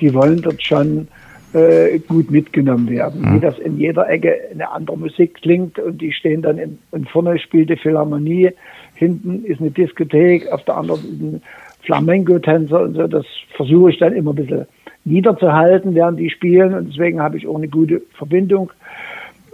[0.00, 1.08] die wollen dort schon
[1.54, 3.22] äh, gut mitgenommen werden.
[3.22, 3.34] Mhm.
[3.34, 7.08] Wie das in jeder Ecke eine andere Musik klingt und die stehen dann in, und
[7.08, 8.50] vorne spielt die Philharmonie,
[8.94, 11.42] hinten ist eine Diskothek, auf der anderen ist ein
[11.82, 13.06] Flamenco-Tänzer und so.
[13.06, 13.26] Das
[13.56, 14.66] versuche ich dann immer ein bisschen
[15.04, 18.72] niederzuhalten, während die spielen und deswegen habe ich auch eine gute Verbindung.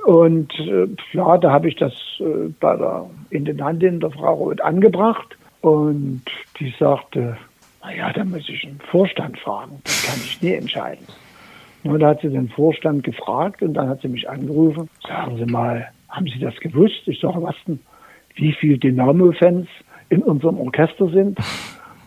[0.06, 5.36] Und äh, ja, da habe ich das äh, bei der Intendantin, der Frau Roth, angebracht
[5.60, 6.22] und
[6.58, 7.36] die sagte,
[7.82, 11.04] naja, da muss ich einen Vorstand fragen, das kann ich nie entscheiden.
[11.84, 14.88] Und da hat sie den Vorstand gefragt und dann hat sie mich angerufen.
[15.06, 17.02] Sagen Sie mal, haben Sie das gewusst?
[17.06, 17.80] Ich sage, was denn?
[18.36, 19.66] Wie viele Dynamo-Fans
[20.08, 21.38] in unserem Orchester sind,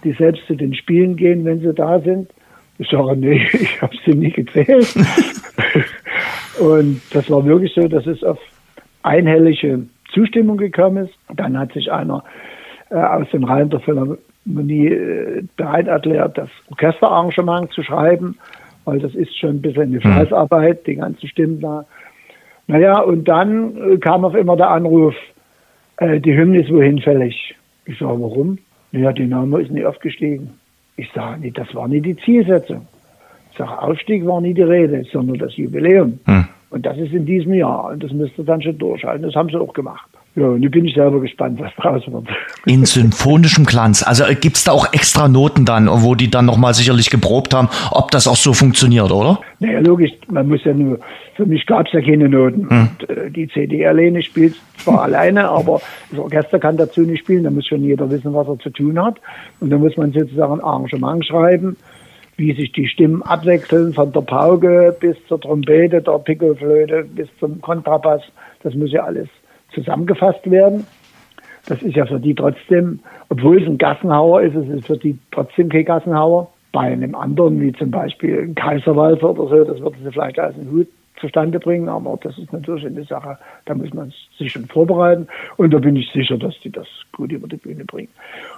[0.04, 2.30] die selbst zu den Spielen gehen, wenn sie da sind?
[2.78, 4.96] Ich sage, nee, ich habe sie nie gezählt.
[6.60, 8.40] und das war wirklich so, dass es auf
[9.04, 11.14] einhellige Zustimmung gekommen ist.
[11.36, 12.24] Dann hat sich einer
[12.90, 18.38] äh, aus den Reihen der Philharmonie äh, bereit erklärt, das Orchesterarrangement zu schreiben
[18.86, 20.12] weil das ist schon ein bisschen eine hm.
[20.12, 21.86] Fleißarbeit, die ganzen Stimmen da.
[22.68, 25.16] Naja, und dann äh, kam auf immer der Anruf,
[25.98, 27.56] äh, die Hymne ist wohin fällig.
[27.86, 28.58] Ich sage, warum?
[28.92, 30.52] Ja, Dynamo ist nie aufgestiegen.
[30.96, 32.88] Ich sage, nee, das war nie die Zielsetzung.
[33.52, 36.20] Ich sage, Aufstieg war nie die Rede, sondern das Jubiläum.
[36.26, 36.46] Hm.
[36.70, 37.92] Und das ist in diesem Jahr.
[37.92, 39.24] Und das müsste dann schon durchhalten.
[39.24, 40.10] Das haben sie auch gemacht.
[40.36, 42.28] Ja, nun bin ich selber gespannt, was draus wird.
[42.66, 44.02] In symphonischem Glanz.
[44.02, 47.54] Also äh, gibt es da auch extra Noten dann, wo die dann nochmal sicherlich geprobt
[47.54, 49.40] haben, ob das auch so funktioniert, oder?
[49.60, 50.12] Naja, logisch.
[50.32, 51.00] Man muss ja nur,
[51.36, 52.68] für mich gab es ja keine Noten.
[52.68, 52.90] Hm.
[53.00, 57.44] Und, äh, die CD alleine spielt zwar alleine, aber das Orchester kann dazu nicht spielen.
[57.44, 59.18] Da muss schon jeder wissen, was er zu tun hat.
[59.60, 61.78] Und da muss man sozusagen ein Arrangement schreiben
[62.36, 67.62] wie sich die Stimmen abwechseln, von der Pauke bis zur Trompete, der Pickelflöte bis zum
[67.62, 68.24] Kontrabass.
[68.64, 69.28] Das muss ja alles
[69.74, 70.86] zusammengefasst werden.
[71.66, 73.00] Das ist ja für die trotzdem,
[73.30, 76.52] obwohl es ein Gassenhauer ist, es ist für die trotzdem kein Gassenhauer.
[76.72, 80.56] Bei einem anderen, wie zum Beispiel ein Kaiserwalzer oder so, das würden sie vielleicht als
[80.56, 80.88] einen Hut
[81.22, 85.72] zustande bringen, aber das ist natürlich eine Sache, da muss man sich schon vorbereiten und
[85.72, 88.10] da bin ich sicher, dass die das gut über die Bühne bringen.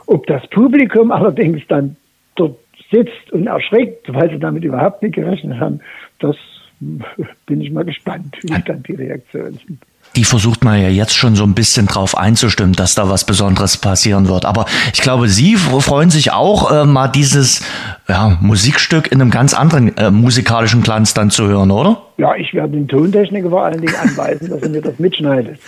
[0.07, 1.97] Ob das Publikum allerdings dann
[2.36, 2.57] dort
[2.89, 5.82] sitzt und erschreckt, weil sie damit überhaupt nicht gerechnet haben,
[6.20, 6.38] das
[7.45, 9.80] bin ich mal gespannt, wie dann die Reaktionen sind
[10.15, 13.77] die versucht man ja jetzt schon so ein bisschen drauf einzustimmen, dass da was Besonderes
[13.77, 14.45] passieren wird.
[14.45, 17.61] Aber ich glaube, Sie freuen sich auch, äh, mal dieses
[18.07, 22.01] ja, Musikstück in einem ganz anderen äh, musikalischen Glanz dann zu hören, oder?
[22.17, 25.59] Ja, ich werde den Tontechniker vor allen Dingen anweisen, dass er mir das mitschneidet.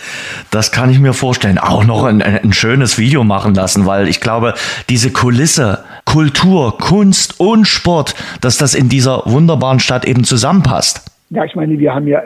[0.50, 1.58] Das kann ich mir vorstellen.
[1.58, 4.54] Auch noch ein, ein schönes Video machen lassen, weil ich glaube,
[4.88, 11.02] diese Kulisse, Kultur, Kunst und Sport, dass das in dieser wunderbaren Stadt eben zusammenpasst.
[11.30, 12.22] Ja, ich meine, wir haben ja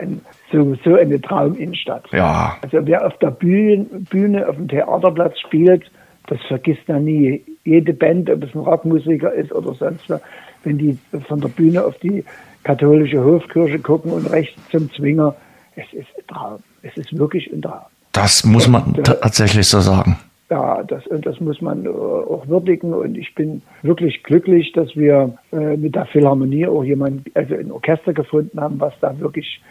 [0.53, 2.05] ein sowieso eine Trauminnenstadt.
[2.11, 2.57] Ja.
[2.61, 5.89] Also wer auf der Bühne, Bühne, auf dem Theaterplatz spielt,
[6.27, 7.43] das vergisst er nie.
[7.65, 10.21] Jede Band, ob es ein Rockmusiker ist oder sonst was,
[10.63, 10.97] wenn die
[11.27, 12.23] von der Bühne auf die
[12.63, 15.35] katholische Hofkirche gucken und rechts zum Zwinger,
[15.75, 16.59] es ist ein Traum.
[16.81, 17.81] Es ist wirklich ein Traum.
[18.11, 20.17] Das muss man und, äh, tatsächlich so sagen.
[20.49, 22.93] Ja, das, und das muss man äh, auch würdigen.
[22.93, 27.71] Und ich bin wirklich glücklich, dass wir äh, mit der Philharmonie auch jemand, also ein
[27.71, 29.61] Orchester gefunden haben, was da wirklich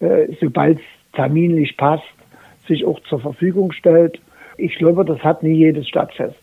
[0.00, 0.84] äh, sobald es
[1.14, 2.04] terminlich passt,
[2.68, 4.20] sich auch zur Verfügung stellt.
[4.58, 6.36] Ich glaube, das hat nie jedes Stadtfest.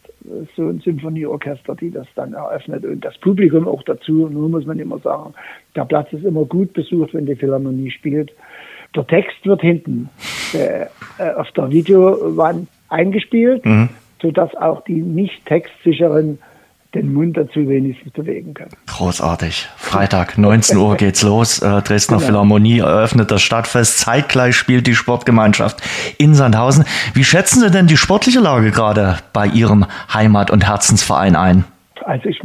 [0.55, 4.29] So ein Symphonieorchester, die das dann eröffnet und das Publikum auch dazu.
[4.29, 5.33] Nur muss man immer sagen,
[5.75, 8.31] der Platz ist immer gut besucht, wenn die Philharmonie spielt.
[8.95, 10.09] Der Text wird hinten
[10.53, 10.85] äh,
[11.19, 13.89] äh auf der Videowand eingespielt, mhm.
[14.21, 16.39] sodass auch die nicht textsicheren
[16.93, 18.71] den Mund dazu wenigstens bewegen können.
[18.87, 19.67] Großartig.
[19.77, 21.59] Freitag, 19 Uhr geht's los.
[21.59, 22.27] Äh, Dresdner genau.
[22.27, 23.99] Philharmonie eröffnet das Stadtfest.
[23.99, 25.81] Zeitgleich spielt die Sportgemeinschaft
[26.17, 26.85] in Sandhausen.
[27.13, 31.63] Wie schätzen Sie denn die sportliche Lage gerade bei Ihrem Heimat- und Herzensverein ein?
[32.05, 32.41] Also ich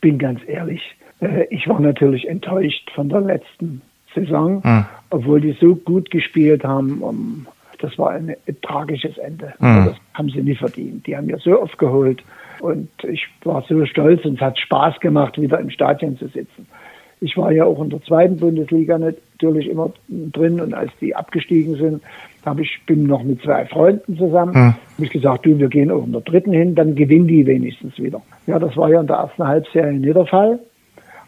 [0.00, 0.82] bin ganz ehrlich,
[1.20, 3.82] äh, ich war natürlich enttäuscht von der letzten
[4.14, 4.84] Saison, hm.
[5.10, 7.46] obwohl die so gut gespielt haben.
[7.80, 9.54] das war ein, ein tragisches Ende.
[9.58, 9.86] Mhm.
[9.86, 11.06] Das haben sie nie verdient.
[11.06, 12.22] Die haben mir so oft geholt
[12.60, 16.66] und ich war so stolz und es hat Spaß gemacht, wieder im Stadion zu sitzen.
[17.20, 21.74] Ich war ja auch in der zweiten Bundesliga natürlich immer drin und als die abgestiegen
[21.74, 22.02] sind,
[22.44, 24.54] habe ich bin noch mit zwei Freunden zusammen.
[24.54, 24.74] Hm.
[24.74, 27.98] Habe ich gesagt, du, wir gehen auch in der dritten hin, dann gewinnen die wenigstens
[27.98, 28.22] wieder.
[28.46, 30.60] Ja, das war ja in der ersten Halbserie nicht der Fall.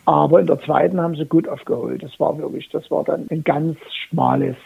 [0.06, 2.02] Aber in der zweiten haben sie gut aufgeholt.
[2.02, 3.76] Das war wirklich, das war dann ein ganz
[4.08, 4.56] schmales,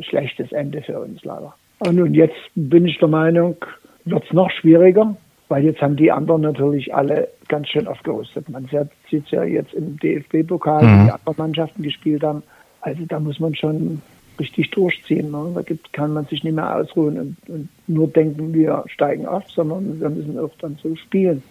[0.00, 1.54] schlechtes Ende für uns leider.
[1.80, 3.56] Und jetzt bin ich der Meinung,
[4.04, 5.16] wird es noch schwieriger,
[5.48, 8.48] weil jetzt haben die anderen natürlich alle ganz schön aufgerüstet.
[8.48, 8.68] Man
[9.10, 10.86] sieht ja jetzt im DFB-Pokal, mhm.
[10.86, 12.42] wie die anderen Mannschaften gespielt haben.
[12.80, 14.02] Also da muss man schon
[14.38, 15.30] richtig durchziehen.
[15.30, 15.52] Ne?
[15.54, 19.48] Da gibt, kann man sich nicht mehr ausruhen und, und, nur denken, wir steigen auf,
[19.50, 21.42] sondern wir müssen auch dann so spielen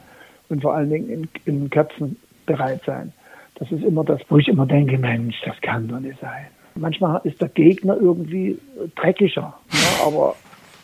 [0.50, 3.14] und vor allen Dingen in, in Köpfen bereit sein.
[3.56, 6.48] Das ist immer das, wo ich immer denke, Mensch, das kann doch nicht sein.
[6.76, 8.58] Manchmal ist der Gegner irgendwie
[8.96, 10.06] dreckiger, ne?
[10.06, 10.36] aber,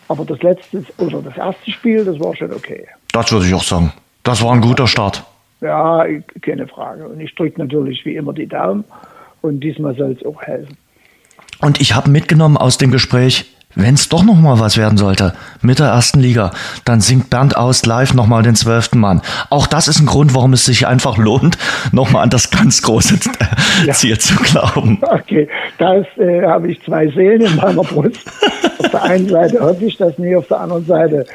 [0.07, 2.86] aber das letzte oder das erste Spiel, das war schon okay.
[3.11, 3.94] Das würde ich auch sagen.
[4.23, 5.23] Das war ein guter Start.
[5.61, 6.06] Ja,
[6.41, 7.07] keine Frage.
[7.07, 8.84] Und ich drücke natürlich wie immer die Daumen
[9.41, 10.77] und diesmal soll es auch helfen.
[11.61, 15.34] Und ich habe mitgenommen aus dem Gespräch, wenn es doch noch mal was werden sollte
[15.62, 16.52] mit der ersten Liga,
[16.86, 19.22] dann singt Bernd aus live noch mal den zwölften Mann.
[19.50, 21.58] Auch das ist ein Grund, warum es sich einfach lohnt,
[21.92, 23.20] noch mal an das ganz große
[23.86, 23.94] ja.
[23.94, 25.00] Ziel zu glauben.
[25.02, 25.48] Okay,
[25.78, 28.20] da äh, habe ich zwei Seelen in meiner Brust.
[28.80, 31.26] auf der einen Seite hoffe ich das nie, auf der anderen Seite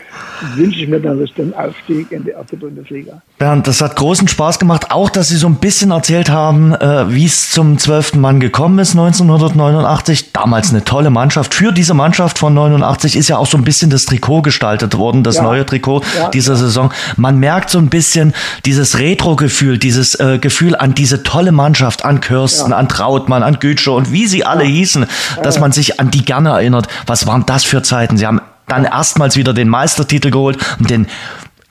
[0.56, 3.22] wünsche ich mir dann den Aufstieg in die erste Bundesliga.
[3.38, 7.12] Bernd, das hat großen Spaß gemacht, auch dass Sie so ein bisschen erzählt haben, äh,
[7.12, 10.32] wie es zum zwölften Mann gekommen ist 1989.
[10.32, 11.54] Damals eine tolle Mannschaft.
[11.54, 15.22] Für diese Mannschaft von 89 ist ja auch so ein bisschen das Trikot gestaltet worden,
[15.22, 15.42] das ja.
[15.42, 16.28] neue Trikot ja.
[16.28, 16.92] dieser Saison.
[17.16, 18.34] Man merkt so ein bisschen
[18.64, 22.76] dieses Retro-Gefühl, dieses äh, Gefühl an diese tolle Mannschaft, an Kirsten, ja.
[22.76, 25.06] an Trautmann, an Gütsche und wie sie alle hießen,
[25.42, 26.88] dass man sich an die gerne erinnert.
[27.06, 28.16] Was waren das für Zeiten?
[28.16, 31.06] Sie haben dann erstmals wieder den Meistertitel geholt und den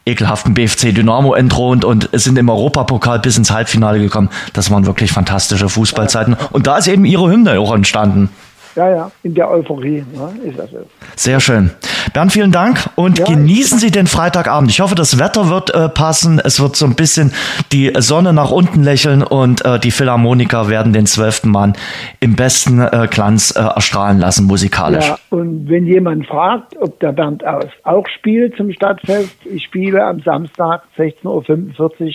[0.05, 4.29] ekelhaften BFC Dynamo entthront und sind im Europapokal bis ins Halbfinale gekommen.
[4.53, 6.35] Das waren wirklich fantastische Fußballzeiten.
[6.51, 8.29] Und da ist eben ihre Hymne auch entstanden.
[8.75, 10.79] Ja, ja, in der Euphorie ne, ist das so.
[11.15, 11.71] Sehr schön.
[12.13, 14.69] Bernd, vielen Dank und ja, genießen Sie den Freitagabend.
[14.71, 16.41] Ich hoffe, das Wetter wird äh, passen.
[16.43, 17.33] Es wird so ein bisschen
[17.71, 21.73] die Sonne nach unten lächeln und äh, die Philharmoniker werden den zwölften Mann
[22.19, 25.07] im besten äh, Glanz äh, erstrahlen lassen, musikalisch.
[25.07, 30.03] Ja, und wenn jemand fragt, ob der Bernd aus auch spielt zum Stadtfest, ich spiele
[30.03, 32.11] am Samstag 16.45 Uhr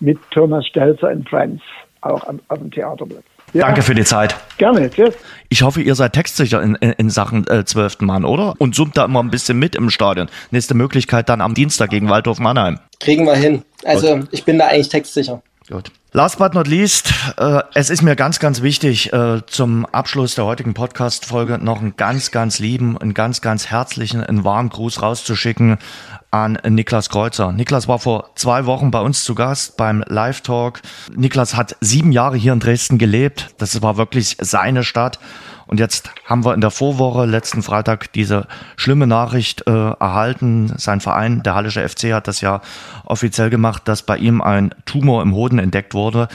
[0.00, 1.62] mit Thomas Stelzer in Friends,
[2.00, 3.24] auch am, auf dem Theaterplatz.
[3.52, 3.66] Ja.
[3.66, 4.36] Danke für die Zeit.
[4.58, 5.14] Gerne, tschüss.
[5.48, 8.00] Ich hoffe, ihr seid textsicher in, in, Sachen äh, 12.
[8.00, 8.54] Mann, oder?
[8.58, 10.28] Und summt da immer ein bisschen mit im Stadion.
[10.50, 12.78] Nächste Möglichkeit dann am Dienstag gegen Waldhof Mannheim.
[13.00, 13.62] Kriegen wir hin.
[13.84, 14.28] Also Gut.
[14.30, 15.42] ich bin da eigentlich textsicher.
[15.68, 15.90] Gut.
[16.12, 20.44] Last but not least, äh, es ist mir ganz, ganz wichtig, äh, zum Abschluss der
[20.44, 25.78] heutigen Podcast-Folge noch einen ganz, ganz lieben, einen ganz, ganz herzlichen, einen warmen Gruß rauszuschicken
[26.30, 27.52] an Niklas Kreuzer.
[27.52, 30.80] Niklas war vor zwei Wochen bei uns zu Gast beim Live Talk.
[31.14, 33.54] Niklas hat sieben Jahre hier in Dresden gelebt.
[33.58, 35.18] Das war wirklich seine Stadt.
[35.66, 38.46] Und jetzt haben wir in der Vorwoche, letzten Freitag, diese
[38.76, 40.72] schlimme Nachricht äh, erhalten.
[40.76, 42.60] Sein Verein, der Hallische FC, hat das ja
[43.04, 46.28] offiziell gemacht, dass bei ihm ein Tumor im Hoden entdeckt wurde.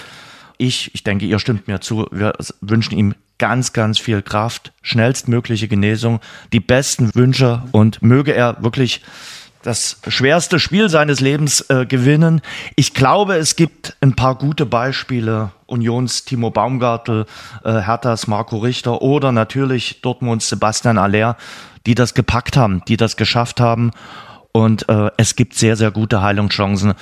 [0.58, 5.68] Ich, ich denke, ihr stimmt mir zu, wir wünschen ihm ganz, ganz viel Kraft, schnellstmögliche
[5.68, 6.22] Genesung,
[6.54, 9.02] die besten Wünsche und möge er wirklich
[9.66, 12.42] das schwerste Spiel seines Lebens äh, gewinnen.
[12.76, 15.52] Ich glaube, es gibt ein paar gute Beispiele.
[15.66, 17.26] Unions Timo Baumgartel,
[17.64, 21.36] äh, Herthas Marco Richter oder natürlich Dortmunds Sebastian Aller,
[21.88, 23.92] die das gepackt haben, die das geschafft haben.
[24.52, 26.94] Und äh, es gibt sehr, sehr gute Heilungschancen.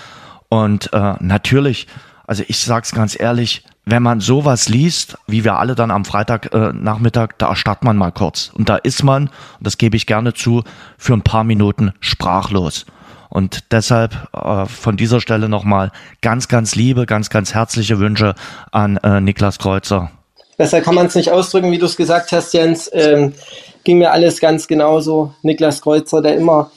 [0.47, 1.87] Und äh, natürlich,
[2.25, 7.29] also ich sag's ganz ehrlich, wenn man sowas liest, wie wir alle dann am Freitagnachmittag,
[7.31, 8.51] äh, da erstarrt man mal kurz.
[8.53, 9.29] Und da ist man,
[9.59, 10.63] das gebe ich gerne zu,
[10.97, 12.85] für ein paar Minuten sprachlos.
[13.29, 15.91] Und deshalb äh, von dieser Stelle nochmal
[16.21, 18.35] ganz, ganz liebe, ganz, ganz herzliche Wünsche
[18.71, 20.11] an äh, Niklas Kreuzer.
[20.55, 22.89] Besser kann man es nicht ausdrücken, wie du es gesagt hast, Jens.
[22.93, 23.33] Ähm,
[23.83, 25.33] ging mir alles ganz genauso.
[25.41, 26.71] Niklas Kreuzer, der immer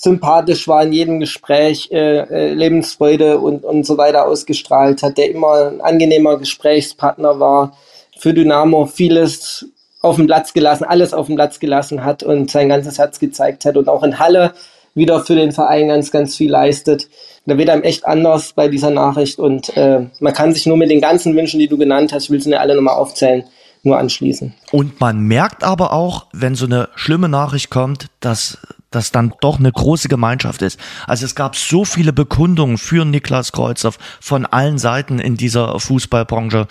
[0.00, 5.30] sympathisch war in jedem Gespräch, äh, äh, Lebensfreude und, und so weiter ausgestrahlt hat, der
[5.30, 7.76] immer ein angenehmer Gesprächspartner war,
[8.16, 9.66] für Dynamo vieles
[10.00, 13.64] auf dem Platz gelassen, alles auf dem Platz gelassen hat und sein ganzes Herz gezeigt
[13.64, 14.52] hat und auch in Halle
[14.94, 17.08] wieder für den Verein ganz, ganz viel leistet.
[17.46, 20.90] Da wird einem echt anders bei dieser Nachricht und äh, man kann sich nur mit
[20.90, 23.42] den ganzen Wünschen, die du genannt hast, ich will sie nicht alle nochmal aufzählen,
[23.82, 24.54] nur anschließen.
[24.70, 28.58] Und man merkt aber auch, wenn so eine schlimme Nachricht kommt, dass
[28.90, 30.80] das dann doch eine große Gemeinschaft ist.
[31.06, 36.66] Also es gab so viele Bekundungen für Niklas Kreuzer von allen Seiten in dieser Fußballbranche,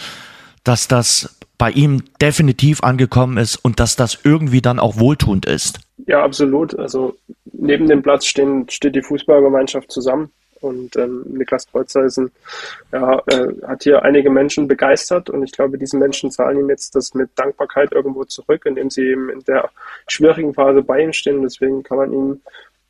[0.64, 5.80] dass das bei ihm definitiv angekommen ist und dass das irgendwie dann auch wohltuend ist.
[6.06, 6.78] Ja, absolut.
[6.78, 7.16] Also
[7.52, 10.32] neben dem Platz stehen, steht die Fußballgemeinschaft zusammen.
[10.62, 12.32] Und ähm, Niklas Kreuzer ist ein,
[12.92, 16.96] ja, äh, hat hier einige Menschen begeistert und ich glaube, diese Menschen zahlen ihm jetzt
[16.96, 19.70] das mit Dankbarkeit irgendwo zurück, indem sie eben in der
[20.08, 21.42] schwierigen Phase bei ihm stehen.
[21.42, 22.42] Deswegen kann man ihm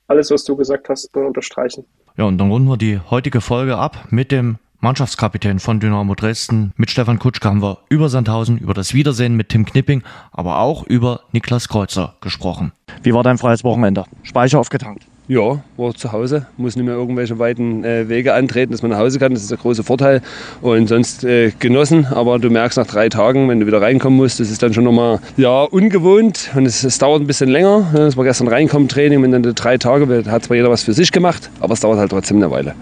[0.08, 1.86] alles, was du gesagt hast, nur unterstreichen.
[2.18, 6.72] Ja, und dann runden wir die heutige Folge ab mit dem Mannschaftskapitän von Dynamo Dresden.
[6.78, 10.84] Mit Stefan Kutschke haben wir über Sandhausen, über das Wiedersehen mit Tim Knipping, aber auch
[10.84, 12.72] über Niklas Kreuzer gesprochen.
[13.02, 14.06] Wie war dein freies Wochenende?
[14.24, 15.06] Speicher aufgetankt?
[15.30, 19.00] Ja, war zu Hause, muss nicht mehr irgendwelche weiten äh, Wege antreten, dass man nach
[19.00, 19.34] Hause kann.
[19.34, 20.22] Das ist der große Vorteil.
[20.62, 24.40] Und sonst äh, genossen, aber du merkst nach drei Tagen, wenn du wieder reinkommen musst,
[24.40, 27.88] das ist dann schon nochmal ja, ungewohnt und es, es dauert ein bisschen länger.
[27.94, 31.12] Das war gestern reinkommen, Training, wenn dann drei Tage, hat zwar jeder was für sich
[31.12, 32.74] gemacht, aber es dauert halt trotzdem eine Weile.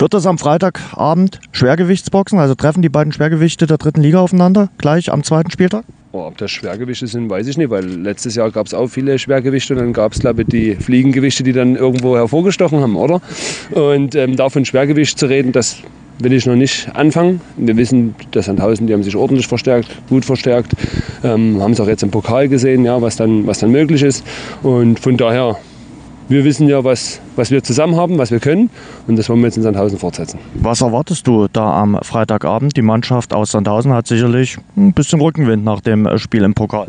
[0.00, 2.38] Wird das am Freitagabend Schwergewichtsboxen?
[2.38, 5.84] Also treffen die beiden Schwergewichte der dritten Liga aufeinander gleich am zweiten Spieltag?
[6.12, 9.18] Oh, ob das Schwergewichte sind, weiß ich nicht, weil letztes Jahr gab es auch viele
[9.18, 13.20] Schwergewichte und dann gab es, glaube ich, die Fliegengewichte, die dann irgendwo hervorgestochen haben, oder?
[13.72, 15.82] Und ähm, davon Schwergewicht zu reden, das
[16.18, 17.42] will ich noch nicht anfangen.
[17.58, 20.72] Wir wissen, dass Sandhausen, die haben sich ordentlich verstärkt, gut verstärkt,
[21.22, 24.24] ähm, haben es auch jetzt im Pokal gesehen, ja, was, dann, was dann möglich ist.
[24.62, 25.58] Und von daher
[26.30, 28.70] wir wissen ja, was, was wir zusammen haben, was wir können.
[29.06, 30.38] Und das wollen wir jetzt in Sandhausen fortsetzen.
[30.54, 32.76] Was erwartest du da am Freitagabend?
[32.76, 36.86] Die Mannschaft aus Sandhausen hat sicherlich ein bisschen Rückenwind nach dem Spiel im Pokal.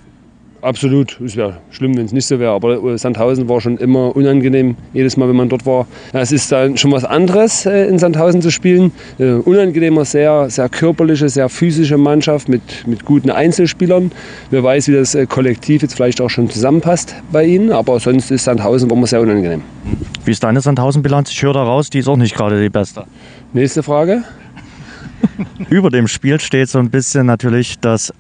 [0.62, 1.20] Absolut.
[1.22, 2.52] Es wäre schlimm, wenn es nicht so wäre.
[2.52, 5.88] Aber äh, Sandhausen war schon immer unangenehm, jedes Mal, wenn man dort war.
[6.14, 8.92] Es ist dann schon was anderes, äh, in Sandhausen zu spielen.
[9.18, 14.12] Äh, unangenehmer, sehr, sehr körperliche, sehr physische Mannschaft mit, mit guten Einzelspielern.
[14.52, 17.72] Wer weiß, wie das Kollektiv jetzt vielleicht auch schon zusammenpasst bei ihnen.
[17.72, 19.64] Aber sonst ist Sandhausen immer sehr unangenehm.
[20.26, 21.32] Wie ist deine Sandhausen-Bilanz?
[21.32, 23.06] Ich höre da raus, die ist auch nicht gerade die beste.
[23.54, 24.24] Nächste Frage.
[25.70, 28.14] Über dem Spiel steht so ein bisschen natürlich das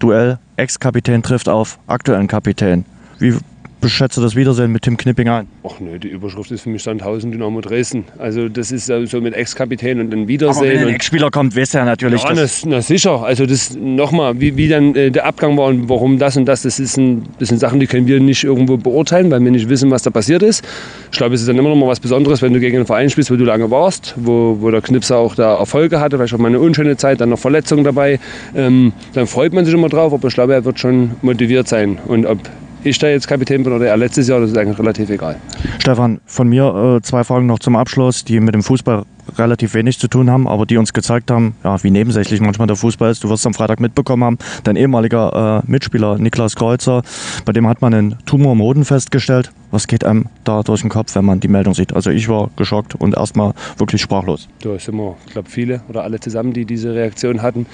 [0.00, 2.84] Duell Ex-Kapitän trifft auf aktuellen Kapitän.
[3.18, 3.38] Wie
[3.80, 5.46] beschätzt du das Wiedersehen mit Tim Knipping ein?
[5.64, 8.04] Ach nö, die Überschrift ist für mich Sandhausen, Dynamo Dresden.
[8.18, 10.70] Also das ist so mit Ex-Kapitän und dann Wiedersehen.
[10.70, 12.22] Aber wenn ein Ex-Spieler kommt, weiß er natürlich.
[12.22, 13.22] Ja, das na, na, sicher.
[13.22, 16.62] Also das nochmal, wie, wie dann äh, der Abgang war und warum das und das,
[16.62, 19.68] das, ist ein, das sind Sachen, die können wir nicht irgendwo beurteilen, weil wir nicht
[19.68, 20.64] wissen, was da passiert ist.
[21.10, 23.10] Ich glaube, es ist dann immer noch mal was Besonderes, wenn du gegen einen Verein
[23.10, 26.38] spielst, wo du lange warst, wo, wo der Knipser auch da Erfolge hatte, vielleicht auch
[26.38, 28.20] mal eine unschöne Zeit, dann noch Verletzungen dabei.
[28.54, 31.98] Ähm, dann freut man sich immer drauf, aber ich glaube, er wird schon motiviert sein.
[32.06, 32.38] Und ob
[32.84, 35.36] ich da jetzt Kapitän bin oder er letztes Jahr, das ist eigentlich relativ egal.
[35.78, 39.04] Stefan, von mir äh, zwei Fragen noch zum Abschluss, die mit dem Fußball
[39.38, 42.76] relativ wenig zu tun haben, aber die uns gezeigt haben, ja, wie nebensächlich manchmal der
[42.76, 43.24] Fußball ist.
[43.24, 47.02] Du wirst am Freitag mitbekommen haben, dein ehemaliger äh, Mitspieler Niklas Kreuzer,
[47.44, 49.50] bei dem hat man einen Tumor im Hoden festgestellt.
[49.72, 51.94] Was geht einem da durch den Kopf, wenn man die Meldung sieht?
[51.94, 54.48] Also ich war geschockt und erstmal wirklich sprachlos.
[54.62, 57.66] Da sind wir, ich glaube, viele oder alle zusammen, die diese Reaktion hatten.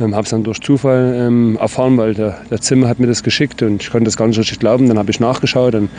[0.00, 3.22] Ähm, habe es dann durch Zufall ähm, erfahren, weil der, der Zimmer hat mir das
[3.22, 4.88] geschickt und ich konnte das gar nicht richtig glauben.
[4.88, 5.90] Dann habe ich nachgeschaut, dann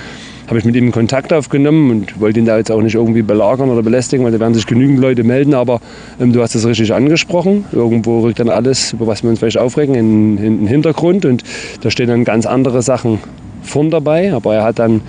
[0.47, 3.69] habe ich mit ihm Kontakt aufgenommen und wollte ihn da jetzt auch nicht irgendwie belagern
[3.69, 5.53] oder belästigen, weil da werden sich genügend Leute melden.
[5.53, 5.81] Aber
[6.19, 7.65] ähm, du hast das richtig angesprochen.
[7.71, 11.43] Irgendwo rückt dann alles, über was wir uns vielleicht aufregen, in, in den Hintergrund und
[11.81, 13.19] da stehen dann ganz andere Sachen
[13.63, 14.33] vorn dabei.
[14.33, 15.01] Aber er hat dann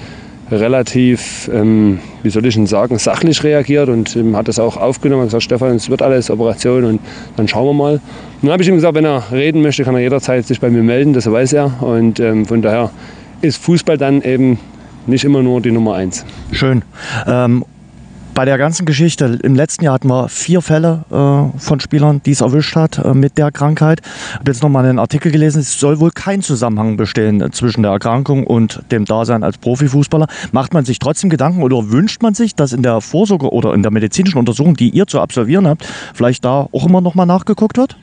[0.51, 5.23] relativ, ähm, wie soll ich denn sagen, sachlich reagiert und ähm, hat das auch aufgenommen
[5.23, 7.01] und gesagt, Stefan, es wird alles Operation und
[7.37, 7.95] dann schauen wir mal.
[7.95, 8.03] Und
[8.43, 10.83] dann habe ich ihm gesagt, wenn er reden möchte, kann er jederzeit sich bei mir
[10.83, 11.83] melden, das weiß er.
[11.83, 12.91] Und ähm, von daher
[13.43, 14.59] ist Fußball dann eben
[15.09, 16.25] nicht immer nur die Nummer eins.
[16.53, 16.83] Schön.
[17.27, 17.65] Ähm,
[18.37, 22.33] bei der ganzen Geschichte, im letzten Jahr hatten wir vier Fälle äh, von Spielern, die
[22.33, 24.03] es erwischt hat äh, mit der Krankheit.
[24.05, 27.93] Ich habe jetzt nochmal einen Artikel gelesen, es soll wohl kein Zusammenhang bestehen zwischen der
[27.93, 30.27] Erkrankung und dem Dasein als Profifußballer.
[30.53, 33.83] Macht man sich trotzdem Gedanken oder wünscht man sich, dass in der Vorsorge oder in
[33.83, 37.97] der medizinischen Untersuchung, die ihr zu absolvieren habt, vielleicht da auch immer nochmal nachgeguckt wird?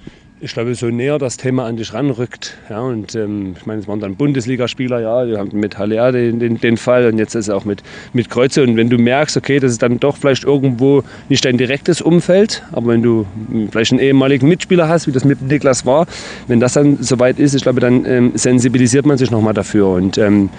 [0.43, 2.57] Ich glaube, so näher das Thema an dich ranrückt.
[2.69, 6.39] Ja, und ähm, ich meine, es waren dann Bundesligaspieler, ja, wir haben mit Haller den,
[6.39, 8.61] den, den, Fall und jetzt ist es auch mit, mit Kreuze.
[8.61, 12.61] Und wenn du merkst, okay, das ist dann doch vielleicht irgendwo nicht dein direktes Umfeld,
[12.73, 13.25] aber wenn du
[13.71, 16.07] vielleicht einen ehemaligen Mitspieler hast, wie das mit Niklas war,
[16.47, 19.91] wenn das dann soweit ist, ich glaube, dann ähm, sensibilisiert man sich nochmal dafür.
[19.91, 20.49] Und ähm,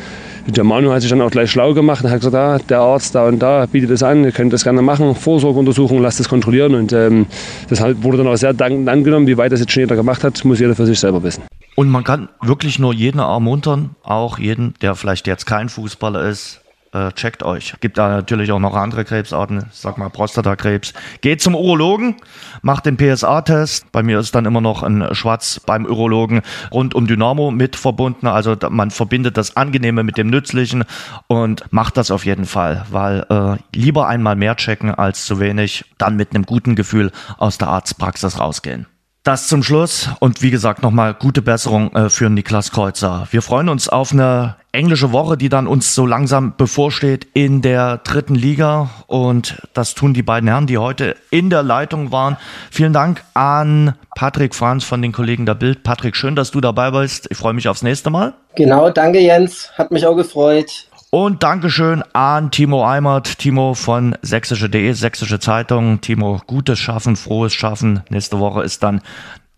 [0.47, 3.15] der Manu hat sich dann auch gleich schlau gemacht und hat gesagt, ah, der Arzt
[3.15, 6.75] da und da bietet das an, ihr könnt das gerne machen, Vorsorgeuntersuchung, lasst das kontrollieren.
[6.75, 7.27] Und ähm,
[7.69, 9.27] das wurde dann auch sehr dankend angenommen.
[9.27, 11.45] Wie weit das jetzt schon jeder gemacht hat, muss jeder für sich selber wissen.
[11.77, 16.61] Und man kann wirklich nur jeden ermuntern, auch jeden, der vielleicht jetzt kein Fußballer ist,
[16.95, 17.75] äh, checkt euch.
[17.81, 20.95] Gibt da natürlich auch noch andere Krebsarten, sag mal Prostatakrebs.
[21.21, 22.16] Geht zum Urologen,
[22.62, 23.91] macht den PSA-Test.
[23.93, 26.43] Bei mir ist dann immer noch ein Schwarz beim Urologen
[26.73, 28.27] rund um Dynamo mit verbunden.
[28.27, 30.85] Also man verbindet das Angenehme mit dem Nützlichen
[31.27, 35.85] und macht das auf jeden Fall, weil äh, lieber einmal mehr checken als zu wenig,
[35.99, 38.87] dann mit einem guten Gefühl aus der Arztpraxis rausgehen.
[39.25, 43.27] Das zum Schluss und wie gesagt nochmal gute Besserung äh, für Niklas Kreuzer.
[43.31, 47.99] Wir freuen uns auf eine englische Woche, die dann uns so langsam bevorsteht in der
[47.99, 52.37] dritten Liga und das tun die beiden Herren, die heute in der Leitung waren.
[52.71, 55.83] Vielen Dank an Patrick Franz von den Kollegen der Bild.
[55.85, 57.29] Patrick, schön, dass du dabei bist.
[57.31, 58.35] Ich freue mich aufs nächste Mal.
[58.57, 60.89] Genau, danke Jens, hat mich auch gefreut.
[61.11, 66.01] Und Dankeschön an Timo Eimert, Timo von sächsische.de, sächsische Zeitung.
[66.01, 68.03] Timo, gutes Schaffen, frohes Schaffen.
[68.11, 69.01] Nächste Woche ist dann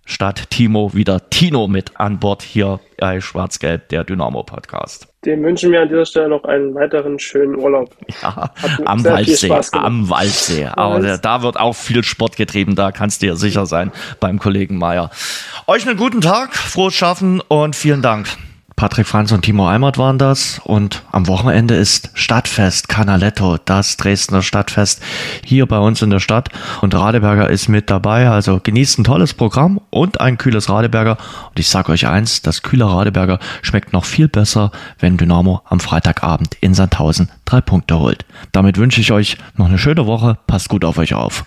[0.06, 5.08] statt Timo wieder Tino mit an Bord hier bei Schwarz-Gelb, der Dynamo-Podcast.
[5.26, 7.94] Dem wünschen wir an dieser Stelle noch einen weiteren schönen Urlaub.
[8.22, 8.50] Ja,
[8.86, 10.66] am Waldsee, am Waldsee.
[10.66, 14.78] Aber da wird auch viel Sport getrieben, da kannst du dir sicher sein beim Kollegen
[14.78, 15.10] Meier.
[15.66, 18.28] Euch einen guten Tag, frohes Schaffen und vielen Dank.
[18.76, 20.60] Patrick Franz und Timo Eimert waren das.
[20.62, 25.02] Und am Wochenende ist Stadtfest Canaletto, das Dresdner Stadtfest
[25.42, 26.50] hier bei uns in der Stadt.
[26.82, 28.28] Und Radeberger ist mit dabei.
[28.28, 31.16] Also genießt ein tolles Programm und ein kühles Radeberger.
[31.48, 35.80] Und ich sage euch eins, das kühle Radeberger schmeckt noch viel besser, wenn Dynamo am
[35.80, 38.26] Freitagabend in Sandhausen drei Punkte holt.
[38.52, 40.36] Damit wünsche ich euch noch eine schöne Woche.
[40.46, 41.46] Passt gut auf euch auf.